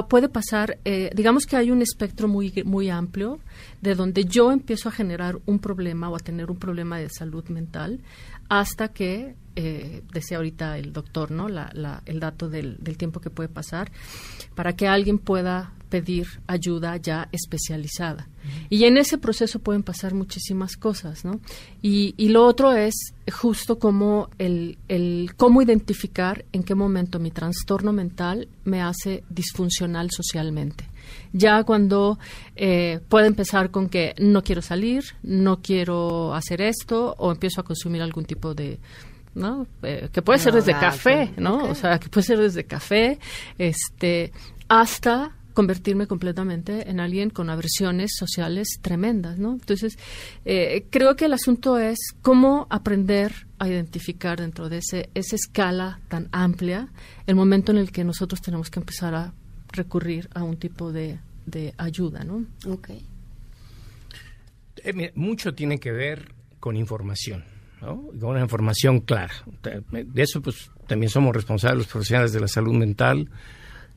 puede 0.00 0.30
pasar, 0.30 0.78
eh, 0.86 1.10
digamos 1.14 1.44
que 1.44 1.56
hay 1.56 1.70
un 1.70 1.82
espectro 1.82 2.26
muy, 2.26 2.62
muy 2.64 2.88
amplio 2.88 3.40
de 3.82 3.94
donde 3.94 4.24
yo 4.24 4.50
empiezo 4.50 4.88
a 4.88 4.92
generar 4.92 5.38
un 5.44 5.58
problema 5.58 6.08
o 6.08 6.16
a 6.16 6.18
tener 6.18 6.50
un 6.50 6.56
problema 6.56 6.98
de 6.98 7.10
salud 7.10 7.44
mental 7.48 8.00
hasta 8.48 8.88
que, 8.88 9.34
eh, 9.54 10.02
decía 10.12 10.38
ahorita 10.38 10.78
el 10.78 10.94
doctor, 10.94 11.30
¿no? 11.30 11.48
La, 11.48 12.02
el 12.06 12.20
dato 12.20 12.48
del, 12.48 12.78
tiempo 12.96 13.20
que 13.20 13.28
puede 13.28 13.50
pasar, 13.50 13.92
para 14.54 14.74
que 14.74 14.88
alguien 14.88 15.18
pueda 15.18 15.72
pedir 15.92 16.26
ayuda 16.46 16.96
ya 16.96 17.28
especializada. 17.32 18.26
Y 18.70 18.84
en 18.84 18.96
ese 18.96 19.18
proceso 19.18 19.58
pueden 19.58 19.82
pasar 19.82 20.14
muchísimas 20.14 20.78
cosas, 20.78 21.22
¿no? 21.22 21.38
Y, 21.82 22.14
y 22.16 22.30
lo 22.30 22.46
otro 22.46 22.72
es 22.72 22.94
justo 23.30 23.78
como 23.78 24.30
el, 24.38 24.78
el 24.88 25.34
cómo 25.36 25.60
identificar 25.60 26.46
en 26.52 26.62
qué 26.62 26.74
momento 26.74 27.18
mi 27.18 27.30
trastorno 27.30 27.92
mental 27.92 28.48
me 28.64 28.80
hace 28.80 29.22
disfuncional 29.28 30.10
socialmente. 30.10 30.88
Ya 31.34 31.62
cuando 31.64 32.18
eh, 32.56 33.00
puede 33.10 33.26
empezar 33.26 33.70
con 33.70 33.90
que 33.90 34.14
no 34.18 34.42
quiero 34.42 34.62
salir, 34.62 35.04
no 35.22 35.60
quiero 35.60 36.34
hacer 36.34 36.62
esto, 36.62 37.14
o 37.18 37.32
empiezo 37.32 37.60
a 37.60 37.64
consumir 37.64 38.00
algún 38.00 38.24
tipo 38.24 38.54
de, 38.54 38.80
¿no? 39.34 39.66
Eh, 39.82 40.08
que 40.10 40.22
puede 40.22 40.38
ser 40.38 40.54
desde 40.54 40.72
café, 40.72 41.34
¿no? 41.36 41.64
O 41.64 41.74
sea, 41.74 42.00
que 42.00 42.08
puede 42.08 42.26
ser 42.26 42.38
desde 42.38 42.64
café, 42.64 43.18
este, 43.58 44.32
hasta 44.68 45.36
convertirme 45.52 46.06
completamente 46.06 46.90
en 46.90 47.00
alguien 47.00 47.30
con 47.30 47.50
aversiones 47.50 48.12
sociales 48.16 48.78
tremendas, 48.80 49.38
¿no? 49.38 49.52
Entonces, 49.52 49.98
eh, 50.44 50.86
creo 50.90 51.16
que 51.16 51.26
el 51.26 51.32
asunto 51.32 51.78
es 51.78 51.98
cómo 52.22 52.66
aprender 52.70 53.46
a 53.58 53.68
identificar 53.68 54.40
dentro 54.40 54.68
de 54.68 54.78
ese, 54.78 55.10
esa 55.14 55.36
escala 55.36 56.00
tan 56.08 56.28
amplia 56.32 56.88
el 57.26 57.34
momento 57.34 57.72
en 57.72 57.78
el 57.78 57.92
que 57.92 58.04
nosotros 58.04 58.40
tenemos 58.40 58.70
que 58.70 58.80
empezar 58.80 59.14
a 59.14 59.32
recurrir 59.72 60.28
a 60.34 60.42
un 60.42 60.56
tipo 60.56 60.92
de, 60.92 61.18
de 61.46 61.74
ayuda, 61.78 62.24
¿no? 62.24 62.44
Ok. 62.66 62.90
Eh, 64.84 65.12
mucho 65.14 65.54
tiene 65.54 65.78
que 65.78 65.92
ver 65.92 66.32
con 66.58 66.76
información, 66.76 67.44
¿no? 67.80 68.08
Con 68.18 68.30
una 68.30 68.40
información 68.40 69.00
clara. 69.00 69.34
De 69.62 70.22
eso, 70.22 70.40
pues, 70.40 70.70
también 70.86 71.10
somos 71.10 71.34
responsables 71.34 71.78
los 71.78 71.86
profesionales 71.86 72.32
de 72.32 72.40
la 72.40 72.48
salud 72.48 72.74
mental, 72.74 73.28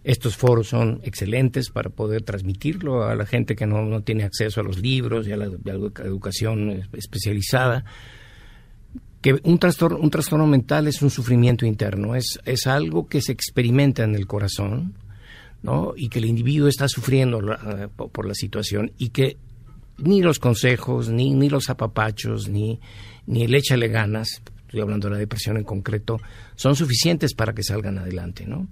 estos 0.06 0.38
foros 0.38 0.68
son 0.68 1.02
excelentes 1.04 1.72
para 1.72 1.90
poder 1.90 2.22
transmitirlo 2.22 3.06
a 3.06 3.16
la 3.16 3.26
gente 3.26 3.56
que 3.56 3.66
no, 3.66 4.02
tiene 4.04 4.24
acceso 4.24 4.62
a 4.62 4.64
los 4.64 4.78
libros 4.78 5.28
y 5.28 5.32
a 5.32 5.38
la, 5.38 5.46
educación 5.46 6.84
especializada. 6.94 7.84
Que 9.22 9.40
un 9.42 9.58
trastorno, 9.58 9.98
un 9.98 10.12
trastorno 10.12 10.46
mental 10.46 10.88
es 10.88 11.02
un 11.02 11.10
sufrimiento 11.10 11.66
interno, 11.66 12.16
es, 12.16 12.40
es 12.46 12.68
algo 12.68 13.08
que 13.08 13.20
se 13.20 13.32
experimenta 13.32 14.04
en 14.04 14.14
el 14.14 14.28
corazón, 14.28 14.94
¿no? 15.64 15.94
Y 15.98 16.10
que 16.10 16.20
el 16.20 16.26
individuo 16.26 16.68
está 16.68 16.88
sufriendo 16.88 17.42
por 17.96 18.28
la 18.28 18.36
situación 18.36 18.92
y 19.00 19.10
que 19.10 19.38
ni 19.98 20.22
los 20.22 20.38
consejos, 20.38 21.10
ni, 21.10 21.34
ni 21.34 21.50
los 21.50 21.72
apapachos, 21.72 22.48
ni, 22.48 22.80
ni 23.26 23.42
el 23.42 23.56
échale 23.56 23.88
ganas, 23.88 24.44
estoy 24.68 24.82
hablando 24.82 25.08
de 25.08 25.16
la 25.16 25.20
depresión 25.20 25.58
en 25.58 25.64
concreto, 25.64 26.20
son 26.54 26.76
suficientes 26.76 27.34
para 27.34 27.54
que 27.54 27.64
salgan 27.64 27.98
adelante, 27.98 28.46
¿no? 28.46 28.68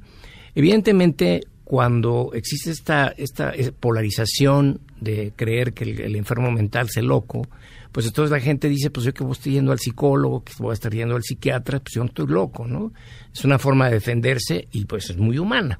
Evidentemente, 0.55 1.41
cuando 1.63 2.31
existe 2.33 2.71
esta, 2.71 3.07
esta 3.07 3.53
polarización 3.79 4.81
de 4.99 5.33
creer 5.35 5.73
que 5.73 5.83
el, 5.85 6.15
enfermo 6.15 6.51
mental 6.51 6.87
es 6.87 7.03
loco, 7.03 7.47
pues 7.91 8.05
entonces 8.07 8.31
la 8.31 8.39
gente 8.39 8.69
dice, 8.69 8.89
pues 8.89 9.05
yo 9.05 9.13
que 9.13 9.23
voy 9.23 9.33
estoy 9.33 9.53
yendo 9.53 9.71
al 9.71 9.79
psicólogo, 9.79 10.43
que 10.43 10.53
voy 10.59 10.71
a 10.71 10.73
estar 10.73 10.91
yendo 10.93 11.15
al 11.15 11.23
psiquiatra, 11.23 11.79
pues 11.79 11.93
yo 11.95 12.01
no 12.01 12.07
estoy 12.07 12.27
loco, 12.27 12.67
¿no? 12.67 12.91
Es 13.31 13.45
una 13.45 13.59
forma 13.59 13.87
de 13.87 13.95
defenderse 13.95 14.67
y 14.71 14.85
pues 14.85 15.09
es 15.09 15.17
muy 15.17 15.37
humana. 15.37 15.79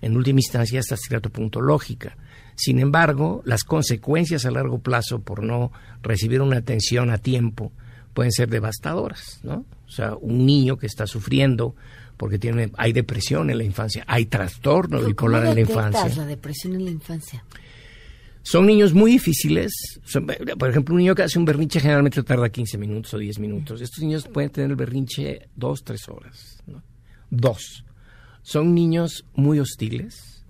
En 0.00 0.16
última 0.16 0.40
instancia, 0.40 0.80
hasta 0.80 0.96
cierto 0.96 1.30
punto 1.30 1.60
lógica. 1.60 2.16
Sin 2.54 2.78
embargo, 2.80 3.42
las 3.44 3.64
consecuencias 3.64 4.44
a 4.44 4.50
largo 4.50 4.80
plazo 4.80 5.20
por 5.20 5.42
no 5.42 5.72
recibir 6.02 6.42
una 6.42 6.58
atención 6.58 7.10
a 7.10 7.18
tiempo 7.18 7.72
pueden 8.14 8.32
ser 8.32 8.48
devastadoras, 8.48 9.40
¿no? 9.42 9.64
O 9.86 9.90
sea, 9.90 10.14
un 10.16 10.44
niño 10.44 10.76
que 10.76 10.86
está 10.86 11.06
sufriendo 11.06 11.74
porque 12.18 12.38
tiene, 12.38 12.70
hay 12.76 12.92
depresión 12.92 13.48
en 13.48 13.56
la 13.56 13.64
infancia, 13.64 14.04
hay 14.06 14.26
trastorno 14.26 15.00
bipolar 15.00 15.46
en 15.46 15.54
la 15.54 15.60
infancia. 15.60 16.08
la 16.16 16.26
depresión 16.26 16.74
en 16.74 16.84
la 16.84 16.90
infancia? 16.90 17.44
Son 18.42 18.66
niños 18.66 18.92
muy 18.92 19.12
difíciles. 19.12 20.00
por 20.58 20.70
ejemplo, 20.70 20.94
un 20.94 21.00
niño 21.00 21.14
que 21.14 21.22
hace 21.22 21.38
un 21.38 21.44
berrinche 21.44 21.80
generalmente 21.80 22.22
tarda 22.22 22.48
15 22.48 22.78
minutos 22.78 23.14
o 23.14 23.18
10 23.18 23.38
minutos. 23.38 23.80
Estos 23.80 24.02
niños 24.02 24.26
pueden 24.26 24.50
tener 24.50 24.70
el 24.70 24.76
berrinche 24.76 25.48
dos, 25.54 25.84
tres 25.84 26.08
horas. 26.08 26.62
Dos. 27.30 27.84
Son 28.42 28.74
niños 28.74 29.24
muy 29.34 29.60
hostiles. 29.60 30.44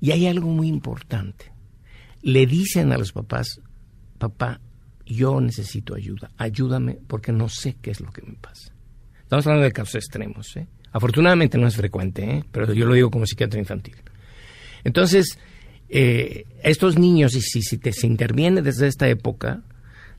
Y 0.00 0.10
hay 0.10 0.26
algo 0.26 0.48
muy 0.48 0.68
importante. 0.68 1.52
Le 2.22 2.46
dicen 2.46 2.92
a 2.92 2.98
los 2.98 3.12
papás, 3.12 3.60
papá, 4.18 4.60
yo 5.06 5.40
necesito 5.40 5.94
ayuda. 5.94 6.30
Ayúdame 6.36 6.98
porque 7.06 7.32
no 7.32 7.48
sé 7.48 7.76
qué 7.80 7.92
es 7.92 8.00
lo 8.00 8.10
que 8.10 8.22
me 8.22 8.34
pasa. 8.34 8.72
Estamos 9.22 9.46
hablando 9.46 9.64
de 9.64 9.72
casos 9.72 9.94
extremos. 9.94 10.56
¿eh? 10.56 10.66
Afortunadamente 10.92 11.58
no 11.58 11.66
es 11.66 11.76
frecuente, 11.76 12.24
¿eh? 12.24 12.44
pero 12.50 12.72
yo 12.72 12.86
lo 12.86 12.94
digo 12.94 13.10
como 13.10 13.26
psiquiatra 13.26 13.58
infantil. 13.58 13.96
Entonces, 14.84 15.38
eh, 15.88 16.44
estos 16.62 16.98
niños, 16.98 17.34
y 17.34 17.40
si, 17.40 17.62
si 17.62 17.78
se 17.78 18.06
interviene 18.06 18.62
desde 18.62 18.86
esta 18.86 19.08
época, 19.08 19.62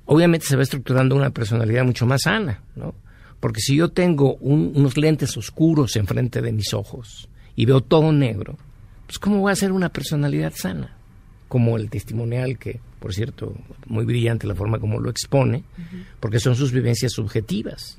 obviamente 0.06 0.48
se 0.48 0.56
va 0.56 0.64
estructurando 0.64 1.16
una 1.16 1.30
personalidad 1.30 1.86
mucho 1.86 2.06
más 2.06 2.22
sana, 2.24 2.62
¿no? 2.76 2.96
Porque 3.40 3.62
si 3.62 3.76
yo 3.76 3.90
tengo 3.90 4.36
unos 4.36 4.98
lentes 4.98 5.38
oscuros 5.38 5.96
enfrente 5.96 6.42
de 6.42 6.52
mis 6.52 6.74
ojos 6.74 7.30
y 7.56 7.66
veo 7.66 7.82
todo 7.82 8.12
negro, 8.12 8.58
pues 9.06 9.20
¿cómo 9.20 9.40
voy 9.40 9.52
a 9.52 9.56
ser 9.56 9.72
una 9.72 9.90
personalidad 9.90 10.54
sana? 10.56 10.96
Como 11.48 11.78
el 11.78 11.90
testimonial 11.90 12.58
que, 12.58 12.80
por 13.00 13.14
cierto, 13.14 13.56
muy 13.86 14.04
brillante 14.04 14.46
la 14.46 14.56
forma 14.56 14.80
como 14.80 15.00
lo 15.00 15.10
expone, 15.10 15.64
porque 16.20 16.40
son 16.40 16.56
sus 16.56 16.72
vivencias 16.72 17.14
subjetivas. 17.14 17.99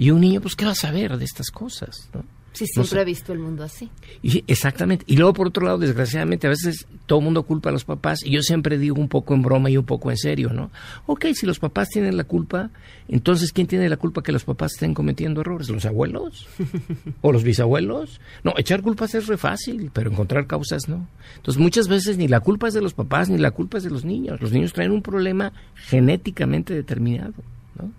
Y 0.00 0.12
un 0.12 0.22
niño, 0.22 0.40
pues, 0.40 0.56
¿qué 0.56 0.64
va 0.64 0.70
a 0.70 0.74
saber 0.74 1.18
de 1.18 1.26
estas 1.26 1.50
cosas? 1.50 2.08
¿no? 2.14 2.24
Sí, 2.54 2.64
siempre 2.66 3.00
ha 3.00 3.04
visto 3.04 3.34
el 3.34 3.38
mundo 3.38 3.64
así. 3.64 3.90
Y, 4.22 4.42
exactamente. 4.46 5.04
Y 5.06 5.16
luego, 5.16 5.34
por 5.34 5.48
otro 5.48 5.66
lado, 5.66 5.76
desgraciadamente, 5.76 6.46
a 6.46 6.50
veces 6.50 6.86
todo 7.04 7.18
el 7.18 7.26
mundo 7.26 7.42
culpa 7.42 7.68
a 7.68 7.72
los 7.72 7.84
papás. 7.84 8.24
Y 8.24 8.30
yo 8.30 8.40
siempre 8.40 8.78
digo 8.78 8.98
un 8.98 9.10
poco 9.10 9.34
en 9.34 9.42
broma 9.42 9.68
y 9.68 9.76
un 9.76 9.84
poco 9.84 10.10
en 10.10 10.16
serio, 10.16 10.54
¿no? 10.54 10.70
Ok, 11.04 11.26
si 11.34 11.44
los 11.44 11.58
papás 11.58 11.90
tienen 11.90 12.16
la 12.16 12.24
culpa, 12.24 12.70
entonces, 13.08 13.52
¿quién 13.52 13.66
tiene 13.66 13.90
la 13.90 13.98
culpa 13.98 14.22
que 14.22 14.32
los 14.32 14.44
papás 14.44 14.72
estén 14.72 14.94
cometiendo 14.94 15.42
errores? 15.42 15.68
¿Los 15.68 15.84
abuelos? 15.84 16.48
¿O 17.20 17.30
los 17.30 17.44
bisabuelos? 17.44 18.22
No, 18.42 18.54
echar 18.56 18.80
culpas 18.80 19.14
es 19.14 19.26
re 19.26 19.36
fácil, 19.36 19.90
pero 19.92 20.10
encontrar 20.10 20.46
causas 20.46 20.88
no. 20.88 21.06
Entonces, 21.36 21.60
muchas 21.60 21.88
veces 21.88 22.16
ni 22.16 22.26
la 22.26 22.40
culpa 22.40 22.68
es 22.68 22.74
de 22.74 22.80
los 22.80 22.94
papás, 22.94 23.28
ni 23.28 23.36
la 23.36 23.50
culpa 23.50 23.76
es 23.76 23.84
de 23.84 23.90
los 23.90 24.06
niños. 24.06 24.40
Los 24.40 24.50
niños 24.50 24.72
traen 24.72 24.92
un 24.92 25.02
problema 25.02 25.52
genéticamente 25.74 26.72
determinado, 26.72 27.34
¿no? 27.78 27.92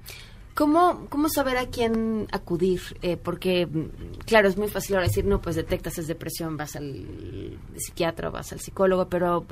¿Cómo, 0.54 1.08
¿Cómo 1.10 1.30
saber 1.30 1.58
a 1.58 1.68
quién 1.68 2.28
acudir? 2.32 2.82
Eh, 3.02 3.16
porque, 3.16 3.68
claro, 4.26 4.50
es 4.50 4.58
muy 4.58 4.68
fácil 4.68 4.96
ahora 4.96 5.08
decir, 5.08 5.26
no, 5.26 5.42
pues 5.42 5.56
detectas 5.56 5.98
es 5.98 6.08
depresión, 6.08 6.58
vas 6.58 6.76
al 6.76 7.58
psiquiatra, 7.78 8.30
vas 8.30 8.52
al 8.52 8.60
psicólogo, 8.60 9.08
pero 9.08 9.46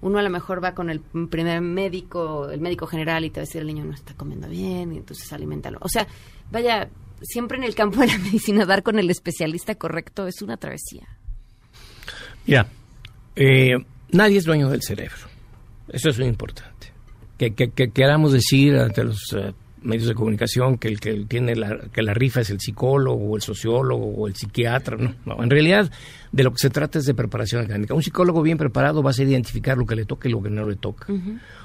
uno 0.00 0.18
a 0.18 0.22
lo 0.22 0.30
mejor 0.30 0.62
va 0.62 0.74
con 0.74 0.88
el 0.88 1.00
primer 1.00 1.60
médico, 1.60 2.48
el 2.48 2.60
médico 2.60 2.86
general, 2.86 3.24
y 3.24 3.30
te 3.30 3.40
va 3.40 3.42
a 3.42 3.46
decir, 3.46 3.62
el 3.62 3.66
niño 3.66 3.84
no 3.84 3.92
está 3.92 4.14
comiendo 4.14 4.48
bien, 4.48 4.92
y 4.92 4.98
entonces 4.98 5.32
alimentalo. 5.32 5.78
O 5.80 5.88
sea, 5.88 6.06
vaya, 6.50 6.88
siempre 7.20 7.58
en 7.58 7.64
el 7.64 7.74
campo 7.74 8.00
de 8.00 8.06
la 8.06 8.18
medicina, 8.18 8.64
dar 8.66 8.84
con 8.84 9.00
el 9.00 9.10
especialista 9.10 9.74
correcto 9.74 10.28
es 10.28 10.42
una 10.42 10.56
travesía. 10.56 11.08
Ya, 12.46 12.68
eh, 13.34 13.74
nadie 14.10 14.38
es 14.38 14.44
dueño 14.44 14.70
del 14.70 14.82
cerebro. 14.82 15.26
Eso 15.88 16.10
es 16.10 16.18
muy 16.18 16.28
importante. 16.28 16.92
Que, 17.36 17.52
que, 17.52 17.70
que 17.70 17.90
queramos 17.90 18.32
decir 18.32 18.76
ante 18.76 19.02
los 19.02 19.32
eh, 19.32 19.54
medios 19.84 20.08
de 20.08 20.14
comunicación 20.14 20.78
que 20.78 20.88
el 20.88 20.98
que 20.98 21.24
tiene 21.26 21.54
la, 21.54 21.78
que 21.92 22.02
la 22.02 22.14
rifa 22.14 22.40
es 22.40 22.50
el 22.50 22.60
psicólogo 22.60 23.24
o 23.24 23.36
el 23.36 23.42
sociólogo 23.42 24.06
o 24.06 24.26
el 24.26 24.34
psiquiatra. 24.34 24.96
No, 25.24 25.42
en 25.42 25.50
realidad 25.50 25.90
de 26.32 26.42
lo 26.42 26.52
que 26.52 26.58
se 26.58 26.70
trata 26.70 26.98
es 26.98 27.04
de 27.04 27.14
preparación 27.14 27.64
académica. 27.64 27.94
Un 27.94 28.02
psicólogo 28.02 28.42
bien 28.42 28.58
preparado 28.58 29.02
va 29.02 29.10
a 29.10 29.12
saber 29.12 29.30
identificar 29.30 29.78
lo 29.78 29.86
que 29.86 29.94
le 29.94 30.04
toca 30.04 30.28
y 30.28 30.32
lo 30.32 30.42
que 30.42 30.50
no 30.50 30.68
le 30.68 30.76
toca. 30.76 31.06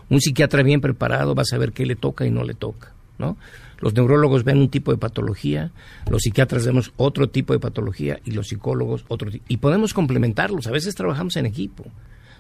Un 0.10 0.22
psiquiatra 0.22 0.64
bien 0.64 0.82
preparado 0.82 1.34
va 1.34 1.42
a 1.42 1.46
saber 1.46 1.72
qué 1.72 1.86
le 1.86 1.96
toca 1.96 2.26
y 2.26 2.32
no 2.32 2.44
le 2.44 2.54
toca. 2.54 2.94
¿no? 3.18 3.38
Los 3.80 3.94
neurólogos 3.94 4.44
ven 4.44 4.58
un 4.58 4.70
tipo 4.70 4.92
de 4.92 4.98
patología, 4.98 5.72
los 6.10 6.24
psiquiatras 6.24 6.66
vemos 6.66 6.92
otro 6.98 7.30
tipo 7.30 7.54
de 7.54 7.60
patología 7.60 8.20
y 8.26 8.32
los 8.32 8.48
psicólogos 8.48 9.06
otro 9.08 9.32
tipo. 9.32 9.46
Y 9.48 9.58
podemos 9.58 9.94
complementarlos. 9.94 10.68
A 10.68 10.72
veces 10.72 10.96
trabajamos 10.96 11.36
en 11.38 11.46
equipo. 11.46 11.86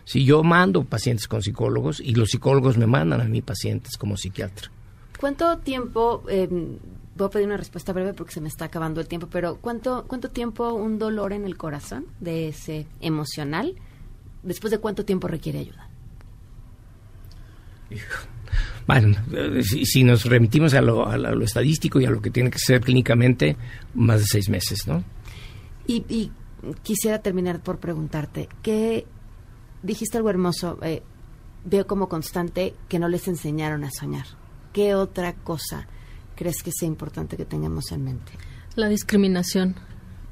Si 0.05 0.25
yo 0.25 0.43
mando 0.43 0.83
pacientes 0.85 1.27
con 1.27 1.41
psicólogos 1.41 1.99
y 1.99 2.15
los 2.15 2.29
psicólogos 2.29 2.77
me 2.77 2.87
mandan 2.87 3.21
a 3.21 3.25
mí 3.25 3.41
pacientes 3.41 3.95
como 3.97 4.17
psiquiatra. 4.17 4.71
¿Cuánto 5.19 5.57
tiempo, 5.57 6.23
em, 6.29 6.77
voy 7.15 7.27
a 7.27 7.29
pedir 7.29 7.47
una 7.47 7.57
respuesta 7.57 7.91
breve 7.91 8.13
porque 8.13 8.31
se 8.31 8.39
me 8.39 8.47
está 8.47 8.65
acabando 8.65 9.01
el 9.01 9.07
tiempo, 9.07 9.27
pero 9.29 9.57
¿cuánto, 9.57 10.05
cuánto 10.07 10.29
tiempo 10.29 10.71
un 10.71 10.97
dolor 10.97 11.33
en 11.33 11.43
el 11.43 11.57
corazón 11.57 12.05
de 12.21 12.47
ese 12.47 12.87
emocional, 13.01 13.75
después 14.43 14.71
de 14.71 14.77
cuánto 14.77 15.03
tiempo 15.03 15.27
requiere 15.27 15.59
ayuda? 15.59 15.89
Bueno, 18.87 19.17
eh, 19.33 19.61
si, 19.61 20.03
nos 20.03 20.25
remitimos 20.25 20.73
a 20.73 20.81
lo, 20.81 21.05
a 21.05 21.17
lo, 21.17 21.43
estadístico 21.43 21.99
y 21.99 22.05
a 22.05 22.09
lo 22.09 22.21
que 22.21 22.31
tiene 22.31 22.49
que 22.49 22.57
ser 22.57 22.81
clínicamente, 22.81 23.57
más 23.93 24.21
de 24.21 24.25
seis 24.25 24.49
meses, 24.49 24.87
¿no? 24.87 25.03
Y, 25.85 26.05
y 26.09 26.31
quisiera 26.81 27.19
terminar 27.19 27.61
por 27.61 27.77
preguntarte, 27.77 28.49
¿qué 28.63 29.05
dijiste 29.83 30.17
algo 30.17 30.29
hermoso? 30.29 30.79
Eh, 30.81 31.03
veo 31.65 31.85
como 31.85 32.09
constante 32.09 32.73
que 32.87 32.99
no 32.99 33.09
les 33.09 33.27
enseñaron 33.27 33.83
a 33.83 33.91
soñar. 33.91 34.38
¿Qué 34.79 34.95
otra 34.95 35.33
cosa 35.33 35.85
crees 36.37 36.63
que 36.63 36.71
sea 36.71 36.87
importante 36.87 37.35
que 37.35 37.43
tengamos 37.43 37.91
en 37.91 38.01
mente? 38.01 38.31
La 38.77 38.87
discriminación. 38.87 39.75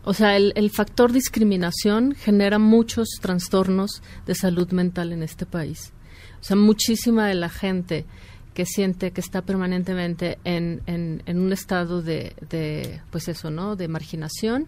O 0.06 0.14
sea, 0.14 0.38
el, 0.38 0.54
el, 0.56 0.70
factor 0.70 1.12
discriminación 1.12 2.16
genera 2.16 2.58
muchos 2.58 3.10
trastornos 3.20 4.02
de 4.26 4.36
salud 4.36 4.72
mental 4.72 5.12
en 5.12 5.22
este 5.22 5.46
país. 5.46 5.92
O 6.40 6.46
sea, 6.46 6.56
muchísima 6.56 7.28
de 7.28 7.36
la 7.36 7.50
gente 7.50 8.06
que 8.54 8.66
siente 8.66 9.12
que 9.12 9.20
está 9.20 9.42
permanentemente 9.42 10.40
en, 10.46 10.82
en, 10.86 11.24
en 11.26 11.40
un 11.42 11.52
estado 11.52 12.02
de, 12.02 12.34
de, 12.50 13.02
pues 13.12 13.28
eso, 13.28 13.52
¿no? 13.52 13.76
De 13.76 13.90
marginación, 13.90 14.68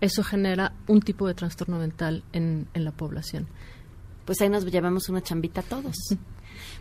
eso 0.00 0.22
genera 0.22 0.72
un 0.86 1.00
tipo 1.00 1.26
de 1.26 1.34
trastorno 1.34 1.80
mental 1.80 2.22
en, 2.32 2.68
en 2.74 2.84
la 2.84 2.92
población. 2.92 3.48
Pues 4.24 4.40
ahí 4.40 4.50
nos 4.50 4.64
llevamos 4.66 5.08
una 5.08 5.20
chambita 5.20 5.62
todos. 5.62 5.96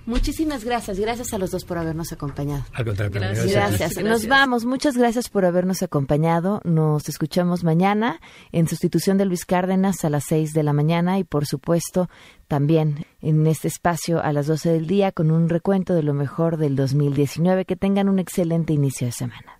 Muchísimas 0.06 0.64
gracias. 0.64 1.00
Gracias 1.00 1.34
a 1.34 1.38
los 1.38 1.52
dos 1.52 1.66
por 1.66 1.78
habernos 1.78 2.12
acompañado. 2.12 2.64
Al 2.74 2.86
contrario, 2.86 3.12
gracias. 3.14 3.52
Gracias. 3.52 4.04
Nos 4.04 4.28
vamos. 4.28 4.66
Muchas 4.66 4.98
gracias 4.98 5.30
por 5.30 5.46
habernos 5.46 5.82
acompañado. 5.84 6.62
Nos 6.64 7.10
escuchamos 7.10 7.64
mañana 7.64 8.20
en 8.52 8.68
sustitución 8.68 9.18
de 9.18 9.26
Luis 9.26 9.46
Cárdenas 9.46 10.06
a 10.06 10.10
las 10.10 10.26
6 10.26 10.54
de 10.54 10.64
la 10.64 10.74
mañana 10.74 11.20
y, 11.20 11.24
por 11.24 11.46
supuesto, 11.46 12.10
también 12.48 13.06
en 13.22 13.46
este 13.48 13.68
espacio 13.68 14.22
a 14.22 14.32
las 14.34 14.48
12 14.48 14.70
del 14.70 14.88
día 14.88 15.12
con 15.12 15.32
un 15.32 15.50
recuento 15.50 15.94
de 15.94 16.04
lo 16.04 16.14
mejor 16.14 16.58
del 16.58 16.76
2019. 16.76 17.66
Que 17.66 17.76
tengan 17.76 18.10
un 18.10 18.20
excelente 18.20 18.74
inicio 18.74 19.08
de 19.08 19.14
semana. 19.14 19.60